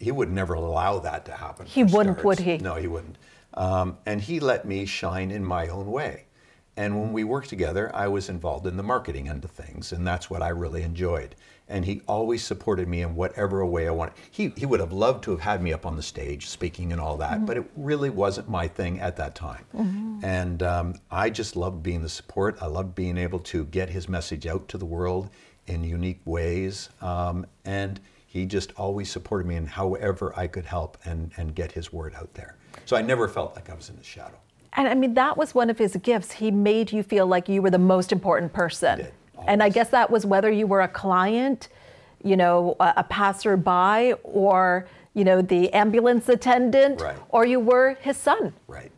he 0.00 0.10
would 0.10 0.30
never 0.30 0.54
allow 0.54 0.98
that 0.98 1.24
to 1.26 1.32
happen. 1.32 1.66
He 1.66 1.84
wouldn't, 1.84 2.24
would 2.24 2.40
he? 2.40 2.58
No, 2.58 2.74
he 2.74 2.88
wouldn't. 2.88 3.18
Um, 3.56 3.98
and 4.06 4.20
he 4.20 4.40
let 4.40 4.64
me 4.64 4.86
shine 4.86 5.30
in 5.30 5.44
my 5.44 5.68
own 5.68 5.90
way. 5.90 6.24
And 6.78 7.00
when 7.00 7.12
we 7.14 7.24
worked 7.24 7.48
together, 7.48 7.90
I 7.94 8.08
was 8.08 8.28
involved 8.28 8.66
in 8.66 8.76
the 8.76 8.82
marketing 8.82 9.30
end 9.30 9.44
of 9.44 9.50
things, 9.50 9.92
and 9.92 10.06
that's 10.06 10.28
what 10.28 10.42
I 10.42 10.48
really 10.48 10.82
enjoyed. 10.82 11.34
And 11.68 11.86
he 11.86 12.02
always 12.06 12.44
supported 12.44 12.86
me 12.86 13.00
in 13.00 13.14
whatever 13.16 13.64
way 13.64 13.88
I 13.88 13.90
wanted. 13.92 14.14
He, 14.30 14.52
he 14.56 14.66
would 14.66 14.78
have 14.80 14.92
loved 14.92 15.24
to 15.24 15.30
have 15.30 15.40
had 15.40 15.62
me 15.62 15.72
up 15.72 15.86
on 15.86 15.96
the 15.96 16.02
stage 16.02 16.48
speaking 16.48 16.92
and 16.92 17.00
all 17.00 17.16
that, 17.16 17.46
but 17.46 17.56
it 17.56 17.64
really 17.76 18.10
wasn't 18.10 18.48
my 18.50 18.68
thing 18.68 19.00
at 19.00 19.16
that 19.16 19.34
time. 19.34 19.64
And 20.22 20.62
um, 20.62 20.94
I 21.10 21.30
just 21.30 21.56
loved 21.56 21.82
being 21.82 22.02
the 22.02 22.08
support. 22.10 22.58
I 22.60 22.66
loved 22.66 22.94
being 22.94 23.16
able 23.16 23.38
to 23.40 23.64
get 23.64 23.88
his 23.88 24.06
message 24.08 24.46
out 24.46 24.68
to 24.68 24.78
the 24.78 24.84
world 24.84 25.30
in 25.66 25.82
unique 25.82 26.20
ways. 26.26 26.90
Um, 27.00 27.46
and 27.64 27.98
he 28.26 28.44
just 28.46 28.72
always 28.76 29.10
supported 29.10 29.46
me 29.46 29.56
in 29.56 29.66
however 29.66 30.32
I 30.36 30.46
could 30.46 30.64
help 30.66 30.98
and, 31.04 31.30
and 31.36 31.54
get 31.54 31.72
his 31.72 31.92
word 31.92 32.14
out 32.14 32.32
there. 32.34 32.56
So 32.84 32.96
I 32.96 33.02
never 33.02 33.28
felt 33.28 33.54
like 33.54 33.70
I 33.70 33.74
was 33.74 33.88
in 33.88 33.96
his 33.96 34.06
shadow. 34.06 34.36
And 34.74 34.86
I 34.88 34.94
mean, 34.94 35.14
that 35.14 35.36
was 35.36 35.54
one 35.54 35.70
of 35.70 35.78
his 35.78 35.96
gifts. 36.02 36.32
He 36.32 36.50
made 36.50 36.92
you 36.92 37.02
feel 37.02 37.26
like 37.26 37.48
you 37.48 37.62
were 37.62 37.70
the 37.70 37.78
most 37.78 38.12
important 38.12 38.52
person. 38.52 38.98
did, 38.98 39.12
And 39.46 39.62
I 39.62 39.70
guess 39.70 39.88
that 39.90 40.10
was 40.10 40.26
whether 40.26 40.50
you 40.50 40.66
were 40.66 40.82
a 40.82 40.88
client, 40.88 41.68
you 42.22 42.36
know, 42.36 42.76
a, 42.80 42.94
a 42.98 43.04
passerby, 43.04 44.14
or, 44.22 44.86
you 45.14 45.24
know, 45.24 45.40
the 45.40 45.72
ambulance 45.72 46.28
attendant, 46.28 47.00
Right. 47.00 47.16
or 47.30 47.46
you 47.46 47.58
were 47.58 47.94
his 48.00 48.18
son. 48.18 48.52
Right. 48.66 48.90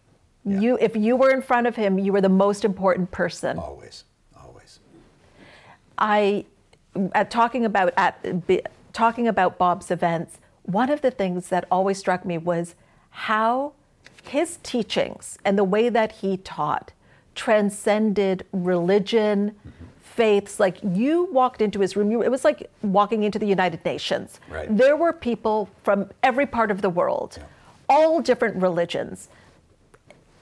Yeah. 0.45 0.61
You, 0.61 0.79
if 0.81 0.97
you 0.97 1.15
were 1.15 1.31
in 1.31 1.43
front 1.43 1.67
of 1.69 1.77
him, 1.77 1.99
you 1.99 2.13
were 2.13 2.21
the 2.23 2.29
most 2.29 2.65
important 2.65 3.11
person. 3.13 3.59
Always. 3.59 4.03
Always. 4.43 4.81
I, 5.97 6.45
at 7.15 7.31
talking 7.31 7.65
about 7.65 7.93
at 7.97 8.21
talking 8.93 9.29
about 9.29 9.59
Bob's 9.59 9.91
events, 9.91 10.39
one 10.63 10.91
of 10.91 11.01
the 11.01 11.11
things 11.11 11.49
that 11.49 11.67
always 11.71 11.99
struck 11.99 12.25
me 12.25 12.39
was 12.39 12.75
how 13.11 13.73
his 14.25 14.59
teachings 14.63 15.39
and 15.45 15.59
the 15.59 15.65
way 15.65 15.89
that 15.89 16.13
he 16.13 16.37
taught 16.37 16.93
transcended 17.35 18.45
religion, 18.53 19.55
faiths. 20.01 20.59
Like 20.59 20.79
you 20.83 21.29
walked 21.33 21.63
into 21.63 21.81
his 21.81 21.97
room, 21.97 22.11
you, 22.11 22.23
it 22.23 22.31
was 22.31 22.45
like 22.45 22.71
walking 22.83 23.23
into 23.23 23.39
the 23.39 23.47
United 23.47 23.85
Nations. 23.85 24.41
Right. 24.51 24.77
There 24.77 24.97
were 24.97 25.13
people 25.13 25.71
from 25.85 26.11
every 26.23 26.47
part 26.47 26.71
of 26.71 26.83
the 26.83 26.91
world, 26.91 27.39
all 27.89 28.21
different 28.21 28.61
religions 28.61 29.29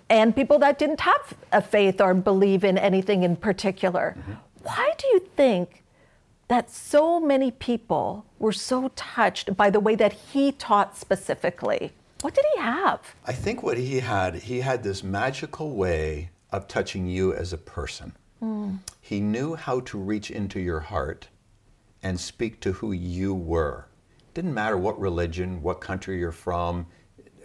and 0.09 0.35
people 0.35 0.59
that 0.61 0.79
didn't 0.79 1.01
have 1.01 1.35
a 1.53 1.61
faith 1.61 2.01
or 2.01 2.15
believe 2.15 2.65
in 2.65 2.79
anything 2.79 3.23
in 3.23 3.37
particular. 3.37 4.15
Mm-hmm. 4.19 4.33
Why 4.63 4.93
do 4.97 5.07
you 5.09 5.21
think 5.37 5.83
that 6.49 6.71
so 6.71 7.19
many 7.21 7.51
people 7.51 8.25
were 8.39 8.53
so 8.53 8.89
touched 8.95 9.57
by 9.57 9.71
the 9.71 9.81
way 9.81 9.95
that 9.95 10.13
he 10.13 10.53
taught 10.53 10.97
specifically? 10.97 11.93
What 12.23 12.35
did 12.35 12.45
he 12.55 12.61
have? 12.61 13.01
I 13.27 13.33
think 13.33 13.63
what 13.63 13.79
he 13.79 14.01
had, 14.01 14.37
he 14.37 14.61
had 14.61 14.83
this 14.83 15.03
magical 15.03 15.75
way 15.75 16.31
of 16.51 16.67
touching 16.69 17.07
you 17.07 17.35
as 17.35 17.53
a 17.53 17.59
person. 17.59 18.13
He 19.01 19.21
knew 19.21 19.55
how 19.55 19.81
to 19.81 19.99
reach 19.99 20.31
into 20.31 20.61
your 20.61 20.81
heart 20.81 21.29
and 22.03 22.21
speak 22.21 22.61
to 22.61 22.73
who 22.73 22.93
you 22.93 23.35
were. 23.35 23.87
Didn't 24.35 24.55
matter 24.55 24.77
what 24.77 25.01
religion, 25.01 25.63
what 25.63 25.81
country 25.81 26.19
you're 26.19 26.33
from, 26.33 26.87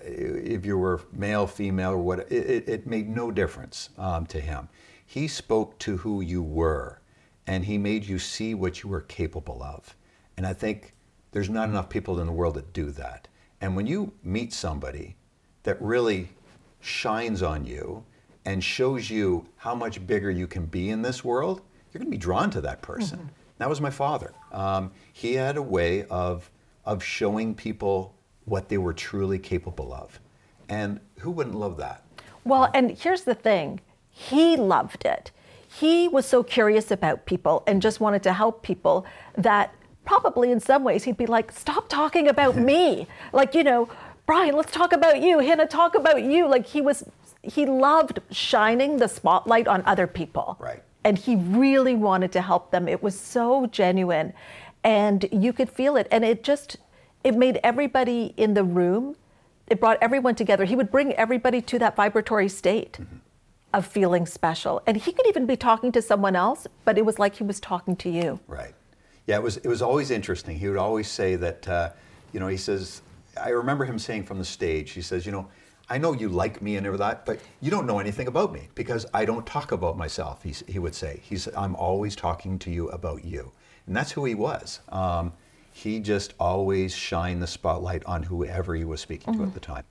if 0.03 0.65
you 0.65 0.77
were 0.77 1.01
male, 1.11 1.47
female, 1.47 1.91
or 1.91 1.97
what, 1.97 2.19
it, 2.31 2.31
it, 2.31 2.69
it 2.69 2.87
made 2.87 3.09
no 3.09 3.31
difference 3.31 3.89
um, 3.97 4.25
to 4.27 4.39
him. 4.39 4.69
He 5.05 5.27
spoke 5.27 5.77
to 5.79 5.97
who 5.97 6.21
you 6.21 6.43
were, 6.43 7.00
and 7.51 7.65
he 7.65 7.77
made 7.77 8.05
you 8.05 8.17
see 8.17 8.53
what 8.53 8.81
you 8.81 8.87
were 8.87 9.01
capable 9.01 9.61
of. 9.61 9.97
And 10.37 10.47
I 10.47 10.53
think 10.53 10.93
there's 11.33 11.49
not 11.49 11.67
enough 11.67 11.89
people 11.89 12.21
in 12.21 12.25
the 12.25 12.31
world 12.31 12.55
that 12.55 12.71
do 12.71 12.91
that. 12.91 13.27
And 13.59 13.75
when 13.75 13.85
you 13.85 14.13
meet 14.23 14.53
somebody 14.53 15.17
that 15.63 15.79
really 15.81 16.29
shines 16.79 17.43
on 17.43 17.65
you 17.65 18.05
and 18.45 18.63
shows 18.63 19.09
you 19.09 19.45
how 19.57 19.75
much 19.75 20.07
bigger 20.07 20.31
you 20.31 20.47
can 20.47 20.65
be 20.65 20.91
in 20.91 21.01
this 21.01 21.25
world, 21.25 21.59
you're 21.91 21.99
going 21.99 22.09
to 22.09 22.17
be 22.17 22.17
drawn 22.17 22.49
to 22.51 22.61
that 22.61 22.81
person. 22.81 23.29
That 23.57 23.67
was 23.67 23.81
my 23.81 23.89
father. 23.89 24.31
Um, 24.53 24.89
he 25.11 25.33
had 25.33 25.57
a 25.57 25.61
way 25.61 26.05
of, 26.05 26.49
of 26.85 27.03
showing 27.03 27.53
people 27.53 28.15
what 28.45 28.69
they 28.69 28.77
were 28.77 28.93
truly 28.93 29.37
capable 29.37 29.93
of. 29.93 30.21
And 30.69 31.01
who 31.19 31.31
wouldn't 31.31 31.55
love 31.55 31.75
that? 31.77 32.05
Well, 32.45 32.71
and 32.73 32.91
here's 32.91 33.25
the 33.25 33.35
thing 33.35 33.81
he 34.09 34.55
loved 34.55 35.03
it. 35.03 35.31
He 35.73 36.09
was 36.09 36.25
so 36.25 36.43
curious 36.43 36.91
about 36.91 37.25
people 37.25 37.63
and 37.65 37.81
just 37.81 38.01
wanted 38.01 38.23
to 38.23 38.33
help 38.33 38.61
people 38.61 39.05
that 39.37 39.73
probably 40.03 40.51
in 40.51 40.59
some 40.59 40.83
ways 40.83 41.05
he'd 41.05 41.15
be 41.15 41.25
like, 41.25 41.51
stop 41.51 41.87
talking 41.87 42.27
about 42.27 42.57
me. 42.71 43.07
Like, 43.31 43.55
you 43.55 43.63
know, 43.63 43.87
Brian, 44.25 44.55
let's 44.55 44.73
talk 44.73 44.91
about 44.91 45.21
you. 45.21 45.39
Hina, 45.39 45.67
talk 45.67 45.95
about 45.95 46.23
you. 46.23 46.47
Like, 46.47 46.65
he 46.65 46.81
was, 46.81 47.05
he 47.41 47.65
loved 47.65 48.19
shining 48.31 48.97
the 48.97 49.07
spotlight 49.07 49.67
on 49.67 49.81
other 49.85 50.07
people. 50.07 50.57
Right. 50.59 50.83
And 51.05 51.17
he 51.17 51.37
really 51.37 51.95
wanted 51.95 52.33
to 52.33 52.41
help 52.41 52.71
them. 52.71 52.89
It 52.89 53.01
was 53.01 53.17
so 53.17 53.65
genuine. 53.67 54.33
And 54.83 55.27
you 55.31 55.53
could 55.53 55.69
feel 55.69 55.95
it. 55.95 56.07
And 56.11 56.25
it 56.25 56.43
just, 56.43 56.77
it 57.23 57.35
made 57.35 57.61
everybody 57.63 58.33
in 58.35 58.55
the 58.55 58.63
room, 58.63 59.15
it 59.67 59.79
brought 59.79 59.97
everyone 60.01 60.35
together. 60.35 60.65
He 60.65 60.75
would 60.75 60.91
bring 60.91 61.13
everybody 61.13 61.61
to 61.61 61.79
that 61.79 61.95
vibratory 61.95 62.49
state 62.49 62.97
mm-hmm. 62.99 63.17
Of 63.73 63.85
feeling 63.85 64.25
special. 64.25 64.81
And 64.85 64.97
he 64.97 65.11
could 65.11 65.27
even 65.27 65.45
be 65.45 65.55
talking 65.55 65.91
to 65.93 66.01
someone 66.01 66.35
else, 66.35 66.67
but 66.85 66.97
it 66.97 67.05
was 67.05 67.19
like 67.19 67.35
he 67.35 67.43
was 67.43 67.59
talking 67.59 67.95
to 67.97 68.09
you. 68.09 68.39
Right. 68.47 68.73
Yeah, 69.27 69.37
it 69.37 69.43
was 69.43 69.57
it 69.57 69.67
was 69.67 69.81
always 69.81 70.11
interesting. 70.11 70.57
He 70.57 70.67
would 70.67 70.77
always 70.77 71.07
say 71.07 71.35
that, 71.35 71.67
uh, 71.67 71.89
you 72.33 72.39
know, 72.39 72.47
he 72.47 72.57
says, 72.57 73.01
I 73.41 73.49
remember 73.49 73.85
him 73.85 73.99
saying 73.99 74.23
from 74.23 74.39
the 74.39 74.45
stage, 74.45 74.91
he 74.91 75.01
says, 75.01 75.25
you 75.25 75.31
know, 75.31 75.47
I 75.89 75.97
know 75.97 76.13
you 76.13 76.29
like 76.29 76.61
me 76.61 76.77
and 76.77 76.85
everything, 76.85 77.07
that, 77.07 77.25
but 77.25 77.39
you 77.59 77.69
don't 77.69 77.85
know 77.85 77.99
anything 77.99 78.27
about 78.27 78.53
me 78.53 78.69
because 78.75 79.05
I 79.13 79.25
don't 79.25 79.45
talk 79.45 79.71
about 79.71 79.97
myself. 79.97 80.41
He, 80.41 80.55
he 80.67 80.79
would 80.79 80.95
say, 80.95 81.19
he's 81.21 81.47
I'm 81.55 81.75
always 81.75 82.15
talking 82.15 82.57
to 82.59 82.71
you 82.71 82.89
about 82.89 83.25
you, 83.25 83.51
and 83.87 83.95
that's 83.95 84.11
who 84.11 84.25
he 84.25 84.35
was. 84.35 84.79
Um, 84.89 85.33
he 85.73 85.99
just 85.99 86.33
always 86.39 86.95
shined 86.95 87.41
the 87.41 87.47
spotlight 87.47 88.03
on 88.05 88.23
whoever 88.23 88.75
he 88.75 88.83
was 88.83 89.01
speaking 89.01 89.33
to 89.35 89.43
at 89.43 89.53
the 89.53 89.59
time. 89.59 89.83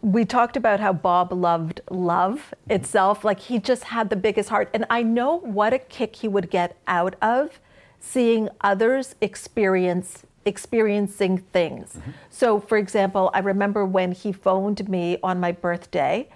We 0.00 0.24
talked 0.24 0.56
about 0.56 0.80
how 0.80 0.92
Bob 0.92 1.32
loved 1.32 1.80
love 1.90 2.54
itself. 2.70 3.24
Like 3.24 3.40
he 3.40 3.58
just 3.58 3.84
had 3.84 4.10
the 4.10 4.16
biggest 4.16 4.48
heart. 4.48 4.70
And 4.72 4.84
I 4.90 5.02
know 5.02 5.38
what 5.38 5.72
a 5.72 5.78
kick 5.78 6.16
he 6.16 6.28
would 6.28 6.50
get 6.50 6.76
out 6.86 7.16
of 7.20 7.60
seeing 8.00 8.48
others 8.60 9.14
experience 9.20 10.24
experiencing 10.44 11.38
things. 11.38 11.94
Mm-hmm. 11.94 12.10
So 12.30 12.58
for 12.60 12.78
example, 12.78 13.30
I 13.34 13.40
remember 13.40 13.84
when 13.84 14.12
he 14.12 14.32
phoned 14.32 14.88
me 14.88 15.18
on 15.22 15.40
my 15.40 15.52
birthday 15.52 16.28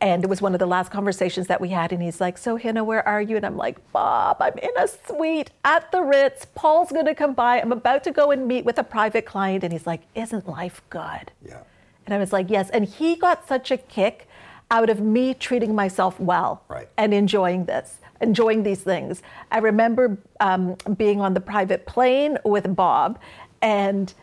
and 0.00 0.22
it 0.22 0.30
was 0.30 0.40
one 0.40 0.52
of 0.52 0.60
the 0.60 0.66
last 0.66 0.92
conversations 0.92 1.48
that 1.48 1.60
we 1.60 1.70
had 1.70 1.92
and 1.92 2.00
he's 2.00 2.20
like, 2.20 2.38
"So 2.38 2.56
Hina, 2.56 2.84
where 2.84 3.06
are 3.06 3.20
you?" 3.20 3.36
And 3.36 3.44
I'm 3.44 3.56
like, 3.56 3.80
"Bob, 3.92 4.36
I'm 4.40 4.56
in 4.58 4.70
a 4.78 4.86
suite 4.86 5.50
at 5.64 5.90
the 5.90 6.02
Ritz. 6.02 6.46
Paul's 6.54 6.92
going 6.92 7.06
to 7.06 7.14
come 7.14 7.34
by. 7.34 7.60
I'm 7.60 7.72
about 7.72 8.04
to 8.04 8.12
go 8.12 8.30
and 8.30 8.46
meet 8.46 8.64
with 8.64 8.78
a 8.78 8.84
private 8.84 9.26
client." 9.26 9.64
And 9.64 9.72
he's 9.72 9.86
like, 9.86 10.02
"Isn't 10.14 10.48
life 10.48 10.82
good?" 10.90 11.32
Yeah. 11.44 11.62
And 12.08 12.14
I 12.14 12.18
was 12.18 12.32
like, 12.32 12.48
yes. 12.48 12.70
And 12.70 12.86
he 12.86 13.16
got 13.16 13.46
such 13.46 13.70
a 13.70 13.76
kick 13.76 14.26
out 14.70 14.88
of 14.88 14.98
me 14.98 15.34
treating 15.34 15.74
myself 15.74 16.18
well 16.18 16.62
Right. 16.68 16.88
and 16.96 17.12
enjoying 17.12 17.66
this, 17.66 17.98
enjoying 18.22 18.62
these 18.62 18.80
things. 18.80 19.22
I 19.52 19.58
remember 19.58 20.16
um, 20.40 20.76
being 20.96 21.20
on 21.20 21.34
the 21.34 21.40
private 21.40 21.84
plane 21.84 22.38
with 22.46 22.74
Bob, 22.74 23.18
and 23.60 24.14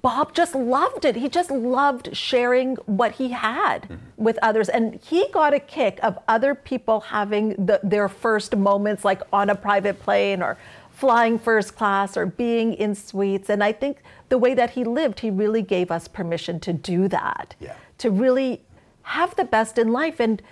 Bob 0.00 0.32
just 0.32 0.54
loved 0.54 1.04
it. 1.04 1.16
He 1.16 1.28
just 1.28 1.50
loved 1.50 2.16
sharing 2.16 2.76
what 2.86 3.12
he 3.12 3.30
had 3.30 3.98
with 4.16 4.38
others. 4.40 4.68
And 4.68 4.94
he 5.02 5.26
got 5.32 5.52
a 5.54 5.58
kick 5.58 5.98
of 6.04 6.20
other 6.28 6.54
people 6.54 7.00
having 7.00 7.48
the, 7.66 7.80
their 7.82 8.08
first 8.08 8.54
moments, 8.54 9.04
like 9.04 9.22
on 9.32 9.50
a 9.50 9.56
private 9.56 9.98
plane 9.98 10.40
or 10.40 10.56
flying 10.92 11.36
first 11.36 11.74
class 11.74 12.16
or 12.16 12.26
being 12.26 12.74
in 12.74 12.94
suites. 12.94 13.48
And 13.50 13.64
I 13.64 13.72
think 13.72 14.02
the 14.28 14.38
way 14.38 14.54
that 14.54 14.70
he 14.70 14.84
lived, 14.84 15.20
he 15.20 15.30
really 15.30 15.62
gave 15.62 15.90
us 15.90 16.08
permission 16.08 16.60
to 16.60 16.72
do 16.72 17.08
that, 17.08 17.54
Yeah. 17.60 17.74
to 17.98 18.10
really 18.10 18.62
have 19.02 19.34
the 19.36 19.44
best 19.44 19.78
in 19.78 19.92
life. 19.92 20.20
And 20.20 20.42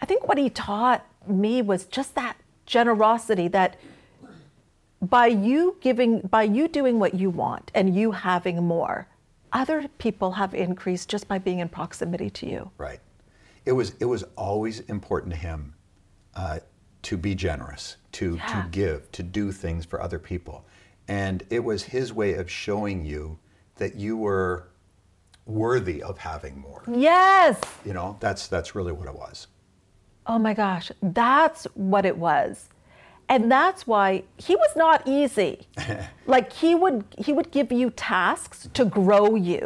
I 0.00 0.06
think 0.06 0.26
what 0.26 0.38
he 0.38 0.48
taught 0.50 1.04
me 1.26 1.60
was 1.62 1.84
just 1.84 2.14
that 2.14 2.36
generosity 2.66 3.48
that 3.48 3.76
by 5.00 5.26
you 5.26 5.76
giving 5.80 6.20
by 6.20 6.42
you 6.42 6.68
doing 6.68 6.98
what 6.98 7.14
you 7.14 7.30
want 7.30 7.70
and 7.74 7.94
you 7.94 8.10
having 8.12 8.62
more 8.64 9.06
other 9.52 9.86
people 9.98 10.32
have 10.32 10.54
increased 10.54 11.08
just 11.08 11.28
by 11.28 11.38
being 11.38 11.60
in 11.60 11.68
proximity 11.68 12.28
to 12.28 12.46
you 12.46 12.70
Right. 12.78 13.00
It 13.64 13.72
was 13.72 13.92
it 14.00 14.06
was 14.06 14.24
always 14.36 14.80
important 14.80 15.32
to 15.34 15.38
him 15.38 15.74
uh, 16.34 16.58
to 17.02 17.16
be 17.16 17.34
generous, 17.34 17.96
to 18.12 18.36
Yeah. 18.36 18.46
to 18.62 18.68
give, 18.70 19.10
to 19.12 19.22
do 19.22 19.52
things 19.52 19.84
for 19.84 20.00
other 20.02 20.18
people, 20.18 20.64
and 21.08 21.42
it 21.50 21.64
was 21.64 21.82
his 21.84 22.12
way 22.12 22.34
of 22.34 22.50
showing 22.50 23.04
you 23.04 23.38
that 23.76 23.96
you 23.96 24.16
were 24.16 24.68
worthy 25.46 26.02
of 26.02 26.18
having 26.18 26.58
more. 26.60 26.82
yes. 26.86 27.58
You 27.84 27.94
know, 27.94 28.16
that's 28.20 28.48
that's 28.48 28.74
really 28.74 28.92
what 28.92 29.06
it 29.08 29.14
was. 29.14 29.46
oh 30.26 30.38
my 30.38 30.52
gosh 30.54 30.90
that's 31.02 31.64
what 31.74 32.04
it 32.04 32.16
was. 32.18 32.68
And 33.30 33.50
that's 33.52 33.86
why 33.86 34.24
he 34.38 34.56
was 34.56 34.72
not 34.76 35.02
easy. 35.06 35.66
Like 36.26 36.52
he 36.52 36.74
would 36.74 37.04
he 37.16 37.32
would 37.32 37.50
give 37.50 37.72
you 37.72 37.88
tasks 37.90 38.68
to 38.74 38.84
grow 38.84 39.34
you. 39.34 39.64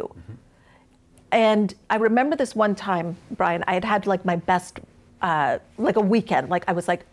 And 1.31 1.73
i 1.89 1.95
remember 1.97 2.35
this 2.37 2.55
one 2.55 2.75
time 2.75 3.17
brian 3.31 3.63
i 3.67 3.73
had 3.73 3.83
had 3.83 4.07
like 4.07 4.23
my 4.23 4.37
best 4.37 4.79
uh, 5.21 5.59
like 5.77 5.97
a 5.97 6.05
weekend. 6.13 6.49
Like 6.49 6.63
i 6.69 6.73
was 6.73 6.87
like 6.87 7.03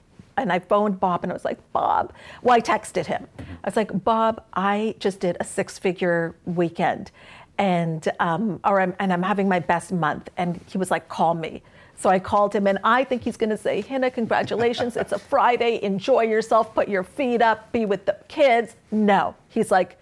and 0.41 0.53
i 0.53 0.59
phoned 0.59 0.99
bob 0.99 1.23
and 1.23 1.33
i 1.33 1.35
was 1.35 1.45
like 1.45 1.59
bob 1.73 2.13
well 2.43 2.57
i 2.57 2.61
texted 2.61 3.07
him 3.07 3.27
i 3.39 3.45
was 3.65 3.77
like 3.77 4.05
bob 4.05 4.43
i 4.55 4.95
just 4.99 5.21
did 5.21 5.37
a 5.41 5.45
six 5.45 5.79
figure 5.79 6.35
weekend 6.45 7.11
and 7.59 8.09
um, 8.21 8.61
or 8.65 8.81
I'm, 8.81 8.95
and 8.99 9.13
i'm 9.13 9.23
having 9.23 9.49
my 9.49 9.61
best 9.61 9.93
month 9.93 10.29
and 10.37 10.61
he 10.71 10.79
was 10.79 10.91
like 10.91 11.09
call 11.09 11.35
me 11.35 11.63
so 12.01 12.09
I 12.09 12.19
called 12.19 12.55
him, 12.55 12.67
and 12.67 12.79
I 12.83 13.05
think 13.05 13.25
he's 13.25 13.37
going 13.37 13.51
to 13.51 13.59
say, 13.59 13.83
Hina, 13.83 14.11
congratulations. 14.11 14.97
It's 14.97 15.13
a 15.13 15.19
Friday. 15.19 15.79
Enjoy 15.83 16.23
yourself. 16.23 16.75
Put 16.75 16.89
your 16.89 17.03
feet 17.03 17.43
up. 17.43 17.71
Be 17.73 17.85
with 17.85 18.07
the 18.07 18.17
kids. 18.27 18.75
No. 18.91 19.35
He's 19.49 19.71
like, 19.71 19.99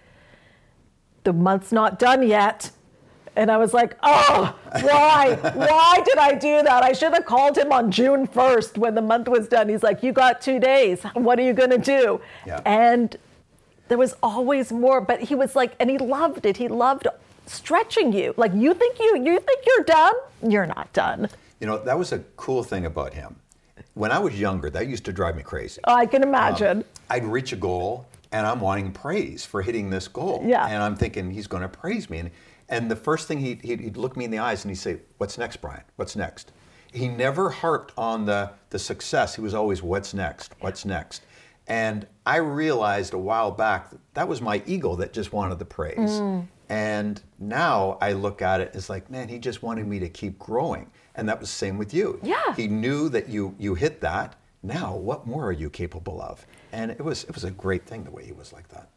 the 1.25 1.33
month's 1.33 1.73
not 1.73 1.99
done 1.99 2.25
yet. 2.25 2.71
And 3.35 3.51
I 3.51 3.57
was 3.57 3.73
like, 3.73 3.97
oh, 4.03 4.55
why? 4.81 5.35
why 5.53 6.01
did 6.05 6.17
I 6.17 6.33
do 6.33 6.61
that? 6.63 6.83
I 6.83 6.93
should 6.93 7.13
have 7.13 7.25
called 7.25 7.57
him 7.57 7.71
on 7.71 7.91
June 7.91 8.27
1st 8.27 8.77
when 8.77 8.95
the 8.95 9.01
month 9.01 9.27
was 9.27 9.47
done. 9.47 9.69
He's 9.69 9.83
like, 9.83 10.03
you 10.03 10.11
got 10.11 10.41
two 10.41 10.59
days. 10.59 11.03
What 11.13 11.39
are 11.39 11.43
you 11.43 11.53
going 11.53 11.69
to 11.69 11.77
do? 11.77 12.21
Yeah. 12.45 12.61
And 12.65 13.15
there 13.87 13.97
was 13.97 14.15
always 14.21 14.71
more, 14.71 15.01
but 15.01 15.21
he 15.21 15.35
was 15.35 15.55
like, 15.55 15.73
and 15.79 15.89
he 15.89 15.97
loved 15.97 16.45
it. 16.45 16.57
He 16.57 16.67
loved 16.67 17.07
stretching 17.45 18.13
you. 18.13 18.33
Like, 18.37 18.53
you 18.53 18.73
think 18.73 18.99
you, 18.99 19.17
you 19.23 19.39
think 19.39 19.65
you're 19.65 19.83
done? 19.83 20.13
You're 20.47 20.67
not 20.67 20.91
done. 20.93 21.29
You 21.59 21.67
know, 21.67 21.77
that 21.83 21.97
was 21.97 22.11
a 22.11 22.19
cool 22.37 22.63
thing 22.63 22.85
about 22.85 23.13
him. 23.13 23.35
When 23.95 24.11
I 24.11 24.19
was 24.19 24.39
younger, 24.39 24.69
that 24.69 24.87
used 24.87 25.05
to 25.05 25.13
drive 25.13 25.35
me 25.35 25.43
crazy. 25.43 25.81
Oh, 25.85 25.93
I 25.93 26.05
can 26.05 26.23
imagine. 26.23 26.79
Um, 26.79 26.85
I'd 27.09 27.25
reach 27.25 27.51
a 27.51 27.55
goal 27.57 28.05
and 28.31 28.45
I'm 28.45 28.59
wanting 28.59 28.91
praise 28.91 29.45
for 29.45 29.61
hitting 29.61 29.89
this 29.89 30.07
goal. 30.07 30.43
Yeah. 30.45 30.65
And 30.65 30.81
I'm 30.81 30.95
thinking 30.95 31.31
he's 31.31 31.47
going 31.47 31.63
to 31.63 31.69
praise 31.69 32.09
me. 32.09 32.19
And, 32.19 32.31
and 32.69 32.89
the 32.89 32.95
first 32.95 33.27
thing 33.27 33.39
he'd, 33.39 33.61
he'd, 33.63 33.79
he'd 33.79 33.97
look 33.97 34.15
me 34.15 34.25
in 34.25 34.31
the 34.31 34.39
eyes 34.39 34.63
and 34.63 34.71
he'd 34.71 34.77
say, 34.77 34.99
What's 35.17 35.37
next, 35.37 35.57
Brian? 35.57 35.83
What's 35.95 36.15
next? 36.15 36.51
He 36.91 37.07
never 37.07 37.49
harped 37.49 37.93
on 37.97 38.25
the, 38.25 38.51
the 38.69 38.79
success. 38.79 39.35
He 39.35 39.41
was 39.41 39.53
always, 39.53 39.81
What's 39.83 40.13
next? 40.13 40.53
What's 40.59 40.85
next? 40.85 41.23
And 41.67 42.07
I 42.25 42.37
realized 42.37 43.13
a 43.13 43.17
while 43.17 43.51
back 43.51 43.91
that, 43.91 43.99
that 44.15 44.27
was 44.27 44.41
my 44.41 44.63
ego 44.65 44.95
that 44.95 45.13
just 45.13 45.33
wanted 45.33 45.59
the 45.59 45.65
praise. 45.65 45.97
Mm. 45.97 46.47
And 46.69 47.21
now 47.39 47.97
I 48.01 48.13
look 48.13 48.41
at 48.41 48.61
it 48.61 48.71
as 48.73 48.89
like, 48.89 49.09
man, 49.09 49.27
he 49.27 49.39
just 49.39 49.63
wanted 49.63 49.87
me 49.87 49.99
to 49.99 50.09
keep 50.09 50.37
growing. 50.37 50.89
And 51.15 51.27
that 51.27 51.39
was 51.39 51.49
the 51.49 51.55
same 51.55 51.77
with 51.77 51.93
you. 51.93 52.19
Yeah. 52.23 52.55
He 52.55 52.67
knew 52.67 53.09
that 53.09 53.27
you 53.27 53.55
you 53.59 53.75
hit 53.75 54.01
that. 54.01 54.35
Now, 54.61 54.95
what 54.95 55.25
more 55.25 55.45
are 55.47 55.51
you 55.51 55.69
capable 55.69 56.21
of? 56.21 56.45
And 56.71 56.91
it 56.91 57.01
was 57.03 57.23
it 57.23 57.33
was 57.33 57.43
a 57.43 57.51
great 57.51 57.85
thing 57.85 58.03
the 58.03 58.11
way 58.11 58.25
he 58.25 58.31
was 58.31 58.53
like 58.53 58.67
that. 58.69 58.89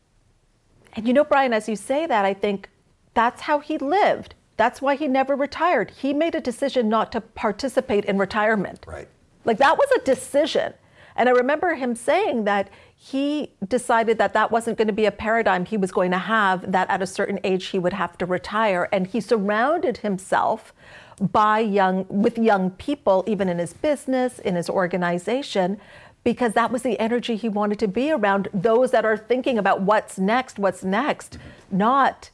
And 0.94 1.06
you 1.06 1.14
know, 1.14 1.24
Brian, 1.24 1.52
as 1.52 1.68
you 1.68 1.76
say 1.76 2.06
that, 2.06 2.24
I 2.24 2.34
think 2.34 2.68
that's 3.14 3.42
how 3.42 3.58
he 3.60 3.78
lived. 3.78 4.34
That's 4.56 4.82
why 4.82 4.96
he 4.96 5.08
never 5.08 5.34
retired. 5.34 5.90
He 5.90 6.12
made 6.12 6.34
a 6.34 6.40
decision 6.40 6.88
not 6.88 7.10
to 7.12 7.20
participate 7.20 8.04
in 8.04 8.18
retirement. 8.18 8.84
Right. 8.86 9.08
Like 9.44 9.58
that 9.58 9.76
was 9.76 9.88
a 9.96 10.04
decision. 10.04 10.74
And 11.16 11.28
I 11.28 11.32
remember 11.32 11.74
him 11.74 11.94
saying 11.94 12.44
that 12.44 12.70
he 12.96 13.50
decided 13.66 14.18
that 14.18 14.32
that 14.34 14.50
wasn't 14.50 14.78
going 14.78 14.88
to 14.88 14.94
be 14.94 15.04
a 15.04 15.10
paradigm 15.10 15.64
he 15.64 15.76
was 15.76 15.92
going 15.92 16.10
to 16.12 16.18
have, 16.18 16.70
that 16.72 16.88
at 16.88 17.02
a 17.02 17.06
certain 17.06 17.38
age 17.44 17.66
he 17.66 17.78
would 17.78 17.92
have 17.92 18.16
to 18.18 18.26
retire. 18.26 18.88
And 18.92 19.06
he 19.06 19.20
surrounded 19.20 19.98
himself 19.98 20.72
by 21.20 21.58
young, 21.58 22.06
with 22.08 22.38
young 22.38 22.70
people, 22.70 23.24
even 23.26 23.48
in 23.48 23.58
his 23.58 23.74
business, 23.74 24.38
in 24.38 24.54
his 24.54 24.70
organization, 24.70 25.80
because 26.24 26.52
that 26.52 26.70
was 26.70 26.82
the 26.82 26.98
energy 27.00 27.36
he 27.36 27.48
wanted 27.48 27.78
to 27.80 27.88
be 27.88 28.10
around 28.10 28.48
those 28.54 28.92
that 28.92 29.04
are 29.04 29.16
thinking 29.16 29.58
about 29.58 29.82
what's 29.82 30.18
next, 30.18 30.58
what's 30.58 30.84
next, 30.84 31.36
not, 31.70 32.30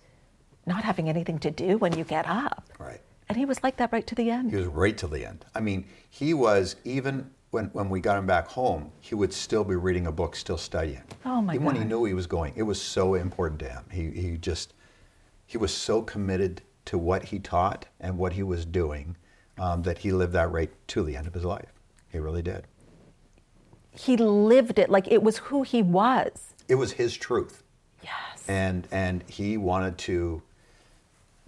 not 0.68 0.84
having 0.84 1.08
anything 1.08 1.38
to 1.40 1.50
do 1.50 1.78
when 1.78 1.96
you 1.96 2.04
get 2.04 2.26
up. 2.28 2.68
Right. 2.78 3.00
And 3.28 3.36
he 3.36 3.44
was 3.44 3.62
like 3.62 3.76
that 3.78 3.92
right 3.92 4.06
to 4.06 4.14
the 4.14 4.30
end. 4.30 4.50
He 4.50 4.56
was 4.56 4.66
right 4.66 4.96
till 4.96 5.08
the 5.08 5.24
end. 5.26 5.44
I 5.54 5.60
mean, 5.60 5.86
he 6.08 6.32
was 6.34 6.76
even 6.84 7.30
when, 7.50 7.66
when 7.66 7.88
we 7.90 8.00
got 8.00 8.18
him 8.18 8.26
back 8.26 8.46
home, 8.48 8.90
he 9.00 9.14
would 9.14 9.32
still 9.32 9.64
be 9.64 9.74
reading 9.76 10.06
a 10.06 10.12
book, 10.12 10.36
still 10.36 10.58
studying. 10.58 11.02
Oh, 11.24 11.40
my 11.40 11.54
Even 11.54 11.66
when 11.66 11.76
he 11.76 11.84
knew 11.84 12.04
he 12.04 12.14
was 12.14 12.26
going, 12.26 12.52
it 12.56 12.62
was 12.62 12.80
so 12.80 13.14
important 13.14 13.58
to 13.60 13.68
him. 13.68 13.84
He 13.90 14.10
he 14.10 14.36
just 14.36 14.74
he 15.46 15.58
was 15.58 15.72
so 15.74 16.02
committed 16.02 16.62
to 16.86 16.96
what 16.98 17.24
he 17.24 17.38
taught 17.38 17.86
and 18.00 18.16
what 18.18 18.32
he 18.34 18.42
was 18.42 18.64
doing 18.64 19.16
um, 19.58 19.82
that 19.82 19.98
he 19.98 20.12
lived 20.12 20.32
that 20.34 20.50
right 20.50 20.70
to 20.88 21.02
the 21.02 21.16
end 21.16 21.26
of 21.26 21.34
his 21.34 21.44
life. 21.44 21.72
He 22.10 22.18
really 22.18 22.42
did. 22.42 22.64
he 23.92 24.16
lived 24.16 24.78
it 24.78 24.88
like 24.88 25.08
it 25.10 25.22
was 25.22 25.38
who 25.38 25.62
he 25.62 25.82
was. 25.82 26.54
It 26.68 26.76
was 26.76 26.92
his 26.92 27.16
truth. 27.16 27.62
Yes. 28.02 28.44
and 28.48 28.86
and 28.90 29.24
he 29.28 29.56
wanted 29.56 29.98
to 29.98 30.42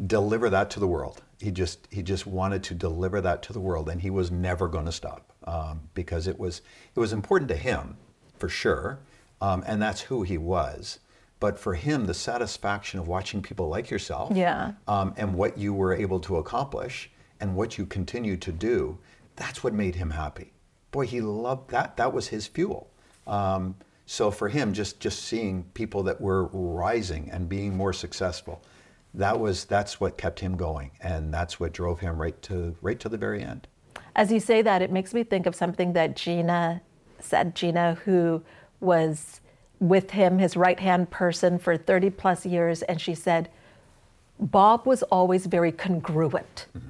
deliver 0.07 0.51
that 0.51 0.71
to 0.71 0.81
the 0.81 0.87
world. 0.87 1.23
He 1.39 1.51
just 1.51 1.89
he 1.91 2.03
just 2.03 2.27
wanted 2.27 2.63
to 2.65 2.75
deliver 2.75 3.21
that 3.21 3.43
to 3.45 3.53
the 3.53 3.61
world, 3.61 3.89
and 3.89 4.01
he 4.03 4.11
was 4.11 4.31
never 4.31 4.69
going 4.69 4.85
to 4.87 4.93
stop 4.93 5.33
um, 5.45 5.89
because 5.95 6.27
it 6.27 6.39
was 6.39 6.63
it 6.95 7.01
was 7.01 7.13
important 7.13 7.49
to 7.49 7.57
him 7.57 7.97
for 8.39 8.49
sure, 8.49 9.01
um, 9.41 9.63
and 9.67 9.81
that's 9.81 10.03
who 10.03 10.23
he 10.23 10.39
was. 10.39 10.99
But 11.39 11.59
for 11.59 11.73
him, 11.75 12.05
the 12.07 12.13
satisfaction 12.15 13.01
of 13.01 13.09
watching 13.09 13.41
people 13.41 13.69
like 13.69 13.89
yourself, 13.91 14.33
Yeah. 14.37 14.73
um, 14.87 15.15
and 15.17 15.35
what 15.35 15.57
you 15.57 15.73
were 15.73 15.95
able 15.95 16.21
to 16.21 16.37
accomplish, 16.37 17.11
and 17.41 17.57
what 17.57 17.79
you 17.79 17.87
continue 17.87 18.37
to 18.37 18.53
do, 18.53 18.99
that's 19.37 19.65
what 19.65 19.73
made 19.73 19.95
him 19.95 20.11
happy. 20.11 20.53
Boy, 20.91 21.07
he 21.07 21.23
loved 21.23 21.71
that. 21.71 21.97
That 21.97 22.13
was 22.13 22.29
his 22.29 22.47
fuel. 22.47 22.91
Um, 23.27 23.77
So 24.05 24.31
for 24.33 24.49
him, 24.51 24.73
just 24.75 25.01
just 25.01 25.23
seeing 25.23 25.65
people 25.73 26.03
that 26.03 26.21
were 26.21 26.45
rising 26.53 27.31
and 27.31 27.49
being 27.49 27.77
more 27.77 27.93
successful, 27.95 28.61
that 29.15 29.39
was 29.41 29.65
that's 29.65 30.01
what 30.01 30.17
kept 30.17 30.41
him 30.41 30.57
going, 30.57 30.91
and 31.01 31.33
that's 31.33 31.59
what 31.59 31.73
drove 31.73 32.01
him 32.01 32.21
right 32.21 32.41
to 32.43 32.77
right 32.81 32.99
to 33.01 33.09
the 33.09 33.19
very 33.19 33.43
end. 33.43 33.67
As 34.15 34.31
you 34.33 34.41
say 34.41 34.63
that, 34.63 34.83
it 34.83 34.91
makes 34.91 35.15
me 35.15 35.23
think 35.25 35.47
of 35.47 35.55
something 35.55 35.93
that 35.95 36.17
Gina 36.17 36.83
said. 37.19 37.55
Gina, 37.55 37.95
who 38.05 38.43
was 38.81 39.41
with 39.79 40.11
him, 40.11 40.39
his 40.39 40.57
right 40.57 40.79
hand 40.79 41.11
person, 41.11 41.59
for 41.59 41.77
30 41.77 42.11
plus 42.11 42.45
years, 42.45 42.83
and 42.83 43.01
she 43.01 43.15
said, 43.15 43.49
Bob 44.39 44.87
was 44.87 45.03
always 45.05 45.47
very 45.47 45.73
congruent. 45.73 46.67
Mm-hmm. 46.77 46.89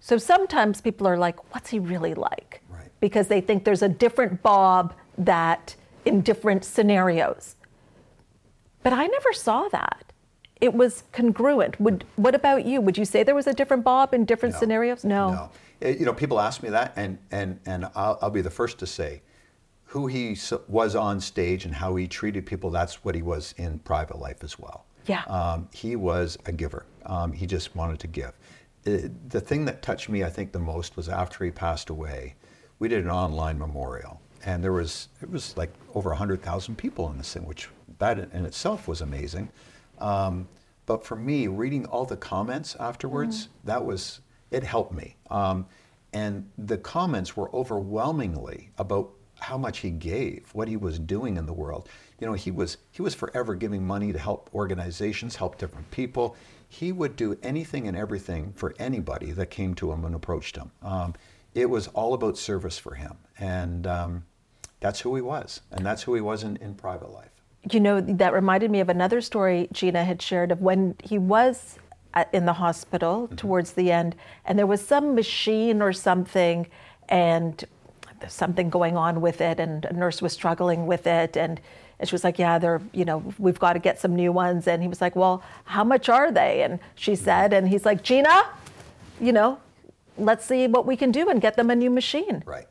So 0.00 0.18
sometimes 0.18 0.80
people 0.80 1.06
are 1.08 1.18
like, 1.18 1.52
what's 1.52 1.70
he 1.70 1.78
really 1.78 2.14
like? 2.14 2.62
Right. 2.68 2.90
Because 3.00 3.28
they 3.28 3.40
think 3.40 3.64
there's 3.64 3.82
a 3.82 3.88
different 3.88 4.42
Bob 4.42 4.94
that 5.18 5.74
in 6.04 6.20
different 6.20 6.64
scenarios. 6.64 7.56
But 8.82 8.92
I 8.92 9.06
never 9.06 9.32
saw 9.32 9.68
that. 9.70 10.05
It 10.60 10.74
was 10.74 11.04
congruent. 11.12 11.78
Would 11.80 12.04
what 12.16 12.34
about 12.34 12.64
you? 12.64 12.80
Would 12.80 12.96
you 12.96 13.04
say 13.04 13.22
there 13.22 13.34
was 13.34 13.46
a 13.46 13.52
different 13.52 13.84
Bob 13.84 14.14
in 14.14 14.24
different 14.24 14.54
No. 14.54 14.60
scenarios? 14.60 15.04
No. 15.04 15.30
No. 15.30 15.50
Uh, 15.84 15.88
You 15.88 16.06
know, 16.06 16.14
people 16.14 16.40
ask 16.40 16.62
me 16.62 16.70
that, 16.70 16.92
and 16.96 17.18
and 17.30 17.60
and 17.66 17.84
I'll, 17.94 18.18
I'll 18.22 18.30
be 18.30 18.40
the 18.40 18.50
first 18.50 18.78
to 18.78 18.86
say, 18.86 19.22
who 19.84 20.06
he 20.06 20.36
was 20.68 20.94
on 20.96 21.20
stage 21.20 21.64
and 21.66 21.74
how 21.74 21.94
he 21.96 22.08
treated 22.08 22.46
people. 22.46 22.70
That's 22.70 23.04
what 23.04 23.14
he 23.14 23.22
was 23.22 23.54
in 23.58 23.78
private 23.80 24.18
life 24.18 24.42
as 24.42 24.58
well. 24.58 24.86
Yeah. 25.06 25.22
Um, 25.24 25.68
he 25.72 25.94
was 25.94 26.38
a 26.46 26.52
giver. 26.52 26.86
Um, 27.04 27.32
he 27.32 27.46
just 27.46 27.76
wanted 27.76 28.00
to 28.00 28.06
give. 28.06 28.32
Uh, 28.86 29.08
the 29.28 29.40
thing 29.40 29.64
that 29.66 29.82
touched 29.82 30.08
me, 30.08 30.24
I 30.24 30.30
think, 30.30 30.52
the 30.52 30.58
most 30.58 30.96
was 30.96 31.08
after 31.08 31.44
he 31.44 31.50
passed 31.50 31.90
away. 31.90 32.34
We 32.78 32.88
did 32.88 33.04
an 33.04 33.10
online 33.10 33.58
memorial, 33.58 34.20
and 34.44 34.64
there 34.64 34.72
was 34.72 35.08
it 35.20 35.30
was 35.30 35.54
like 35.56 35.72
over 35.94 36.14
hundred 36.14 36.40
thousand 36.42 36.76
people 36.76 37.10
in 37.10 37.18
this 37.18 37.34
thing, 37.34 37.44
which 37.44 37.68
that 37.98 38.18
in 38.18 38.46
itself 38.46 38.88
was 38.88 39.02
amazing. 39.02 39.50
Um, 39.98 40.48
but 40.86 41.04
for 41.04 41.16
me, 41.16 41.48
reading 41.48 41.86
all 41.86 42.04
the 42.04 42.16
comments 42.16 42.76
afterwards, 42.78 43.48
that 43.64 43.84
was 43.84 44.20
it 44.50 44.62
helped 44.62 44.92
me. 44.92 45.16
Um, 45.30 45.66
and 46.12 46.48
the 46.56 46.78
comments 46.78 47.36
were 47.36 47.54
overwhelmingly 47.54 48.70
about 48.78 49.10
how 49.40 49.58
much 49.58 49.80
he 49.80 49.90
gave, 49.90 50.48
what 50.54 50.68
he 50.68 50.76
was 50.76 50.98
doing 50.98 51.36
in 51.36 51.44
the 51.46 51.52
world. 51.52 51.88
You 52.20 52.26
know, 52.26 52.32
he 52.32 52.50
was 52.50 52.78
he 52.90 53.02
was 53.02 53.14
forever 53.14 53.54
giving 53.54 53.86
money 53.86 54.12
to 54.12 54.18
help 54.18 54.48
organizations, 54.54 55.36
help 55.36 55.58
different 55.58 55.90
people. 55.90 56.36
He 56.68 56.92
would 56.92 57.16
do 57.16 57.36
anything 57.42 57.86
and 57.86 57.96
everything 57.96 58.52
for 58.54 58.74
anybody 58.78 59.32
that 59.32 59.50
came 59.50 59.74
to 59.74 59.92
him 59.92 60.04
and 60.04 60.14
approached 60.14 60.56
him. 60.56 60.70
Um, 60.82 61.14
it 61.54 61.68
was 61.68 61.88
all 61.88 62.14
about 62.14 62.36
service 62.38 62.78
for 62.78 62.94
him, 62.94 63.16
and 63.38 63.86
um, 63.86 64.24
that's 64.80 65.00
who 65.00 65.14
he 65.16 65.22
was, 65.22 65.60
and 65.70 65.84
that's 65.84 66.02
who 66.02 66.14
he 66.14 66.20
was 66.20 66.42
in, 66.42 66.56
in 66.56 66.74
private 66.74 67.10
life. 67.10 67.35
You 67.70 67.80
know, 67.80 68.00
that 68.00 68.32
reminded 68.32 68.70
me 68.70 68.80
of 68.80 68.88
another 68.88 69.20
story 69.20 69.68
Gina 69.72 70.04
had 70.04 70.22
shared 70.22 70.52
of 70.52 70.60
when 70.60 70.94
he 71.02 71.18
was 71.18 71.78
at, 72.14 72.32
in 72.32 72.46
the 72.46 72.52
hospital 72.54 73.26
mm-hmm. 73.26 73.36
towards 73.36 73.72
the 73.72 73.90
end, 73.90 74.14
and 74.44 74.58
there 74.58 74.66
was 74.66 74.84
some 74.84 75.14
machine 75.14 75.82
or 75.82 75.92
something, 75.92 76.66
and 77.08 77.64
there's 78.20 78.32
something 78.32 78.70
going 78.70 78.96
on 78.96 79.20
with 79.20 79.40
it, 79.40 79.58
and 79.58 79.84
a 79.84 79.92
nurse 79.92 80.22
was 80.22 80.32
struggling 80.32 80.86
with 80.86 81.06
it, 81.06 81.36
and. 81.36 81.60
And 81.98 82.06
she 82.06 82.14
was 82.14 82.24
like, 82.24 82.38
"Yeah, 82.38 82.58
they're, 82.58 82.82
you 82.92 83.06
know, 83.06 83.24
we've 83.38 83.58
got 83.58 83.72
to 83.72 83.78
get 83.78 83.98
some 83.98 84.14
new 84.14 84.30
ones." 84.30 84.68
And 84.68 84.82
he 84.82 84.86
was 84.86 85.00
like, 85.00 85.16
"Well, 85.16 85.42
how 85.64 85.82
much 85.82 86.10
are 86.10 86.30
they?" 86.30 86.62
And 86.62 86.78
she 86.94 87.12
mm-hmm. 87.12 87.24
said, 87.24 87.54
and 87.54 87.66
he's 87.66 87.86
like, 87.86 88.02
"Gina, 88.02 88.42
you 89.18 89.32
know, 89.32 89.58
let's 90.18 90.44
see 90.44 90.66
what 90.66 90.84
we 90.84 90.94
can 90.94 91.10
do 91.10 91.30
and 91.30 91.40
get 91.40 91.56
them 91.56 91.70
a 91.70 91.74
new 91.74 91.88
machine." 91.88 92.42
Right. 92.44 92.66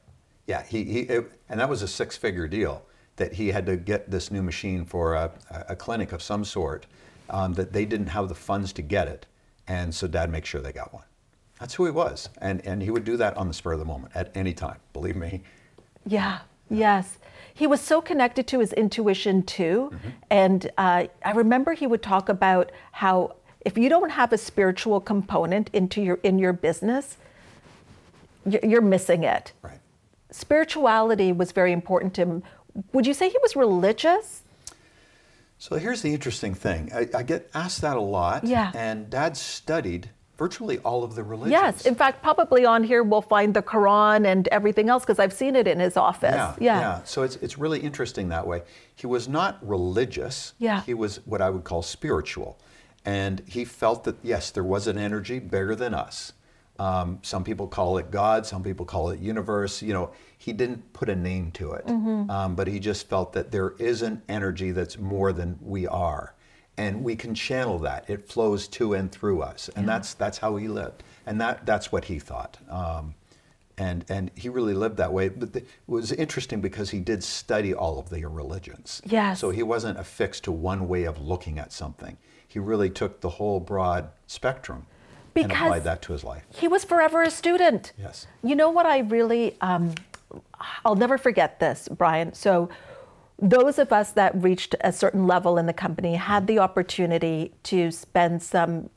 Yeah. 0.45 0.61
He, 0.61 0.83
he 0.83 0.99
it, 0.99 1.31
and 1.49 1.59
that 1.59 1.67
was 1.67 1.81
a 1.81 1.87
six-figure 1.87 2.47
deal 2.47 2.85
that 3.17 3.33
he 3.33 3.49
had 3.49 3.65
to 3.65 3.77
get 3.77 4.11
this 4.11 4.31
new 4.31 4.43
machine 4.43 4.85
for 4.85 5.13
a, 5.15 5.31
a 5.69 5.75
clinic 5.75 6.11
of 6.11 6.21
some 6.21 6.43
sort. 6.45 6.85
Um, 7.27 7.53
that 7.55 7.73
they 7.73 7.85
didn't 7.85 8.07
have 8.07 8.29
the 8.29 8.35
funds 8.35 8.71
to 8.73 8.83
get 8.83 9.07
it, 9.07 9.25
and 9.67 9.95
so 9.95 10.07
Dad 10.07 10.29
makes 10.29 10.47
sure 10.47 10.61
they 10.61 10.71
got 10.71 10.93
one. 10.93 11.05
That's 11.59 11.73
who 11.73 11.85
he 11.85 11.91
was, 11.91 12.29
and 12.39 12.63
and 12.67 12.83
he 12.83 12.91
would 12.91 13.03
do 13.03 13.17
that 13.17 13.35
on 13.35 13.47
the 13.47 13.53
spur 13.53 13.73
of 13.73 13.79
the 13.79 13.85
moment 13.85 14.11
at 14.15 14.29
any 14.35 14.53
time. 14.53 14.77
Believe 14.93 15.15
me. 15.15 15.41
Yeah, 16.05 16.39
yes. 16.69 17.17
He 17.55 17.67
was 17.67 17.81
so 17.81 18.01
connected 18.01 18.47
to 18.47 18.59
his 18.59 18.73
intuition 18.73 19.41
too. 19.41 19.91
And 20.29 20.69
uh, 20.77 21.05
I 21.23 21.31
remember 21.31 21.73
he 21.73 21.87
would 21.87 22.03
talk 22.03 22.27
about 22.27 22.71
how 22.91 23.37
if 23.61 23.77
you 23.77 23.87
don't 23.87 24.11
have 24.11 24.33
a 24.33 24.37
spiritual 24.37 24.99
component 24.99 25.69
into 25.71 26.01
your 26.01 26.19
in 26.21 26.37
your 26.37 26.53
business, 26.53 27.17
you're, 28.45 28.61
you're 28.63 28.81
missing 28.81 29.23
it. 29.23 29.53
Right. 29.61 29.79
Spirituality 30.31 31.31
was 31.31 31.53
very 31.53 31.71
important 31.71 32.13
to 32.15 32.21
him. 32.21 32.43
Would 32.93 33.07
you 33.07 33.13
say 33.13 33.29
he 33.29 33.37
was 33.41 33.55
religious? 33.55 34.43
So 35.57 35.77
here's 35.77 36.01
the 36.01 36.13
interesting 36.13 36.53
thing. 36.53 36.91
I, 36.93 37.07
I 37.15 37.23
get 37.23 37.49
asked 37.53 37.81
that 37.81 37.97
a 37.97 38.01
lot. 38.01 38.43
Yeah. 38.43 38.71
And 38.75 39.09
Dad 39.09 39.37
studied 39.37 40.09
virtually 40.37 40.79
all 40.79 41.03
of 41.03 41.15
the 41.15 41.23
religions. 41.23 41.51
Yes. 41.51 41.85
In 41.85 41.95
fact, 41.95 42.21
probably 42.21 42.65
on 42.65 42.83
here 42.83 43.03
we'll 43.03 43.21
find 43.21 43.53
the 43.53 43.61
Quran 43.61 44.25
and 44.27 44.47
everything 44.49 44.89
else 44.89 45.03
because 45.03 45.17
I've 45.17 45.31
seen 45.31 45.55
it 45.55 45.67
in 45.67 45.79
his 45.79 45.95
office. 45.95 46.35
Yeah, 46.35 46.55
yeah. 46.59 47.03
So 47.05 47.23
it's, 47.23 47.37
it's 47.37 47.57
really 47.57 47.79
interesting 47.79 48.29
that 48.29 48.45
way. 48.45 48.63
He 48.93 49.07
was 49.07 49.29
not 49.29 49.57
religious. 49.65 50.53
Yeah. 50.59 50.81
He 50.81 50.93
was 50.93 51.21
what 51.25 51.41
I 51.41 51.49
would 51.49 51.63
call 51.63 51.81
spiritual. 51.81 52.59
And 53.05 53.43
he 53.47 53.63
felt 53.63 54.03
that, 54.03 54.17
yes, 54.23 54.51
there 54.51 54.63
was 54.63 54.87
an 54.87 54.97
energy 54.97 55.39
bigger 55.39 55.75
than 55.75 55.93
us. 55.93 56.33
Um, 56.77 57.19
some 57.21 57.43
people 57.43 57.67
call 57.67 57.97
it 57.97 58.11
God, 58.11 58.45
some 58.45 58.61
people 58.61 58.85
call 58.85 59.09
it 59.09 59.19
universe. 59.19 59.81
You 59.81 59.93
know, 59.93 60.11
he 60.37 60.51
didn't 60.51 60.91
put 60.93 61.09
a 61.09 61.15
name 61.15 61.51
to 61.51 61.71
it, 61.71 61.87
um, 62.29 62.55
but 62.55 62.67
he 62.67 62.79
just 62.79 63.07
felt 63.07 63.33
that 63.33 63.51
there 63.51 63.75
is 63.79 64.01
an 64.01 64.21
energy 64.27 64.71
that's 64.71 64.97
more 64.97 65.31
than 65.31 65.57
we 65.61 65.87
are. 65.87 66.33
And 66.77 67.03
we 67.05 67.15
can 67.15 67.33
channel 67.33 67.79
that. 67.79 68.09
It 68.09 68.27
flows 68.27 68.67
to 68.67 68.93
and 68.95 69.09
through 69.09 69.41
us. 69.41 69.69
And 69.77 69.87
that's, 69.87 70.13
that's 70.13 70.37
how 70.37 70.57
he 70.57 70.67
lived. 70.67 71.03
And 71.25 71.39
that, 71.39 71.65
that's 71.65 71.89
what 71.91 72.03
he 72.03 72.19
thought. 72.19 72.57
Um, 72.69 73.15
and 73.77 74.05
and 74.09 74.31
he 74.35 74.49
really 74.49 74.73
lived 74.73 74.97
that 74.97 75.11
way. 75.11 75.29
But 75.29 75.53
the, 75.53 75.59
it 75.59 75.67
was 75.87 76.11
interesting 76.11 76.61
because 76.61 76.89
he 76.89 76.99
did 76.99 77.23
study 77.23 77.73
all 77.73 77.99
of 77.99 78.09
the 78.09 78.25
religions. 78.25 79.01
Yes. 79.05 79.39
So 79.39 79.49
he 79.49 79.63
wasn't 79.63 79.99
affixed 79.99 80.43
to 80.45 80.51
one 80.51 80.87
way 80.87 81.03
of 81.03 81.19
looking 81.21 81.59
at 81.59 81.73
something. 81.73 82.17
He 82.47 82.59
really 82.59 82.89
took 82.89 83.21
the 83.21 83.29
whole 83.29 83.59
broad 83.59 84.09
spectrum 84.27 84.85
and 85.43 85.51
applied 85.51 85.83
that 85.83 86.01
to 86.03 86.13
his 86.13 86.23
life. 86.23 86.43
He 86.49 86.67
was 86.67 86.83
forever 86.83 87.21
a 87.21 87.29
student. 87.29 87.93
Yes. 87.97 88.27
You 88.43 88.55
know 88.55 88.69
what 88.69 88.85
I 88.85 88.99
really, 88.99 89.57
um, 89.61 89.93
I'll 90.83 90.95
never 90.95 91.17
forget 91.17 91.59
this, 91.59 91.87
Brian. 91.89 92.33
So, 92.33 92.69
those 93.37 93.79
of 93.79 93.91
us 93.91 94.13
that 94.13 94.33
reached 94.41 94.75
a 94.79 94.93
certain 94.93 95.27
level 95.27 95.57
in 95.57 95.65
the 95.65 95.73
company 95.73 96.15
had 96.15 96.47
the 96.47 96.57
opportunity 96.59 97.51
to 97.63 97.91
spend 97.91 98.41
some 98.41 98.89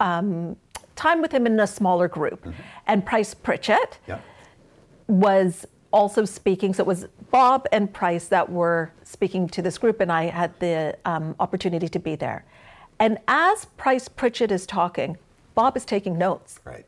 um, 0.00 0.56
time 0.96 1.20
with 1.20 1.30
him 1.30 1.46
in 1.46 1.60
a 1.60 1.66
smaller 1.66 2.08
group. 2.08 2.46
And 2.86 3.04
Price 3.04 3.34
Pritchett 3.34 3.98
Yeah. 4.08 4.20
was 5.08 5.66
also 5.92 6.24
speaking. 6.24 6.72
So 6.72 6.82
it 6.84 6.86
was 6.86 7.06
Bob 7.30 7.66
and 7.70 7.92
Price 7.92 8.28
that 8.28 8.50
were 8.50 8.92
speaking 9.02 9.46
to 9.50 9.60
this 9.60 9.76
group, 9.76 10.00
and 10.00 10.10
I 10.10 10.24
had 10.24 10.58
the 10.58 10.96
um, 11.04 11.34
opportunity 11.38 11.88
to 11.88 11.98
be 11.98 12.14
there. 12.16 12.46
And 12.98 13.18
as 13.28 13.66
Price 13.76 14.08
Pritchett 14.08 14.50
is 14.50 14.64
talking, 14.64 15.18
Bob 15.54 15.76
is 15.76 15.84
taking 15.84 16.18
notes. 16.18 16.60
Right. 16.64 16.86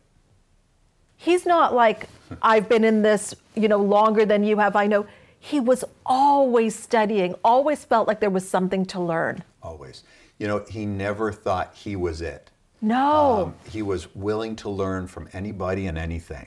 He's 1.17 1.47
not 1.47 1.75
like, 1.75 2.09
I've 2.43 2.69
been 2.69 2.85
in 2.85 3.03
this, 3.03 3.35
you 3.55 3.69
know, 3.69 3.79
longer 3.79 4.25
than 4.25 4.45
you 4.45 4.59
have. 4.59 4.77
I 4.77 4.87
know. 4.87 5.07
He 5.39 5.61
was 5.61 5.85
always 6.07 6.75
studying, 6.75 7.35
always 7.45 7.85
felt 7.85 8.09
like 8.09 8.21
there 8.21 8.31
was 8.31 8.49
something 8.49 8.87
to 8.87 9.01
learn. 9.01 9.45
Always. 9.63 10.03
You 10.39 10.49
know, 10.49 10.65
he 10.71 10.87
never 10.87 11.33
thought 11.33 11.75
he 11.75 11.97
was 11.97 12.23
it. 12.23 12.51
No. 12.81 13.43
Um, 13.45 13.55
he 13.71 13.83
was 13.83 14.15
willing 14.15 14.57
to 14.57 14.71
learn 14.71 15.07
from 15.07 15.29
anybody 15.33 15.87
and 15.87 15.99
anything. 15.99 16.47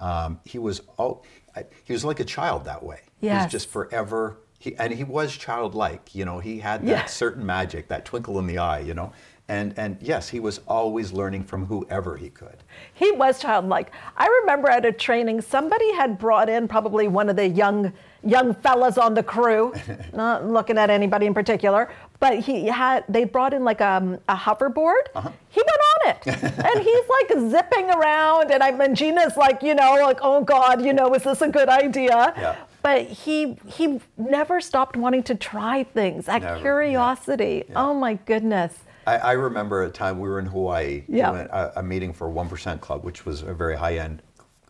Um, 0.00 0.40
he 0.44 0.58
was 0.58 0.82
all, 0.98 1.24
I- 1.56 1.64
he 1.84 1.92
was 1.94 2.04
like 2.04 2.20
a 2.20 2.24
child 2.24 2.64
that 2.66 2.82
way. 2.82 3.00
He 3.20 3.28
was 3.28 3.50
just 3.50 3.70
forever. 3.70 4.36
He, 4.58 4.76
and 4.76 4.92
he 4.92 5.04
was 5.04 5.34
childlike. 5.34 6.14
You 6.14 6.26
know, 6.26 6.38
he 6.38 6.58
had 6.58 6.82
that 6.82 6.86
Yeah. 6.88 7.04
certain 7.06 7.44
magic, 7.46 7.88
that 7.88 8.04
twinkle 8.04 8.38
in 8.38 8.46
the 8.46 8.58
eye. 8.58 8.80
You 8.80 8.92
know, 8.94 9.12
and 9.48 9.74
and 9.78 9.98
yes, 10.00 10.28
he 10.30 10.40
was 10.40 10.60
always 10.66 11.12
learning 11.12 11.44
from 11.44 11.66
whoever 11.66 12.16
he 12.16 12.30
could. 12.30 12.56
He 12.94 13.12
was 13.12 13.38
childlike. 13.40 13.92
I 14.16 14.26
remember 14.40 14.68
at 14.68 14.86
a 14.86 14.92
training, 14.92 15.42
somebody 15.42 15.92
had 15.94 16.18
brought 16.18 16.48
in 16.48 16.66
probably 16.66 17.08
one 17.08 17.28
of 17.28 17.36
the 17.36 17.46
young 17.46 17.92
young 18.22 18.54
fellas 18.54 18.96
on 18.96 19.12
the 19.12 19.22
crew, 19.22 19.74
not 20.14 20.46
looking 20.46 20.78
at 20.78 20.88
anybody 20.88 21.26
in 21.26 21.34
particular, 21.34 21.90
but 22.20 22.38
he 22.38 22.66
had 22.66 23.04
they 23.06 23.24
brought 23.24 23.52
in 23.52 23.64
like 23.64 23.82
um, 23.82 24.18
a 24.30 24.34
hoverboard. 24.34 25.02
He 25.50 25.60
went 25.60 25.80
on 25.92 26.10
it, 26.10 26.26
and 26.42 26.82
he's 26.82 27.04
like 27.08 27.50
zipping 27.50 27.90
around, 27.90 28.50
and 28.50 28.62
I 28.62 28.70
and 28.70 28.96
Gina's 28.96 29.36
like, 29.36 29.62
you 29.62 29.74
know, 29.74 29.94
like, 30.00 30.20
oh 30.22 30.42
God, 30.42 30.82
you 30.82 30.94
know, 30.94 31.12
is 31.14 31.22
this 31.24 31.42
a 31.42 31.48
good 31.48 31.68
idea? 31.68 32.32
Yeah. 32.36 32.56
But 32.82 33.06
he 33.06 33.58
he 33.66 34.00
never 34.16 34.62
stopped 34.62 34.96
wanting 34.96 35.22
to 35.24 35.34
try 35.34 35.84
things. 35.84 36.26
That 36.26 36.40
Never, 36.42 36.56
yeah. 36.56 36.62
curiosity. 36.62 37.64
Yeah. 37.68 37.74
Oh 37.82 37.92
my 37.92 38.14
goodness. 38.14 38.74
I, 39.06 39.16
I 39.18 39.32
remember 39.32 39.82
a 39.82 39.90
time 39.90 40.18
we 40.18 40.28
were 40.28 40.38
in 40.38 40.46
Hawaii, 40.46 41.04
Yeah. 41.08 41.30
doing 41.32 41.48
a, 41.50 41.72
a 41.76 41.82
meeting 41.82 42.12
for 42.12 42.28
One 42.30 42.48
Percent 42.48 42.80
Club, 42.80 43.04
which 43.04 43.24
was 43.26 43.42
a 43.42 43.54
very 43.54 43.76
high 43.76 43.98
end 43.98 44.22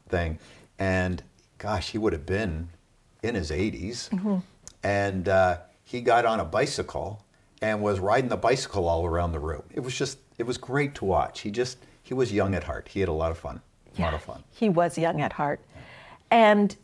thing, 0.09 0.39
and 0.79 1.23
gosh, 1.59 1.91
he 1.91 1.99
would 1.99 2.13
have 2.13 2.27
been 2.27 2.69
in 3.23 3.35
his 3.35 3.51
80s, 3.51 4.11
Mm-hmm. 4.11 4.37
and 4.83 5.29
uh, 5.29 5.59
he 5.83 6.01
got 6.01 6.25
on 6.27 6.41
a 6.41 6.45
bicycle 6.45 7.25
and 7.63 7.81
was 7.81 7.99
riding 8.01 8.29
the 8.29 8.37
bicycle 8.37 8.89
all 8.89 9.07
around 9.07 9.33
the 9.33 9.39
room. 9.39 9.63
It 9.73 9.81
was 9.81 9.97
just, 9.97 10.19
it 10.37 10.43
was 10.45 10.59
great 10.59 10.95
to 10.97 11.05
watch. 11.05 11.41
He 11.41 11.51
just, 11.51 11.79
he 12.03 12.13
was 12.13 12.33
young 12.33 12.55
at 12.55 12.65
heart. 12.65 12.89
He 12.89 13.01
had 13.01 13.09
a 13.09 13.13
lot 13.13 13.31
of 13.31 13.39
fun. 13.39 13.61
A 13.99 14.03
lot 14.03 14.13
of 14.13 14.21
fun. 14.23 14.43
He 14.51 14.69
was 14.69 14.99
young 14.99 15.21
at 15.23 15.33
heart. 15.35 15.61
And 16.31 16.77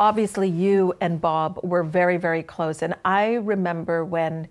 obviously, 0.00 0.48
you 0.48 0.94
and 1.00 1.20
Bob 1.20 1.60
were 1.62 1.84
very, 1.84 2.16
very 2.16 2.42
close. 2.42 2.82
And 2.82 2.94
I 3.04 3.34
remember 3.34 4.04
when 4.04 4.48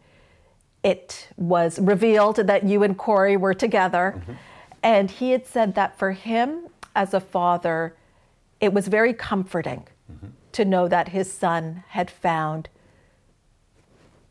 it 0.84 1.30
was 1.38 1.80
revealed 1.80 2.38
that 2.38 2.64
you 2.64 2.84
and 2.84 2.98
Corey 2.98 3.38
were 3.38 3.54
together. 3.54 4.16
Mm-hmm. 4.18 4.34
And 4.84 5.12
he 5.12 5.32
had 5.32 5.46
said 5.46 5.76
that 5.76 5.98
for 5.98 6.12
him 6.12 6.68
as 6.96 7.14
a 7.14 7.20
father, 7.20 7.96
it 8.60 8.74
was 8.74 8.88
very 8.88 9.14
comforting 9.14 9.88
Mm-hmm. 10.12 10.28
to 10.52 10.66
know 10.66 10.88
that 10.88 11.10
his 11.10 11.32
son 11.32 11.84
had 11.90 12.12
found 12.12 12.68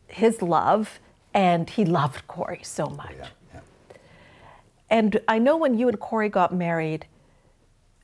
his 0.07 0.41
love 0.41 0.99
and 1.33 1.69
he 1.69 1.85
loved 1.85 2.27
Corey 2.27 2.59
so 2.61 2.85
much. 2.87 3.13
Yeah, 3.17 3.27
yeah. 3.53 3.59
And 4.89 5.21
I 5.27 5.39
know 5.39 5.57
when 5.57 5.77
you 5.77 5.87
and 5.87 5.99
Corey 5.99 6.29
got 6.29 6.53
married 6.53 7.07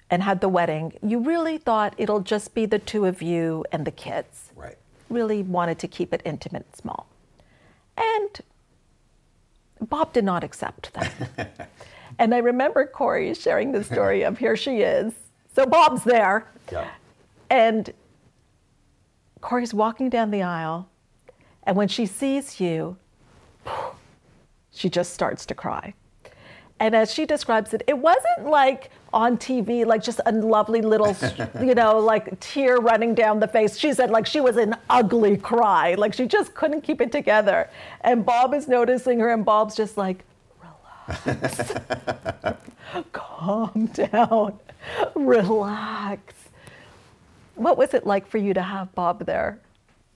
and 0.10 0.24
had 0.24 0.42
the 0.42 0.50
wedding, 0.50 0.94
you 1.04 1.20
really 1.20 1.58
thought 1.58 1.94
it'll 1.98 2.22
just 2.22 2.56
be 2.56 2.66
the 2.66 2.80
two 2.80 3.06
of 3.06 3.22
you 3.22 3.66
and 3.72 3.86
the 3.86 3.92
kids. 3.92 4.52
Right. 4.56 4.78
Really 5.10 5.44
wanted 5.44 5.78
to 5.80 5.88
keep 5.88 6.14
it 6.14 6.22
intimate 6.26 6.66
and 6.66 6.76
small. 6.76 7.08
And 7.98 8.42
Bob 9.82 10.14
did 10.14 10.24
not 10.24 10.44
accept 10.44 10.94
that. 10.94 11.70
and 12.20 12.34
I 12.34 12.38
remember 12.40 12.86
Corey 12.86 13.34
sharing 13.34 13.72
the 13.72 13.84
story 13.84 14.24
of 14.24 14.38
here 14.38 14.56
she 14.56 14.78
is. 14.82 15.14
So 15.56 15.66
Bob's 15.66 16.04
there. 16.04 16.48
Yeah. 16.72 16.90
And 17.50 17.92
Corey's 19.42 19.74
walking 19.74 20.10
down 20.10 20.32
the 20.32 20.44
aisle. 20.44 20.90
And 21.64 21.76
when 21.76 21.88
she 21.88 22.06
sees 22.06 22.60
you, 22.60 22.98
she 24.72 24.90
just 24.90 25.14
starts 25.14 25.46
to 25.48 25.56
cry. 25.56 25.94
And 26.80 26.96
as 26.96 27.14
she 27.14 27.26
describes 27.26 27.74
it, 27.74 27.82
it 27.88 27.98
wasn't 27.98 28.46
like 28.50 28.92
on 29.14 29.38
TV, 29.38 29.86
like 29.86 30.04
just 30.04 30.20
a 30.26 30.32
lovely 30.32 30.82
little, 30.82 31.16
you 31.62 31.74
know, 31.74 31.98
like 31.98 32.40
tear 32.40 32.78
running 32.78 33.16
down 33.16 33.40
the 33.40 33.48
face. 33.48 33.78
She 33.78 33.94
said 33.94 34.12
like 34.12 34.28
she 34.28 34.42
was 34.42 34.58
an 34.58 34.76
ugly 34.90 35.38
cry, 35.38 35.96
like 35.96 36.14
she 36.14 36.28
just 36.28 36.54
couldn't 36.54 36.82
keep 36.82 37.02
it 37.02 37.12
together. 37.12 37.70
And 38.02 38.26
Bob 38.26 38.54
is 38.54 38.68
noticing 38.68 39.20
her, 39.20 39.30
and 39.34 39.44
Bob's 39.44 39.76
just 39.76 39.98
like, 39.98 40.24
relax, 40.62 41.74
calm 43.12 43.90
down, 43.94 44.60
relax. 45.16 46.34
What 47.56 47.78
was 47.78 47.94
it 47.96 48.06
like 48.06 48.28
for 48.28 48.38
you 48.38 48.54
to 48.54 48.62
have 48.62 48.94
Bob 48.94 49.26
there? 49.26 49.60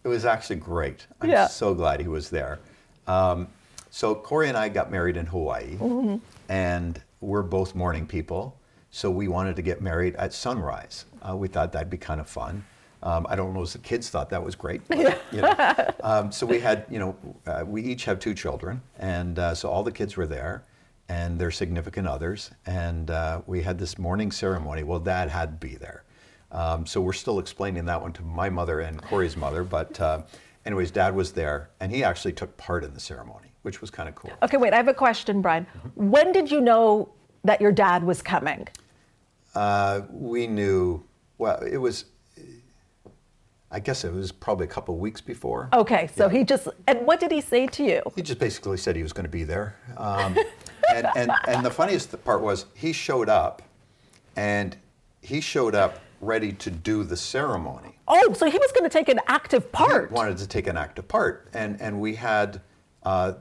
It 0.04 0.08
was 0.08 0.26
actually 0.26 0.58
great. 0.58 1.06
I'm 1.21 1.30
Yeah. 1.30 1.47
so 1.47 1.74
glad 1.74 2.02
he 2.02 2.08
was 2.08 2.30
there. 2.30 2.60
Um, 3.08 3.47
so 3.89 4.13
Corey 4.15 4.47
and 4.47 4.58
I 4.58 4.69
got 4.69 4.91
married 4.91 5.17
in 5.17 5.26
Hawaii, 5.26 5.76
Mm-hmm. 5.78 6.17
And 6.51 7.01
we're 7.21 7.43
both 7.43 7.73
morning 7.75 8.05
people. 8.05 8.59
So 8.89 9.09
we 9.09 9.29
wanted 9.29 9.55
to 9.55 9.61
get 9.61 9.81
married 9.81 10.15
at 10.17 10.33
sunrise. 10.33 11.05
Uh, 11.21 11.37
we 11.37 11.47
thought 11.47 11.71
that'd 11.71 11.89
be 11.89 11.97
kind 11.97 12.19
of 12.19 12.29
fun. 12.29 12.65
Um, 13.03 13.25
I 13.29 13.37
don't 13.37 13.53
know 13.53 13.63
if 13.63 13.71
the 13.71 13.79
kids 13.79 14.09
thought 14.09 14.29
that 14.31 14.43
was 14.43 14.53
great. 14.53 14.85
But, 14.89 15.21
you 15.31 15.41
know. 15.41 15.93
um, 16.03 16.29
so 16.29 16.45
we 16.45 16.59
had, 16.59 16.85
you 16.89 16.99
know, 16.99 17.15
uh, 17.47 17.63
we 17.65 17.81
each 17.81 18.03
have 18.03 18.19
two 18.19 18.33
children, 18.33 18.81
and 18.99 19.39
uh, 19.39 19.55
so 19.55 19.69
all 19.69 19.81
the 19.81 19.93
kids 19.93 20.17
were 20.17 20.27
there, 20.27 20.65
and 21.07 21.39
their 21.39 21.51
significant 21.51 22.05
others, 22.05 22.51
and 22.65 23.09
uh, 23.09 23.41
we 23.47 23.61
had 23.61 23.79
this 23.79 23.97
morning 23.97 24.29
ceremony. 24.29 24.83
Well, 24.83 24.99
Dad 24.99 25.29
had 25.29 25.61
to 25.61 25.67
be 25.67 25.75
there. 25.77 26.03
Um, 26.51 26.85
so 26.85 26.99
we're 26.99 27.13
still 27.13 27.39
explaining 27.39 27.85
that 27.85 28.01
one 28.01 28.11
to 28.13 28.23
my 28.23 28.49
mother 28.49 28.81
and 28.81 29.01
Corey's 29.01 29.37
mother. 29.37 29.63
But, 29.63 29.99
uh, 30.01 30.23
anyways, 30.65 30.91
Dad 30.91 31.15
was 31.15 31.31
there, 31.31 31.69
and 31.79 31.93
he 31.93 32.03
actually 32.03 32.33
took 32.33 32.57
part 32.57 32.83
in 32.83 32.93
the 32.93 32.99
ceremony, 32.99 33.50
which 33.63 33.82
was 33.82 33.89
kind 33.89 34.10
of 34.10 34.15
cool. 34.15 34.32
Okay, 34.43 34.58
wait, 34.58 34.74
I 34.74 34.78
have 34.78 34.88
a 34.88 34.93
question, 34.93 35.41
Brian. 35.41 35.65
When 35.95 36.32
did 36.32 36.50
you 36.52 36.62
know 36.62 37.10
that 37.43 37.62
your 37.62 37.71
dad 37.71 38.04
was 38.04 38.21
coming? 38.21 38.67
Uh, 39.54 40.02
we 40.10 40.47
knew, 40.47 41.04
well, 41.38 41.60
it 41.60 41.78
was, 41.78 42.06
I 43.69 43.80
guess 43.80 44.04
it 44.04 44.13
was 44.13 44.32
probably 44.32 44.65
a 44.65 44.69
couple 44.69 44.97
weeks 44.97 45.21
before. 45.21 45.69
Okay, 45.74 46.10
so 46.15 46.30
he 46.30 46.43
just, 46.43 46.67
and 46.88 47.06
what 47.06 47.19
did 47.19 47.32
he 47.32 47.41
say 47.41 47.67
to 47.67 47.84
you? 47.84 48.02
He 48.15 48.21
just 48.21 48.39
basically 48.39 48.78
said 48.78 48.95
he 48.95 49.04
was 49.04 49.13
going 49.13 49.26
to 49.26 49.32
be 49.32 49.43
there. 49.43 49.76
Um, 49.97 50.38
and, 50.95 51.08
and, 51.15 51.32
and 51.47 51.65
the 51.65 51.71
funniest 51.71 52.24
part 52.24 52.41
was 52.41 52.65
he 52.74 52.93
showed 52.93 53.30
up, 53.30 53.62
and 54.36 54.76
he 55.21 55.41
showed 55.41 55.76
up 55.76 56.00
ready 56.21 56.52
to 56.54 56.71
do 56.71 57.04
the 57.04 57.17
ceremony. 57.17 57.95
Oh, 58.08 58.34
so 58.34 58.50
he 58.50 58.58
was 58.58 58.71
going 58.71 58.84
to 58.84 58.89
take 58.89 59.10
an 59.10 59.19
active 59.28 59.71
part. 59.71 60.10
He 60.10 60.13
wanted 60.13 60.38
to 60.38 60.47
take 60.47 60.67
an 60.67 60.78
active 60.78 61.08
part, 61.08 61.50
and 61.54 61.82
and 61.82 62.00
we 62.00 62.15
had 62.15 62.62
uh, 63.03 63.33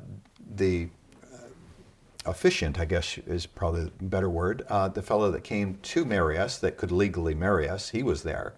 the 0.56 0.88
uh, 1.32 1.36
officiant, 2.26 2.78
I 2.78 2.84
guess 2.84 3.18
is 3.18 3.46
probably 3.46 3.82
a 3.82 4.04
better 4.04 4.30
word, 4.30 4.64
uh, 4.68 4.88
the 4.88 5.02
fellow 5.02 5.30
that 5.30 5.44
came 5.44 5.78
to 5.82 6.04
marry 6.04 6.38
us, 6.38 6.58
that 6.58 6.76
could 6.76 6.92
legally 6.92 7.34
marry 7.34 7.68
us. 7.68 7.90
He 7.90 8.02
was 8.02 8.22
there, 8.22 8.54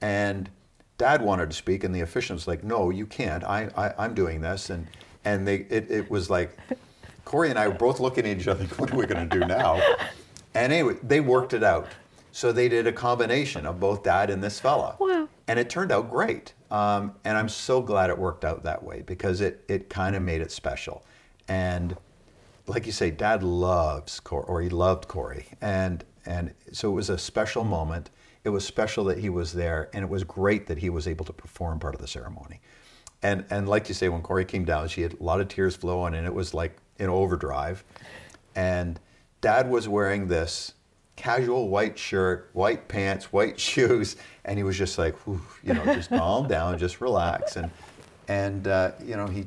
and 0.00 0.50
Dad 0.98 1.22
wanted 1.22 1.50
to 1.50 1.56
speak, 1.56 1.84
and 1.84 1.94
the 1.94 2.00
officiant 2.00 2.36
was 2.36 2.48
like, 2.48 2.62
"No, 2.64 2.90
you 2.90 3.06
can't. 3.06 3.44
I, 3.44 3.70
I 3.76 3.92
I'm 3.98 4.14
doing 4.14 4.40
this," 4.40 4.70
and 4.70 4.86
and 5.24 5.46
they 5.46 5.66
it, 5.70 5.90
it 5.90 6.10
was 6.10 6.30
like. 6.30 6.56
Corey 7.24 7.48
and 7.48 7.58
I 7.58 7.68
were 7.68 7.74
both 7.74 8.00
looking 8.00 8.26
at 8.26 8.38
each 8.38 8.48
other, 8.48 8.64
what 8.76 8.92
are 8.92 8.96
we 8.98 9.06
going 9.06 9.26
to 9.26 9.40
do 9.40 9.46
now? 9.46 9.80
And 10.54 10.72
anyway, 10.72 10.96
they 11.02 11.20
worked 11.20 11.52
it 11.52 11.64
out. 11.64 11.88
So 12.32 12.52
they 12.52 12.68
did 12.68 12.86
a 12.86 12.92
combination 12.92 13.64
of 13.64 13.78
both 13.78 14.02
dad 14.02 14.28
and 14.28 14.42
this 14.42 14.58
fella. 14.58 14.96
Wow. 14.98 15.28
And 15.46 15.58
it 15.58 15.70
turned 15.70 15.92
out 15.92 16.10
great. 16.10 16.52
Um, 16.74 17.14
and 17.24 17.38
I'm 17.38 17.48
so 17.48 17.80
glad 17.80 18.10
it 18.10 18.18
worked 18.18 18.44
out 18.44 18.64
that 18.64 18.82
way 18.82 19.02
because 19.06 19.40
it, 19.40 19.64
it 19.68 19.88
kind 19.88 20.16
of 20.16 20.22
made 20.22 20.40
it 20.40 20.50
special. 20.50 21.04
And 21.46 21.96
like 22.66 22.84
you 22.84 22.90
say, 22.90 23.12
dad 23.12 23.44
loves 23.44 24.18
Corey, 24.18 24.44
or 24.48 24.60
he 24.60 24.68
loved 24.68 25.06
Corey. 25.06 25.46
And, 25.60 26.02
and 26.26 26.52
so 26.72 26.90
it 26.90 26.94
was 26.94 27.10
a 27.10 27.16
special 27.16 27.62
moment. 27.62 28.10
It 28.42 28.48
was 28.48 28.66
special 28.66 29.04
that 29.04 29.18
he 29.18 29.28
was 29.28 29.52
there. 29.52 29.88
And 29.94 30.02
it 30.02 30.08
was 30.08 30.24
great 30.24 30.66
that 30.66 30.78
he 30.78 30.90
was 30.90 31.06
able 31.06 31.24
to 31.26 31.32
perform 31.32 31.78
part 31.78 31.94
of 31.94 32.00
the 32.00 32.08
ceremony. 32.08 32.60
And, 33.22 33.44
and 33.50 33.68
like 33.68 33.88
you 33.88 33.94
say, 33.94 34.08
when 34.08 34.22
Corey 34.22 34.44
came 34.44 34.64
down, 34.64 34.88
she 34.88 35.02
had 35.02 35.14
a 35.20 35.22
lot 35.22 35.40
of 35.40 35.46
tears 35.46 35.76
flowing, 35.76 36.14
and 36.14 36.26
it 36.26 36.34
was 36.34 36.54
like 36.54 36.76
in 36.98 37.08
overdrive. 37.08 37.84
And 38.56 38.98
dad 39.40 39.70
was 39.70 39.88
wearing 39.88 40.26
this 40.26 40.74
casual 41.16 41.68
white 41.68 41.98
shirt, 41.98 42.50
white 42.52 42.88
pants, 42.88 43.32
white 43.32 43.58
shoes, 43.68 44.16
and 44.44 44.58
he 44.58 44.62
was 44.62 44.76
just 44.76 44.98
like, 44.98 45.14
you 45.26 45.74
know, 45.74 45.84
just 45.84 46.10
calm 46.10 46.48
down, 46.48 46.78
just 46.78 47.00
relax. 47.00 47.56
And, 47.56 47.70
and 48.28 48.68
uh, 48.68 48.92
you 49.04 49.16
know, 49.16 49.26
he, 49.26 49.46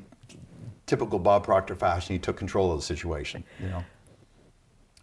typical 0.86 1.20
Bob 1.20 1.44
Proctor 1.44 1.76
fashion, 1.76 2.14
he 2.14 2.20
took 2.20 2.38
control 2.38 2.72
of 2.72 2.80
the 2.80 2.86
situation, 2.86 3.44
you 3.60 3.68
know. 3.68 3.84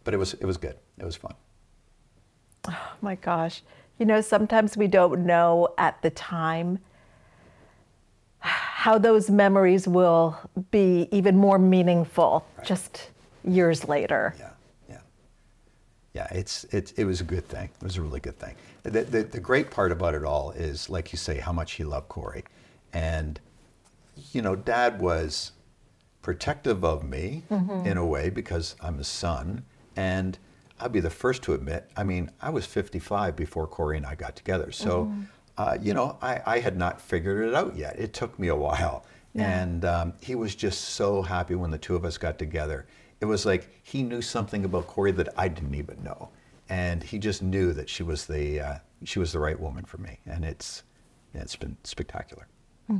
But 0.03 0.14
it 0.14 0.16
was, 0.18 0.35
it 0.35 0.44
was 0.44 0.57
good. 0.57 0.77
It 0.98 1.05
was 1.05 1.16
fun. 1.16 1.35
Oh 2.68 2.92
my 3.00 3.14
gosh. 3.16 3.62
You 3.98 4.07
know, 4.07 4.20
sometimes 4.20 4.77
we 4.77 4.87
don't 4.87 5.24
know 5.24 5.68
at 5.79 6.00
the 6.03 6.11
time 6.11 6.79
how 8.40 8.98
those 8.98 9.31
memories 9.31 9.88
will 9.88 10.38
be 10.70 11.09
even 11.11 11.37
more 11.37 11.59
meaningful 11.59 12.44
just 12.64 13.11
years 13.44 13.88
later. 13.88 14.35
Yeah, 14.38 14.50
yeah, 16.14 16.27
yeah. 16.31 16.38
It's 16.38 16.64
it's 16.70 16.92
it 16.92 17.05
was 17.05 17.20
a 17.20 17.24
good 17.24 17.46
thing. 17.48 17.68
It 17.81 17.83
was 17.83 17.96
a 17.96 18.03
really 18.03 18.20
good 18.20 18.38
thing. 18.38 18.55
The, 18.83 19.03
the 19.03 19.22
the 19.24 19.40
great 19.40 19.70
part 19.70 19.92
about 19.92 20.14
it 20.14 20.24
all 20.24 20.50
is, 20.53 20.88
like 20.88 21.12
you 21.12 21.18
say, 21.18 21.38
how 21.38 21.53
much 21.53 21.72
he 21.72 21.85
loved 21.85 22.09
Corey, 22.09 22.44
and 22.92 23.40
you 24.33 24.42
know, 24.42 24.57
Dad 24.57 25.00
was 25.00 25.53
protective 26.22 26.85
of 26.85 27.05
me 27.05 27.42
in 27.85 27.96
a 27.98 28.07
way 28.07 28.31
because 28.31 28.77
I'm 28.81 28.98
his 28.98 29.09
son, 29.09 29.64
and 29.96 30.38
I'll 30.81 30.88
be 30.88 31.00
the 31.00 31.11
first 31.11 31.42
to 31.44 31.53
admit. 31.55 31.90
I 31.96 32.05
mean, 32.05 32.31
I 32.40 32.50
was 32.50 32.64
55 32.64 33.37
before 33.37 33.66
Corey 33.66 33.96
and 33.96 34.07
I 34.07 34.14
got 34.14 34.37
together, 34.37 34.72
so. 34.72 35.12
Uh, 35.57 35.79
you 35.81 35.94
know, 35.94 36.18
I, 36.20 36.40
I 36.44 36.59
had 36.59 36.77
not 36.77 37.00
figured 37.00 37.46
it 37.46 37.55
out 37.55 37.77
yet. 37.77 37.96
It 37.96 38.12
took 38.12 38.37
me 38.40 38.48
a 38.48 38.57
while. 38.57 39.05
And 39.37 39.85
um, 39.85 40.12
he 40.20 40.35
was 40.35 40.57
just 40.57 40.80
so 40.80 41.22
happy 41.22 41.55
when 41.55 41.70
the 41.70 41.78
two 41.78 41.95
of 41.95 42.05
us 42.05 42.18
got 42.18 42.41
together. 42.41 42.86
It 43.25 43.27
was 43.27 43.47
like 43.47 43.70
he 43.83 44.03
knew 44.03 44.20
something 44.20 44.66
about 44.66 44.87
Corey 44.87 45.11
that 45.12 45.31
I 45.39 45.49
didn't 45.49 45.75
even 45.77 45.97
know, 46.05 46.29
and 46.68 47.03
he 47.03 47.18
just 47.18 47.43
knew 47.43 47.72
that 47.72 47.89
she 47.89 48.03
was 48.03 48.27
the 48.27 48.61
uh, 48.61 48.79
she 49.03 49.18
was 49.18 49.33
the 49.33 49.39
right 49.39 49.59
woman 49.59 49.87
for 49.87 49.97
me, 49.97 50.18
and 50.27 50.45
it's 50.45 50.83
it's 51.33 51.57
been 51.57 51.79
spectacular. 51.85 52.47
Hmm. 52.87 52.99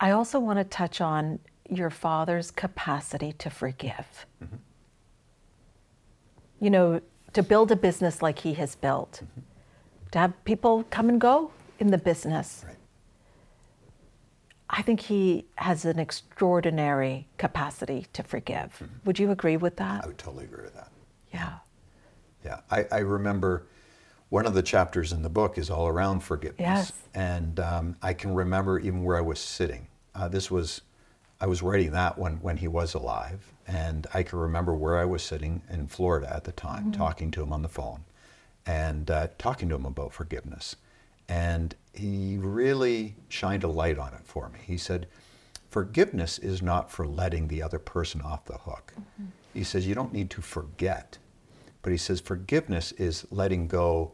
I 0.00 0.10
also 0.10 0.40
want 0.40 0.58
to 0.58 0.64
touch 0.64 1.00
on 1.00 1.38
your 1.70 1.88
father's 1.88 2.50
capacity 2.50 3.32
to 3.34 3.48
forgive. 3.48 4.26
Mm-hmm. 4.42 4.56
You 6.58 6.70
know, 6.70 7.00
to 7.32 7.44
build 7.44 7.70
a 7.70 7.76
business 7.76 8.22
like 8.22 8.40
he 8.40 8.54
has 8.54 8.74
built, 8.74 9.22
mm-hmm. 9.22 9.42
to 10.10 10.18
have 10.18 10.44
people 10.44 10.84
come 10.90 11.08
and 11.08 11.20
go 11.20 11.52
in 11.78 11.92
the 11.92 11.98
business. 11.98 12.64
Right. 12.66 12.76
I 14.70 14.82
think 14.82 15.00
he 15.00 15.46
has 15.56 15.84
an 15.84 15.98
extraordinary 15.98 17.26
capacity 17.38 18.06
to 18.12 18.22
forgive. 18.22 18.82
Would 19.04 19.18
you 19.18 19.30
agree 19.30 19.56
with 19.56 19.76
that? 19.76 20.04
I 20.04 20.06
would 20.06 20.18
totally 20.18 20.44
agree 20.44 20.64
with 20.64 20.74
that. 20.74 20.90
Yeah. 21.32 21.54
Yeah, 22.44 22.60
I, 22.70 22.86
I 22.92 22.98
remember 22.98 23.66
one 24.28 24.46
of 24.46 24.54
the 24.54 24.62
chapters 24.62 25.12
in 25.12 25.22
the 25.22 25.30
book 25.30 25.56
is 25.56 25.70
all 25.70 25.88
around 25.88 26.20
forgiveness. 26.20 26.60
Yes. 26.60 26.92
And 27.14 27.58
um, 27.60 27.96
I 28.02 28.12
can 28.12 28.34
remember 28.34 28.78
even 28.78 29.02
where 29.02 29.16
I 29.16 29.22
was 29.22 29.38
sitting. 29.38 29.86
Uh, 30.14 30.28
this 30.28 30.50
was, 30.50 30.82
I 31.40 31.46
was 31.46 31.62
writing 31.62 31.92
that 31.92 32.18
when, 32.18 32.34
when 32.34 32.58
he 32.58 32.68
was 32.68 32.94
alive. 32.94 33.52
And 33.66 34.06
I 34.12 34.22
can 34.22 34.38
remember 34.38 34.74
where 34.74 34.98
I 34.98 35.04
was 35.04 35.22
sitting 35.22 35.62
in 35.70 35.88
Florida 35.88 36.32
at 36.34 36.44
the 36.44 36.52
time, 36.52 36.92
talking 36.92 37.30
to 37.32 37.42
him 37.42 37.52
on 37.52 37.62
the 37.62 37.68
phone 37.68 38.04
and 38.66 39.10
uh, 39.10 39.28
talking 39.38 39.68
to 39.70 39.74
him 39.74 39.86
about 39.86 40.12
forgiveness. 40.12 40.76
And 41.28 41.74
he 41.98 42.38
really 42.38 43.16
shined 43.28 43.64
a 43.64 43.68
light 43.68 43.98
on 43.98 44.14
it 44.14 44.24
for 44.24 44.48
me. 44.50 44.58
He 44.64 44.76
said, 44.78 45.06
Forgiveness 45.70 46.38
is 46.38 46.62
not 46.62 46.90
for 46.90 47.06
letting 47.06 47.48
the 47.48 47.62
other 47.62 47.78
person 47.78 48.22
off 48.22 48.46
the 48.46 48.56
hook. 48.58 48.94
Mm-hmm. 48.98 49.26
He 49.54 49.64
says, 49.64 49.86
You 49.86 49.94
don't 49.94 50.12
need 50.12 50.30
to 50.30 50.40
forget. 50.42 51.18
But 51.82 51.90
he 51.92 51.98
says, 51.98 52.20
Forgiveness 52.20 52.92
is 52.92 53.26
letting 53.30 53.68
go 53.68 54.12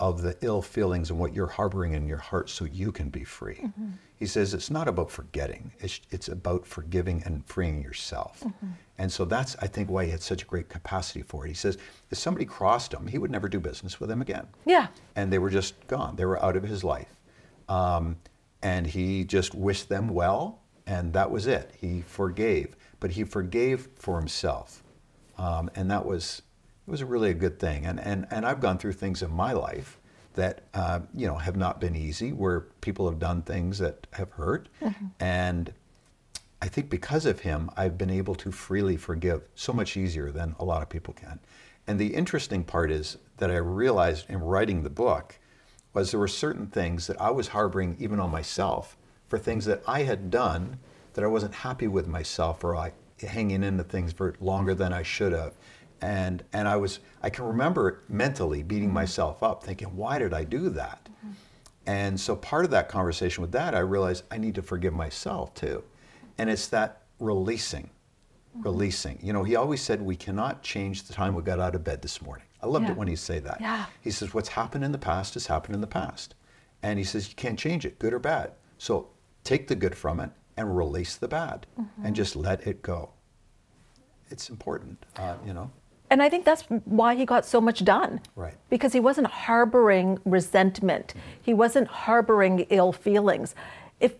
of 0.00 0.22
the 0.22 0.36
ill 0.42 0.62
feelings 0.62 1.10
and 1.10 1.18
what 1.18 1.34
you're 1.34 1.46
harboring 1.48 1.92
in 1.92 2.06
your 2.06 2.18
heart 2.18 2.48
so 2.48 2.64
you 2.64 2.92
can 2.92 3.08
be 3.10 3.24
free. 3.24 3.56
Mm-hmm. 3.56 3.88
He 4.16 4.26
says, 4.26 4.54
It's 4.54 4.70
not 4.70 4.88
about 4.88 5.10
forgetting, 5.10 5.72
it's, 5.78 6.00
it's 6.10 6.28
about 6.28 6.66
forgiving 6.66 7.22
and 7.24 7.46
freeing 7.46 7.82
yourself. 7.82 8.40
Mm-hmm. 8.44 8.66
And 9.00 9.12
so 9.12 9.24
that's, 9.24 9.54
I 9.62 9.68
think, 9.68 9.88
why 9.88 10.06
he 10.06 10.10
had 10.10 10.22
such 10.22 10.42
a 10.42 10.46
great 10.46 10.68
capacity 10.68 11.22
for 11.22 11.44
it. 11.44 11.48
He 11.48 11.54
says, 11.54 11.78
If 12.10 12.18
somebody 12.18 12.44
crossed 12.44 12.92
him, 12.92 13.06
he 13.06 13.18
would 13.18 13.30
never 13.30 13.48
do 13.48 13.60
business 13.60 14.00
with 14.00 14.08
them 14.08 14.20
again 14.20 14.48
Yeah. 14.66 14.88
and 15.14 15.32
they 15.32 15.38
were 15.38 15.50
just 15.50 15.86
gone. 15.86 16.16
They 16.16 16.24
were 16.24 16.42
out 16.44 16.56
of 16.56 16.64
his 16.64 16.82
life. 16.82 17.08
Um, 17.68 18.16
and 18.62 18.86
he 18.86 19.24
just 19.24 19.54
wished 19.54 19.88
them 19.88 20.08
well, 20.08 20.60
and 20.86 21.12
that 21.12 21.30
was 21.30 21.46
it. 21.46 21.72
He 21.80 22.02
forgave, 22.02 22.76
but 22.98 23.12
he 23.12 23.24
forgave 23.24 23.88
for 23.96 24.18
himself. 24.18 24.82
Um, 25.36 25.70
and 25.74 25.90
that 25.90 26.04
was, 26.04 26.42
it 26.86 26.90
was 26.90 27.04
really 27.04 27.30
a 27.30 27.34
good 27.34 27.60
thing. 27.60 27.86
And, 27.86 28.00
and, 28.00 28.26
and 28.30 28.44
I've 28.46 28.60
gone 28.60 28.78
through 28.78 28.94
things 28.94 29.22
in 29.22 29.30
my 29.30 29.52
life 29.52 30.00
that, 30.34 30.62
uh, 30.74 31.00
you 31.14 31.26
know, 31.26 31.36
have 31.36 31.56
not 31.56 31.80
been 31.80 31.94
easy, 31.94 32.32
where 32.32 32.60
people 32.80 33.08
have 33.08 33.18
done 33.18 33.42
things 33.42 33.78
that 33.78 34.06
have 34.12 34.30
hurt. 34.32 34.68
And 35.20 35.72
I 36.60 36.68
think 36.68 36.90
because 36.90 37.26
of 37.26 37.40
him, 37.40 37.70
I've 37.76 37.96
been 37.96 38.10
able 38.10 38.34
to 38.36 38.50
freely 38.50 38.96
forgive 38.96 39.42
so 39.54 39.72
much 39.72 39.96
easier 39.96 40.32
than 40.32 40.56
a 40.58 40.64
lot 40.64 40.82
of 40.82 40.88
people 40.88 41.14
can. 41.14 41.38
And 41.86 41.98
the 41.98 42.14
interesting 42.14 42.64
part 42.64 42.90
is 42.90 43.18
that 43.36 43.50
I 43.50 43.56
realized 43.56 44.28
in 44.28 44.40
writing 44.40 44.82
the 44.82 44.90
book 44.90 45.38
was 45.92 46.10
there 46.10 46.20
were 46.20 46.28
certain 46.28 46.66
things 46.66 47.06
that 47.06 47.20
I 47.20 47.30
was 47.30 47.48
harboring 47.48 47.96
even 47.98 48.20
on 48.20 48.30
myself 48.30 48.96
for 49.26 49.38
things 49.38 49.64
that 49.66 49.82
I 49.86 50.02
had 50.02 50.30
done 50.30 50.78
that 51.14 51.24
I 51.24 51.28
wasn't 51.28 51.54
happy 51.54 51.88
with 51.88 52.06
myself 52.06 52.62
or 52.62 52.76
I 52.76 52.92
hanging 53.20 53.64
into 53.64 53.82
things 53.82 54.12
for 54.12 54.34
longer 54.40 54.74
than 54.74 54.92
I 54.92 55.02
should 55.02 55.32
have. 55.32 55.54
And 56.00 56.44
and 56.52 56.68
I 56.68 56.76
was 56.76 57.00
I 57.22 57.30
can 57.30 57.44
remember 57.44 58.02
mentally 58.08 58.62
beating 58.62 58.92
myself 58.92 59.42
up 59.42 59.64
thinking, 59.64 59.96
why 59.96 60.18
did 60.18 60.32
I 60.32 60.44
do 60.44 60.68
that? 60.70 61.08
And 61.86 62.20
so 62.20 62.36
part 62.36 62.66
of 62.66 62.70
that 62.72 62.88
conversation 62.90 63.40
with 63.40 63.52
that, 63.52 63.74
I 63.74 63.78
realized 63.78 64.24
I 64.30 64.36
need 64.36 64.54
to 64.56 64.62
forgive 64.62 64.92
myself 64.92 65.54
too. 65.54 65.82
And 66.36 66.50
it's 66.50 66.68
that 66.68 67.02
releasing, 67.18 67.88
releasing. 68.54 69.18
You 69.22 69.32
know, 69.32 69.42
he 69.42 69.56
always 69.56 69.80
said 69.80 70.02
we 70.02 70.14
cannot 70.14 70.62
change 70.62 71.04
the 71.04 71.14
time 71.14 71.34
we 71.34 71.42
got 71.42 71.58
out 71.58 71.74
of 71.74 71.82
bed 71.82 72.02
this 72.02 72.20
morning. 72.20 72.44
I 72.62 72.66
loved 72.66 72.86
Yeah. 72.86 72.92
it 72.92 72.96
when 72.96 73.08
he 73.08 73.16
say 73.16 73.38
that. 73.40 73.60
Yeah. 73.60 73.86
He 74.00 74.10
says 74.10 74.34
what's 74.34 74.48
happened 74.50 74.84
in 74.84 74.92
the 74.92 74.98
past 74.98 75.34
has 75.34 75.46
happened 75.46 75.74
in 75.74 75.80
the 75.80 75.86
past. 75.86 76.34
And 76.82 76.98
he 76.98 77.04
says 77.04 77.28
you 77.28 77.34
can't 77.34 77.58
change 77.58 77.84
it, 77.84 77.98
good 77.98 78.12
or 78.12 78.18
bad. 78.18 78.52
So 78.78 79.08
take 79.44 79.68
the 79.68 79.74
good 79.74 79.96
from 79.96 80.20
it 80.20 80.30
and 80.56 80.76
release 80.76 81.16
the 81.16 81.28
bad 81.28 81.66
and 82.02 82.14
just 82.14 82.36
let 82.36 82.66
it 82.66 82.82
go. 82.82 83.10
It's 84.30 84.50
important, 84.50 85.04
uh, 85.16 85.34
you 85.46 85.52
know. 85.54 85.70
And 86.10 86.22
I 86.22 86.28
think 86.28 86.44
that's 86.44 86.62
why 86.84 87.14
he 87.14 87.24
got 87.26 87.44
so 87.44 87.60
much 87.60 87.84
done. 87.84 88.20
Right. 88.34 88.54
Because 88.70 88.92
he 88.92 89.00
wasn't 89.00 89.26
harboring 89.26 90.18
resentment. 90.24 91.14
He 91.42 91.52
wasn't 91.54 91.86
harboring 91.88 92.60
ill 92.70 92.92
feelings. 92.92 93.54
If 94.00 94.14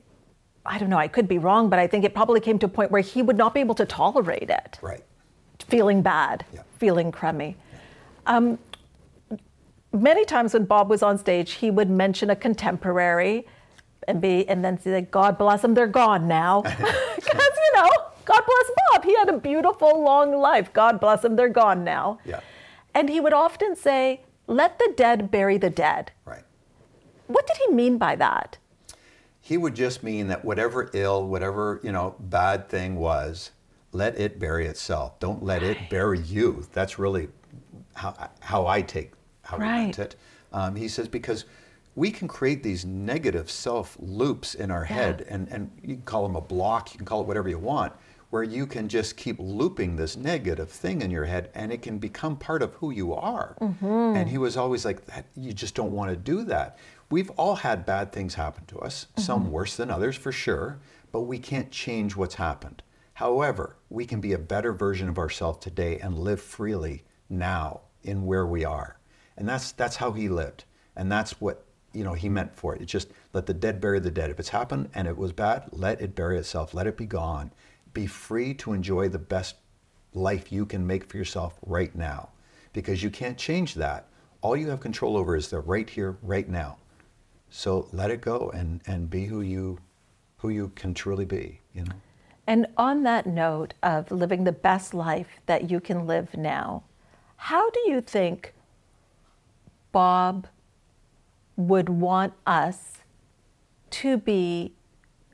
I 0.67 0.79
don't 0.79 0.91
know, 0.91 0.99
I 0.99 1.09
could 1.09 1.29
be 1.29 1.39
wrong, 1.39 1.71
but 1.71 1.79
I 1.79 1.87
think 1.87 2.05
it 2.05 2.15
probably 2.15 2.41
came 2.41 2.59
to 2.61 2.67
a 2.67 2.69
point 2.69 2.91
where 2.91 3.01
he 3.01 3.23
would 3.23 3.37
not 3.39 3.55
be 3.55 3.61
able 3.61 3.75
to 3.77 3.87
tolerate 3.87 4.51
it. 4.51 4.79
Right. 4.83 5.03
Feeling 5.67 6.03
bad, 6.03 6.45
Yeah. 6.53 6.63
feeling 6.79 7.11
crummy. 7.11 7.57
Um, 8.29 8.59
many 9.93 10.25
times 10.25 10.55
when 10.55 10.65
Bob 10.65 10.89
was 10.89 11.03
on 11.03 11.19
stage, 11.19 11.53
he 11.53 11.71
would 11.71 11.91
mention 11.91 12.31
a 12.31 12.37
contemporary 12.37 13.47
and 14.07 14.21
be 14.21 14.49
and 14.49 14.65
then 14.65 14.81
say, 14.81 15.01
God 15.03 15.37
bless 15.39 15.63
them, 15.63 15.75
they're 15.75 15.87
gone 15.87 16.29
now. 16.29 16.63
Because, 17.19 17.51
you 17.57 17.77
know, 17.83 17.91
God 18.25 18.43
bless 18.47 18.71
Bob. 18.91 19.05
He 19.05 19.15
had 19.15 19.29
a 19.29 19.37
beautiful 19.37 20.03
long 20.03 20.35
life. 20.35 20.73
God 20.73 20.99
bless 20.99 21.21
them, 21.21 21.37
they're 21.37 21.49
gone 21.49 21.85
now. 21.85 22.19
Yeah. 22.25 22.41
And 22.95 23.11
he 23.11 23.21
would 23.21 23.35
often 23.35 23.77
say, 23.77 24.23
let 24.47 24.79
the 24.79 24.95
dead 24.97 25.31
bury 25.31 25.59
the 25.59 25.69
dead. 25.69 26.13
Right. 26.25 26.45
What 27.27 27.47
did 27.47 27.59
he 27.59 27.75
mean 27.75 27.99
by 27.99 28.17
that? 28.17 28.57
He 29.41 29.59
would 29.59 29.75
just 29.75 30.03
mean 30.03 30.29
that 30.29 30.45
whatever 30.45 30.91
ill, 30.95 31.27
whatever, 31.27 31.81
you 31.83 31.93
know, 31.93 32.15
bad 32.19 32.69
thing 32.69 32.97
was, 32.97 33.51
let 33.93 34.19
it 34.19 34.39
bury 34.39 34.67
itself. 34.67 35.19
Don't 35.19 35.43
let 35.43 35.63
it 35.63 35.91
bury 35.91 36.21
you. 36.21 36.67
That's 36.73 36.99
really 36.99 37.29
how, 37.99 38.31
how 38.41 38.67
I 38.67 38.83
take 38.83 39.13
how 39.43 39.57
he 39.59 39.63
meant 39.87 39.99
it. 39.99 40.17
Um, 40.53 40.77
he 40.77 40.89
says, 40.89 41.09
because 41.09 41.45
we 41.95 42.11
can 42.11 42.29
create 42.29 42.63
these 42.63 42.85
negative 42.85 43.51
self 43.51 43.97
loops 43.99 44.55
in 44.55 44.71
our 44.71 44.85
head, 44.85 45.27
and, 45.29 45.49
and 45.49 45.71
you 45.83 45.95
can 45.97 46.03
call 46.05 46.23
them 46.23 46.37
a 46.37 46.41
block, 46.41 46.93
you 46.93 46.99
can 46.99 47.07
call 47.07 47.21
it 47.23 47.27
whatever 47.27 47.49
you 47.49 47.59
want, 47.59 47.93
where 48.31 48.43
you 48.43 48.67
can 48.67 48.89
just 48.89 49.17
keep 49.17 49.37
looping 49.39 49.97
this 49.97 50.17
negative 50.17 50.71
thing 50.71 51.01
in 51.03 51.11
your 51.11 51.25
head 51.25 51.51
and 51.55 51.73
it 51.73 51.81
can 51.83 51.99
become 51.99 52.37
part 52.37 52.63
of 52.63 52.73
who 52.75 52.91
you 52.91 53.15
are. 53.15 53.57
And 54.17 54.29
he 54.29 54.39
was 54.39 54.57
always 54.57 54.85
like, 54.85 55.05
that, 55.07 55.25
you 55.35 55.53
just 55.53 55.75
don't 55.75 55.93
want 55.93 56.11
to 56.11 56.17
do 56.17 56.45
that. 56.45 56.79
We've 57.11 57.31
all 57.31 57.57
had 57.57 57.87
bad 57.87 58.13
things 58.13 58.35
happen 58.35 58.67
to 58.67 58.79
us, 58.81 59.07
some 59.17 59.51
worse 59.51 59.77
than 59.77 59.91
others 59.91 60.15
for 60.15 60.31
sure, 60.31 60.79
but 61.11 61.23
we 61.23 61.39
can't 61.39 61.71
change 61.71 62.17
what's 62.17 62.35
happened. 62.35 62.83
However, 63.15 63.77
we 63.89 64.05
can 64.05 64.21
be 64.21 64.35
a 64.35 64.39
better 64.39 64.73
version 64.73 65.09
of 65.09 65.19
ourselves 65.19 65.59
today 65.59 65.99
and 65.99 66.19
live 66.19 66.41
freely 66.41 67.05
now 67.31 67.81
in 68.03 68.27
where 68.27 68.47
we 68.47 68.65
are. 68.65 68.99
And 69.37 69.49
that's 69.49 69.73
that's 69.73 69.97
how 69.97 70.13
he 70.13 70.29
lived. 70.29 70.65
And 70.97 71.11
that's 71.11 71.41
what 71.41 71.65
you 71.93 72.05
know 72.05 72.15
he 72.15 72.29
meant 72.29 72.55
for 72.55 72.75
it. 72.75 72.83
It's 72.83 72.93
just 72.93 73.09
let 73.33 73.47
the 73.47 73.55
dead 73.55 73.81
bury 73.81 74.01
the 74.01 74.11
dead. 74.11 74.31
If 74.31 74.39
it's 74.39 74.49
happened 74.49 74.91
and 74.95 75.07
it 75.09 75.17
was 75.17 75.33
bad, 75.33 75.65
let 75.73 76.01
it 76.01 76.15
bury 76.15 76.39
itself. 76.39 76.75
Let 76.75 76.87
it 76.87 76.97
be 76.97 77.07
gone. 77.07 77.53
Be 77.95 78.07
free 78.07 78.55
to 78.55 78.73
enjoy 78.73 79.09
the 79.09 79.19
best 79.19 79.57
life 80.15 80.51
you 80.53 80.67
can 80.67 80.87
make 80.87 81.05
for 81.05 81.17
yourself 81.17 81.59
right 81.65 81.95
now. 81.95 82.31
Because 82.73 83.03
you 83.03 83.11
can't 83.11 83.39
change 83.39 83.75
that. 83.75 84.07
All 84.41 84.57
you 84.57 84.69
have 84.69 84.81
control 84.81 85.17
over 85.17 85.35
is 85.35 85.49
the 85.49 85.61
right 85.61 85.89
here, 85.89 86.17
right 86.23 86.49
now. 86.49 86.79
So 87.51 87.89
let 87.93 88.11
it 88.11 88.21
go 88.21 88.51
and, 88.55 88.81
and 88.87 89.09
be 89.09 89.25
who 89.25 89.41
you 89.41 89.79
who 90.39 90.51
you 90.51 90.71
can 90.77 90.95
truly 90.95 91.25
be, 91.25 91.61
you 91.75 91.83
know. 91.83 91.93
And 92.47 92.67
on 92.77 93.03
that 93.03 93.27
note 93.27 93.75
of 93.83 94.11
living 94.11 94.45
the 94.45 94.53
best 94.53 94.95
life 94.95 95.29
that 95.47 95.71
you 95.71 95.81
can 95.81 96.07
live 96.07 96.35
now, 96.37 96.85
how 97.39 97.71
do 97.71 97.81
you 97.87 98.01
think 98.01 98.53
Bob 99.93 100.47
would 101.57 101.89
want 101.89 102.35
us 102.47 102.99
to 103.91 104.19
be 104.19 104.73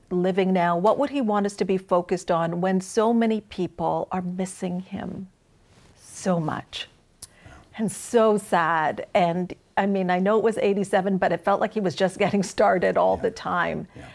living 0.09 0.53
now? 0.53 0.77
What 0.77 0.97
would 0.97 1.09
he 1.09 1.19
want 1.19 1.45
us 1.45 1.55
to 1.57 1.65
be 1.65 1.77
focused 1.77 2.31
on 2.31 2.61
when 2.61 2.79
so 2.79 3.13
many 3.13 3.41
people 3.41 4.07
are 4.11 4.21
missing 4.21 4.79
him 4.79 5.27
so 6.01 6.39
much 6.39 6.87
and 7.77 7.91
so 7.91 8.37
sad? 8.37 9.07
And 9.13 9.53
I 9.75 9.85
mean, 9.85 10.09
I 10.09 10.19
know 10.19 10.37
it 10.37 10.43
was 10.43 10.57
87, 10.57 11.17
but 11.17 11.31
it 11.31 11.41
felt 11.41 11.59
like 11.59 11.73
he 11.73 11.81
was 11.81 11.95
just 11.95 12.17
getting 12.17 12.43
started 12.43 12.97
all 12.97 13.17
the 13.17 13.31
time. 13.31 13.87
Yeah. 13.95 14.05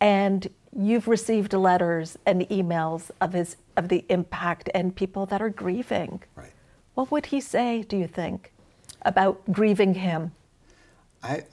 And 0.00 0.48
you've 0.76 1.08
received 1.08 1.54
letters 1.54 2.18
and 2.24 2.42
emails 2.42 3.10
of 3.20 3.32
his 3.32 3.56
of 3.76 3.88
the 3.88 4.04
impact 4.08 4.68
and 4.74 4.94
people 4.94 5.26
that 5.26 5.40
are 5.40 5.50
grieving. 5.50 6.22
Right. 6.36 6.52
What 6.98 7.12
would 7.12 7.26
he 7.26 7.40
say, 7.40 7.82
do 7.82 7.96
you 7.96 8.08
think, 8.08 8.52
about 9.02 9.40
grieving 9.52 9.94
him? 9.94 10.32
I, 11.22 11.44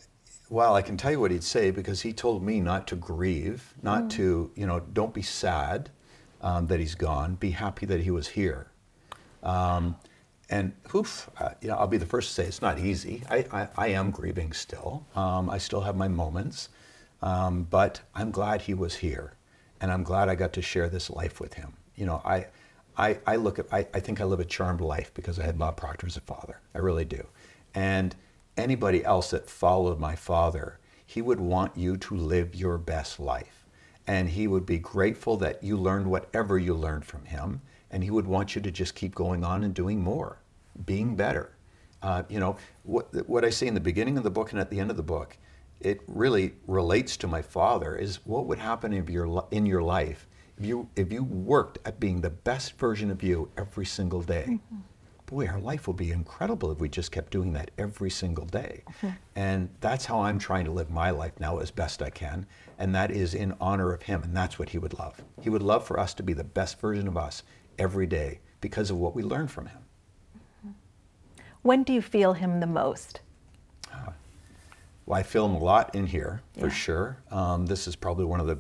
well, 0.50 0.74
I 0.74 0.82
can 0.82 0.98
tell 0.98 1.12
you 1.12 1.20
what 1.20 1.30
he'd 1.30 1.44
say 1.44 1.70
because 1.70 2.02
he 2.02 2.14
told 2.14 2.42
me 2.42 2.60
not 2.60 2.88
to 2.88 2.96
grieve, 2.96 3.76
not 3.84 4.10
to, 4.18 4.50
you 4.56 4.66
know, 4.66 4.80
don't 4.80 5.14
be 5.14 5.22
sad 5.22 5.92
um, 6.42 6.66
that 6.66 6.80
he's 6.80 6.96
gone. 6.96 7.36
Be 7.36 7.52
happy 7.52 7.86
that 7.86 8.02
he 8.02 8.10
was 8.10 8.28
here. 8.30 8.72
Um, 9.44 9.98
and 10.50 10.74
oof, 10.96 11.30
uh, 11.38 11.52
you 11.62 11.68
know, 11.68 11.76
I'll 11.76 11.86
be 11.86 11.98
the 11.98 12.08
first 12.08 12.30
to 12.30 12.34
say 12.34 12.48
it's 12.48 12.64
not 12.64 12.80
easy. 12.80 13.22
I, 13.30 13.46
I, 13.52 13.68
I 13.78 13.88
am 13.90 14.10
grieving 14.10 14.52
still. 14.52 15.06
Um, 15.16 15.52
I 15.52 15.60
still 15.60 15.82
have 15.82 15.96
my 15.96 16.08
moments, 16.08 16.70
um, 17.22 17.68
but 17.70 18.02
I'm 18.16 18.32
glad 18.32 18.64
he 18.64 18.74
was 18.74 18.96
here, 18.96 19.34
and 19.80 19.92
I'm 19.92 20.02
glad 20.02 20.28
I 20.28 20.34
got 20.34 20.54
to 20.54 20.64
share 20.64 20.90
this 20.90 21.12
life 21.12 21.40
with 21.40 21.54
him. 21.54 21.74
You 21.96 22.08
know, 22.08 22.24
I, 22.26 22.48
I, 22.98 23.20
I 23.26 23.36
look 23.36 23.60
at, 23.60 23.68
I, 23.72 23.88
I 23.94 24.00
think 24.00 24.22
I 24.22 24.24
live 24.24 24.40
a 24.40 24.46
charmed 24.46 24.82
life 24.82 25.14
because 25.14 25.40
I 25.40 25.44
had 25.44 25.58
Bob 25.58 25.78
Proctor 25.78 26.08
as 26.08 26.18
a 26.18 26.22
father. 26.22 26.60
I 26.74 26.80
really 26.80 27.06
do. 27.06 27.26
And 27.74 28.16
anybody 28.58 29.04
else 29.04 29.32
that 29.32 29.50
followed 29.50 30.00
my 30.00 30.16
father, 30.16 30.80
he 31.06 31.22
would 31.22 31.40
want 31.40 31.76
you 31.76 31.98
to 31.98 32.16
live 32.16 32.56
your 32.56 32.78
best 32.78 33.20
life. 33.20 33.66
And 34.08 34.30
he 34.30 34.48
would 34.48 34.66
be 34.66 34.78
grateful 34.78 35.38
that 35.38 35.64
you 35.64 35.78
learned 35.78 36.08
whatever 36.08 36.58
you 36.58 36.74
learned 36.74 37.06
from 37.06 37.26
him. 37.26 37.62
And 37.92 38.04
he 38.04 38.12
would 38.12 38.28
want 38.28 38.56
you 38.56 38.62
to 38.62 38.72
just 38.72 38.96
keep 38.96 39.16
going 39.16 39.44
on 39.44 39.64
and 39.64 39.74
doing 39.74 40.02
more, 40.02 40.40
being 40.86 41.16
better. 41.16 41.56
Uh, 42.02 42.24
you 42.30 42.40
know, 42.40 42.58
what, 42.84 43.28
what 43.28 43.44
I 43.44 43.50
say 43.50 43.68
in 43.68 43.74
the 43.74 43.80
beginning 43.80 44.18
of 44.18 44.24
the 44.24 44.30
book 44.30 44.52
and 44.52 44.60
at 44.60 44.70
the 44.70 44.80
end 44.80 44.92
of 44.92 44.98
the 44.98 45.04
book, 45.04 45.38
it 45.82 46.02
really 46.08 46.54
relates 46.68 47.18
to 47.18 47.28
my 47.28 47.42
father 47.42 47.96
is 47.96 48.26
what 48.26 48.46
would 48.46 48.60
happen 48.60 48.94
if 48.94 49.10
your, 49.10 49.48
in 49.52 49.66
your 49.66 49.82
life 49.82 50.28
if 50.58 50.66
you, 50.66 50.88
if 50.96 51.12
you 51.12 51.24
worked 51.24 51.80
at 51.86 52.00
being 52.00 52.22
the 52.22 52.30
best 52.30 52.78
version 52.78 53.12
of 53.12 53.22
you 53.24 53.50
every 53.58 53.86
single 53.86 54.22
day. 54.22 54.46
Mm-hmm. 54.48 54.78
Boy, 55.26 55.48
our 55.48 55.60
life 55.60 55.88
will 55.88 55.96
be 55.96 56.12
incredible 56.12 56.72
if 56.72 56.80
we 56.80 56.88
just 56.88 57.12
kept 57.12 57.32
doing 57.32 57.52
that 57.54 57.72
every 57.80 58.12
single 58.12 58.46
day. 58.46 58.84
Mm-hmm. 58.88 59.10
And 59.36 59.70
that's 59.82 60.06
how 60.06 60.22
I'm 60.22 60.38
trying 60.38 60.66
to 60.66 60.72
live 60.72 60.92
my 60.92 61.10
life 61.10 61.34
now 61.40 61.58
as 61.58 61.72
best 61.72 62.04
I 62.04 62.12
can. 62.12 62.46
And 62.78 62.94
that 62.94 63.10
is 63.10 63.34
in 63.34 63.56
honor 63.60 63.92
of 63.92 64.04
him. 64.04 64.22
And 64.22 64.38
that's 64.38 64.60
what 64.60 64.70
he 64.70 64.78
would 64.78 64.94
love. 65.00 65.20
He 65.42 65.50
would 65.50 65.64
love 65.64 65.86
for 65.86 66.00
us 66.00 66.14
to 66.16 66.24
be 66.24 66.34
the 66.34 66.44
best 66.44 66.80
version 66.80 67.08
of 67.08 67.18
us 67.18 67.42
every 67.80 68.06
day 68.06 68.40
because 68.62 68.92
of 68.92 68.98
what 68.98 69.16
we 69.16 69.24
learn 69.24 69.48
from 69.48 69.66
him. 69.66 69.80
Mm-hmm. 70.60 70.72
When 71.64 71.82
do 71.82 71.92
you 71.92 72.04
feel 72.04 72.34
him 72.34 72.60
the 72.60 72.68
most? 72.68 73.22
Uh, 73.92 74.12
well, 75.08 75.20
I 75.20 75.24
feel 75.24 75.46
him 75.48 75.56
a 75.56 75.60
lot 75.64 75.96
in 75.96 76.06
here 76.06 76.44
for 76.54 76.68
Yeah. 76.68 76.74
sure. 76.74 77.18
Um, 77.32 77.66
this 77.66 77.88
is 77.88 77.96
probably 77.96 78.26
one 78.26 78.40
of 78.40 78.46
the 78.46 78.60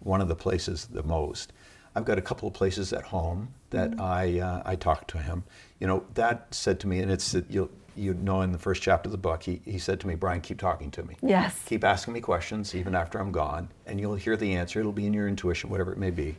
one 0.00 0.20
of 0.20 0.28
the 0.28 0.34
places 0.34 0.86
the 0.86 1.02
most. 1.02 1.52
I've 1.94 2.04
got 2.04 2.18
a 2.18 2.22
couple 2.22 2.46
of 2.46 2.54
places 2.54 2.92
at 2.92 3.02
home 3.04 3.54
that 3.70 3.90
Mm-hmm. 3.92 4.00
I 4.00 4.40
uh, 4.40 4.62
I 4.64 4.76
talk 4.76 5.06
to 5.08 5.18
him. 5.18 5.44
You 5.78 5.86
know, 5.86 6.04
that 6.14 6.54
said 6.54 6.80
to 6.80 6.86
me, 6.86 7.00
and 7.00 7.10
it's 7.10 7.34
you 7.48 7.70
you 7.96 8.14
know 8.14 8.42
in 8.42 8.52
the 8.52 8.58
first 8.58 8.82
chapter 8.82 9.08
of 9.08 9.12
the 9.12 9.18
book, 9.18 9.42
he, 9.42 9.60
he 9.64 9.78
said 9.78 10.00
to 10.00 10.06
me, 10.06 10.14
Brian, 10.14 10.40
keep 10.40 10.58
talking 10.58 10.90
to 10.92 11.02
me. 11.02 11.16
Yes. 11.22 11.60
Keep 11.66 11.84
asking 11.84 12.14
me 12.14 12.20
questions 12.20 12.74
even 12.74 12.94
after 12.94 13.18
I'm 13.18 13.32
gone, 13.32 13.68
and 13.86 14.00
you'll 14.00 14.14
hear 14.14 14.36
the 14.36 14.54
answer. 14.54 14.80
It'll 14.80 14.92
be 14.92 15.06
in 15.06 15.12
your 15.12 15.28
intuition, 15.28 15.70
whatever 15.70 15.92
it 15.92 15.98
may 15.98 16.10
be. 16.10 16.36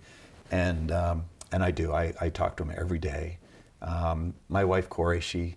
And 0.52 0.92
um, 0.92 1.26
and 1.52 1.64
I 1.64 1.72
do. 1.72 1.94
I, 1.94 2.14
I 2.20 2.30
talk 2.30 2.58
to 2.58 2.64
him 2.64 2.74
every 2.78 3.00
day. 3.00 3.38
Um, 3.82 4.34
my 4.48 4.64
wife 4.64 4.90
Corey, 4.90 5.20
she 5.22 5.56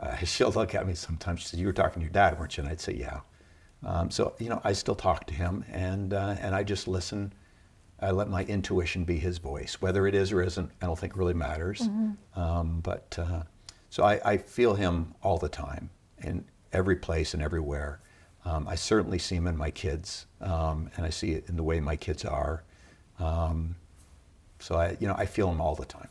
uh, 0.00 0.16
she'll 0.24 0.50
look 0.50 0.74
at 0.74 0.86
me 0.86 0.94
sometimes. 0.94 1.40
She 1.40 1.48
says, 1.48 1.60
"You 1.60 1.66
were 1.66 1.72
talking 1.72 2.00
to 2.00 2.04
your 2.04 2.12
dad, 2.12 2.38
weren't 2.38 2.56
you?" 2.56 2.62
And 2.62 2.70
I'd 2.70 2.80
say, 2.80 2.94
"Yeah." 2.94 3.20
Um, 3.84 4.10
so 4.10 4.34
you 4.38 4.48
know, 4.48 4.60
I 4.64 4.72
still 4.72 4.94
talk 4.96 5.26
to 5.26 5.34
him, 5.34 5.64
and 5.70 6.12
uh, 6.12 6.36
and 6.40 6.54
I 6.54 6.62
just 6.62 6.88
listen. 6.88 7.32
I 8.00 8.10
let 8.10 8.28
my 8.28 8.44
intuition 8.44 9.04
be 9.04 9.18
his 9.18 9.38
voice, 9.38 9.78
whether 9.80 10.06
it 10.06 10.14
is 10.14 10.32
or 10.32 10.42
isn't. 10.42 10.70
I 10.82 10.86
don't 10.86 10.98
think 10.98 11.14
it 11.14 11.18
really 11.18 11.34
matters. 11.34 11.88
Um, 12.34 12.80
but 12.82 13.18
uh, 13.18 13.42
so 13.90 14.04
I, 14.04 14.20
I 14.24 14.36
feel 14.36 14.74
him 14.74 15.14
all 15.22 15.38
the 15.38 15.48
time, 15.48 15.90
in 16.18 16.44
every 16.72 16.96
place 16.96 17.32
and 17.34 17.42
everywhere. 17.42 18.00
Um, 18.44 18.68
I 18.68 18.74
certainly 18.74 19.18
see 19.18 19.34
him 19.34 19.46
in 19.46 19.56
my 19.56 19.70
kids, 19.70 20.26
um, 20.40 20.90
and 20.96 21.06
I 21.06 21.10
see 21.10 21.32
it 21.32 21.48
in 21.48 21.56
the 21.56 21.62
way 21.62 21.80
my 21.80 21.96
kids 21.96 22.24
are. 22.24 22.62
Um, 23.18 23.76
so 24.58 24.76
I, 24.76 24.96
you 25.00 25.08
know, 25.08 25.14
I 25.16 25.26
feel 25.26 25.50
him 25.50 25.60
all 25.60 25.74
the 25.74 25.84
time. 25.84 26.08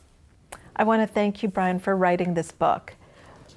I 0.74 0.84
want 0.84 1.02
to 1.02 1.06
thank 1.06 1.42
you, 1.42 1.48
Brian, 1.48 1.78
for 1.78 1.96
writing 1.96 2.34
this 2.34 2.52
book. 2.52 2.94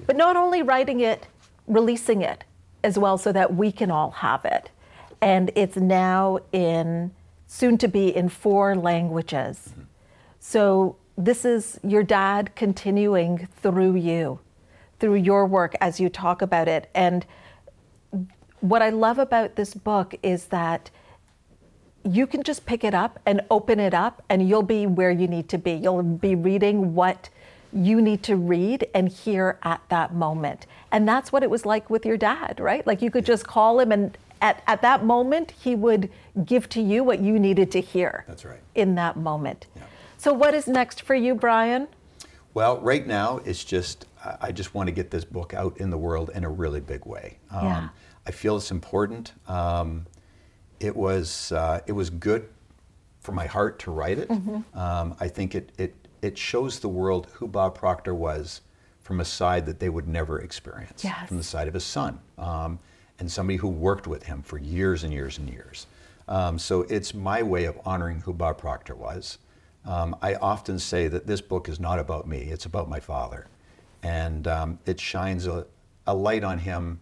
But 0.06 0.16
not 0.16 0.38
only 0.38 0.62
writing 0.62 1.02
it, 1.02 1.28
releasing 1.68 2.22
it 2.22 2.46
as 2.84 2.98
well 2.98 3.18
so 3.18 3.32
that 3.34 3.56
we 3.56 3.72
can 3.72 3.92
all 3.92 4.12
have 4.12 4.46
it. 4.46 4.70
And 5.22 5.52
it's 5.56 5.76
now 5.76 6.40
in, 6.54 7.12
soon 7.52 7.80
to 7.80 7.88
be 7.88 8.16
in 8.16 8.30
four 8.30 8.76
languages. 8.76 9.74
So 10.40 10.98
this 11.18 11.44
is 11.44 11.80
your 11.84 12.04
dad 12.04 12.56
continuing 12.56 13.48
through 13.60 13.96
you, 13.96 14.40
through 15.00 15.16
your 15.16 15.48
work 15.48 15.76
as 15.82 16.00
you 16.00 16.10
talk 16.10 16.44
about 16.44 16.68
it. 16.68 16.92
And 16.94 17.26
what 18.60 18.84
I 18.84 18.92
love 18.92 19.18
about 19.18 19.56
this 19.56 19.74
book 19.74 20.14
is 20.22 20.46
that 20.46 20.92
you 22.04 22.28
can 22.28 22.44
just 22.44 22.68
pick 22.68 22.84
it 22.84 22.94
up 22.94 23.20
and 23.26 23.42
open 23.50 23.80
it 23.80 23.96
up 23.96 24.22
and 24.30 24.48
you'll 24.48 24.62
be 24.62 24.86
where 24.86 25.12
you 25.12 25.28
need 25.28 25.50
to 25.50 25.58
be. 25.58 25.72
You'll 25.72 26.04
be 26.04 26.36
reading 26.36 26.94
what 26.94 27.30
you 27.74 28.00
need 28.00 28.22
to 28.24 28.36
read 28.36 28.88
and 28.94 29.10
hear 29.10 29.58
at 29.64 29.82
that 29.90 30.14
moment. 30.14 30.68
And 30.92 31.08
that's 31.08 31.32
what 31.32 31.42
it 31.42 31.50
was 31.50 31.66
like 31.66 31.90
with 31.90 32.06
your 32.06 32.18
dad, 32.18 32.60
right? 32.60 32.86
Like 32.86 33.02
you 33.02 33.10
could 33.10 33.26
just 33.26 33.48
call 33.48 33.80
him 33.80 33.92
and 33.92 34.16
at, 34.42 34.64
at 34.68 34.82
that 34.82 35.04
moment 35.06 35.52
he 35.52 35.76
would 35.76 36.10
give 36.46 36.70
to 36.70 36.82
you 36.82 37.04
what 37.04 37.20
you 37.20 37.40
needed 37.40 37.72
to 37.72 37.82
hear. 37.82 38.24
That's 38.28 38.46
right. 38.46 38.60
In 38.76 38.96
that 38.96 39.18
moment. 39.18 39.68
Yeah. 39.76 39.84
So 40.18 40.34
what 40.34 40.54
is 40.54 40.68
next 40.68 41.02
for 41.02 41.16
you, 41.16 41.36
Brian? 41.36 41.88
Well, 42.54 42.80
right 42.82 43.06
now 43.06 43.38
it's 43.46 43.64
just 43.64 44.06
I- 44.42 44.52
just 44.52 44.74
want 44.74 44.88
to 44.88 44.92
get 44.92 45.12
this 45.12 45.24
book 45.24 45.54
out 45.54 45.78
in 45.78 45.90
the 45.90 45.98
world 45.98 46.32
in 46.34 46.44
a 46.44 46.50
really 46.50 46.82
big 46.82 47.06
way. 47.06 47.38
Um, 47.52 47.66
Yeah. 47.66 47.90
I 48.28 48.32
feel 48.32 48.58
it's 48.58 48.70
important. 48.72 49.34
Um, 49.48 50.06
it 50.80 50.96
was 50.96 51.52
uh, 51.52 51.80
it 51.88 51.94
was 51.94 52.10
good 52.10 52.48
for 53.22 53.32
my 53.32 53.46
heart 53.48 53.80
to 53.80 53.92
write 53.92 54.18
it. 54.20 54.30
Um, 54.76 55.16
I 55.20 55.28
think 55.28 55.56
it 55.56 55.72
it 55.78 55.96
it 56.22 56.38
shows 56.38 56.80
the 56.80 56.90
world 56.90 57.28
who 57.34 57.48
Bob 57.48 57.76
Proctor 57.76 58.14
was 58.14 58.62
from 59.00 59.20
a 59.20 59.26
side 59.26 59.66
that 59.66 59.80
they 59.80 59.90
would 59.90 60.08
never 60.08 60.40
experience. 60.40 61.04
Yes. 61.04 61.28
From 61.28 61.38
the 61.38 61.44
side 61.44 61.68
of 61.68 61.74
his 61.74 61.84
son, 61.86 62.20
um, 62.38 62.78
and 63.20 63.32
somebody 63.32 63.58
who 63.58 63.68
worked 63.68 64.08
with 64.08 64.24
him 64.24 64.42
for 64.42 64.58
years 64.58 65.04
and 65.04 65.14
years 65.14 65.38
and 65.38 65.50
years. 65.50 65.88
Um, 66.28 66.58
so 66.58 66.82
it's 66.84 67.14
my 67.14 67.44
way 67.44 67.66
of 67.66 67.80
honoring 67.86 68.22
who 68.22 68.34
Bob 68.34 68.58
Proctor 68.58 68.96
was. 68.96 69.38
Um, 69.86 70.16
I 70.22 70.36
often 70.36 70.80
say 70.80 71.08
that 71.08 71.26
this 71.28 71.42
book 71.42 71.70
is 71.70 71.80
not 71.80 72.00
about 72.00 72.28
me; 72.28 72.50
it's 72.52 72.66
about 72.66 72.90
my 72.90 73.00
father, 73.00 73.48
and 74.04 74.48
um, 74.48 74.80
it 74.86 75.00
shines 75.00 75.48
a, 75.48 75.66
a 76.06 76.14
light 76.14 76.44
on 76.44 76.60
him, 76.60 77.00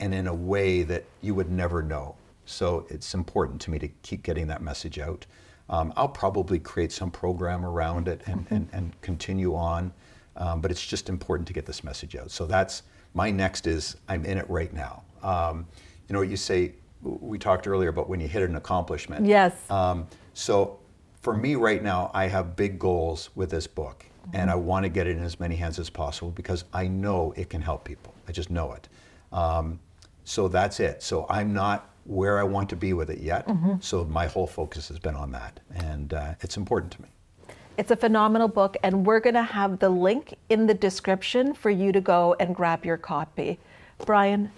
and 0.00 0.14
in 0.14 0.26
a 0.26 0.34
way 0.34 0.82
that 0.82 1.04
you 1.22 1.34
would 1.34 1.50
never 1.50 1.82
know. 1.82 2.16
So 2.44 2.86
it's 2.90 3.14
important 3.14 3.60
to 3.62 3.70
me 3.70 3.78
to 3.78 3.88
keep 4.02 4.22
getting 4.22 4.46
that 4.48 4.62
message 4.62 4.98
out. 4.98 5.26
Um, 5.68 5.92
I'll 5.96 6.08
probably 6.08 6.58
create 6.58 6.92
some 6.92 7.10
program 7.10 7.64
around 7.64 8.06
it 8.06 8.22
and, 8.26 8.46
and, 8.50 8.68
and 8.72 9.00
continue 9.00 9.54
on, 9.54 9.92
um, 10.36 10.60
but 10.60 10.70
it's 10.70 10.84
just 10.86 11.08
important 11.08 11.48
to 11.48 11.52
get 11.52 11.66
this 11.66 11.82
message 11.82 12.14
out. 12.14 12.30
So 12.30 12.46
that's 12.46 12.82
my 13.14 13.30
next 13.30 13.66
is 13.66 13.96
I'm 14.08 14.24
in 14.24 14.38
it 14.38 14.48
right 14.48 14.72
now. 14.72 15.02
Um, 15.26 15.66
you 16.08 16.12
know, 16.12 16.22
you 16.22 16.36
say 16.36 16.74
we 17.02 17.38
talked 17.38 17.66
earlier 17.66 17.88
about 17.88 18.08
when 18.08 18.20
you 18.20 18.28
hit 18.28 18.42
an 18.42 18.56
accomplishment. 18.56 19.26
Yes. 19.26 19.70
Um, 19.70 20.06
so 20.34 20.78
for 21.20 21.36
me 21.36 21.56
right 21.56 21.82
now, 21.82 22.10
I 22.14 22.28
have 22.28 22.56
big 22.56 22.78
goals 22.78 23.30
with 23.34 23.50
this 23.50 23.66
book, 23.66 24.06
and 24.32 24.50
I 24.50 24.54
want 24.54 24.84
to 24.84 24.88
get 24.88 25.06
it 25.06 25.16
in 25.16 25.22
as 25.22 25.38
many 25.40 25.56
hands 25.56 25.78
as 25.78 25.90
possible 25.90 26.30
because 26.30 26.64
I 26.72 26.86
know 26.86 27.32
it 27.36 27.50
can 27.50 27.60
help 27.60 27.84
people. 27.84 28.14
I 28.28 28.32
just 28.32 28.50
know 28.50 28.72
it. 28.72 28.88
Um, 29.32 29.80
so 30.24 30.48
that's 30.48 30.80
it. 30.80 31.02
So 31.02 31.26
I'm 31.28 31.52
not 31.52 31.90
where 32.04 32.38
I 32.38 32.44
want 32.44 32.68
to 32.70 32.76
be 32.76 32.92
with 32.92 33.10
it 33.10 33.18
yet. 33.18 33.48
So 33.80 34.04
my 34.04 34.26
whole 34.26 34.46
focus 34.46 34.88
has 34.88 34.98
been 34.98 35.16
on 35.16 35.32
that, 35.32 35.58
and 35.74 36.14
uh, 36.14 36.34
it's 36.40 36.56
important 36.56 36.92
to 36.92 37.02
me. 37.02 37.08
It's 37.78 37.90
a 37.90 37.96
phenomenal 37.96 38.48
book, 38.48 38.76
and 38.82 39.04
we're 39.04 39.20
going 39.20 39.34
to 39.34 39.42
have 39.42 39.80
the 39.80 39.88
link 39.88 40.34
in 40.48 40.66
the 40.66 40.74
description 40.74 41.52
for 41.52 41.70
you 41.70 41.92
to 41.92 42.00
go 42.00 42.34
and 42.40 42.54
grab 42.54 42.86
your 42.86 42.96
copy. 42.96 43.58
Brian, 44.04 44.50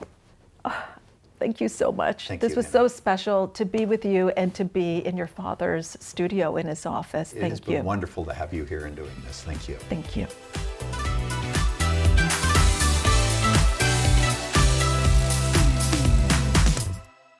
oh, 0.64 0.84
thank 1.38 1.60
you 1.60 1.68
so 1.68 1.92
much. 1.92 2.28
Thank 2.28 2.40
this 2.40 2.52
you, 2.52 2.56
was 2.56 2.66
Hina. 2.66 2.72
so 2.72 2.88
special 2.88 3.48
to 3.48 3.64
be 3.64 3.86
with 3.86 4.04
you 4.04 4.30
and 4.30 4.54
to 4.54 4.64
be 4.64 4.98
in 5.06 5.16
your 5.16 5.26
father's 5.26 5.96
studio 6.00 6.56
in 6.56 6.66
his 6.66 6.86
office. 6.86 7.32
It 7.32 7.40
thank 7.40 7.50
has 7.52 7.60
you. 7.60 7.76
been 7.76 7.84
wonderful 7.84 8.24
to 8.24 8.32
have 8.32 8.52
you 8.52 8.64
here 8.64 8.86
and 8.86 8.96
doing 8.96 9.10
this. 9.26 9.42
Thank 9.42 9.68
you. 9.68 9.76
Thank 9.76 10.16
you. 10.16 11.07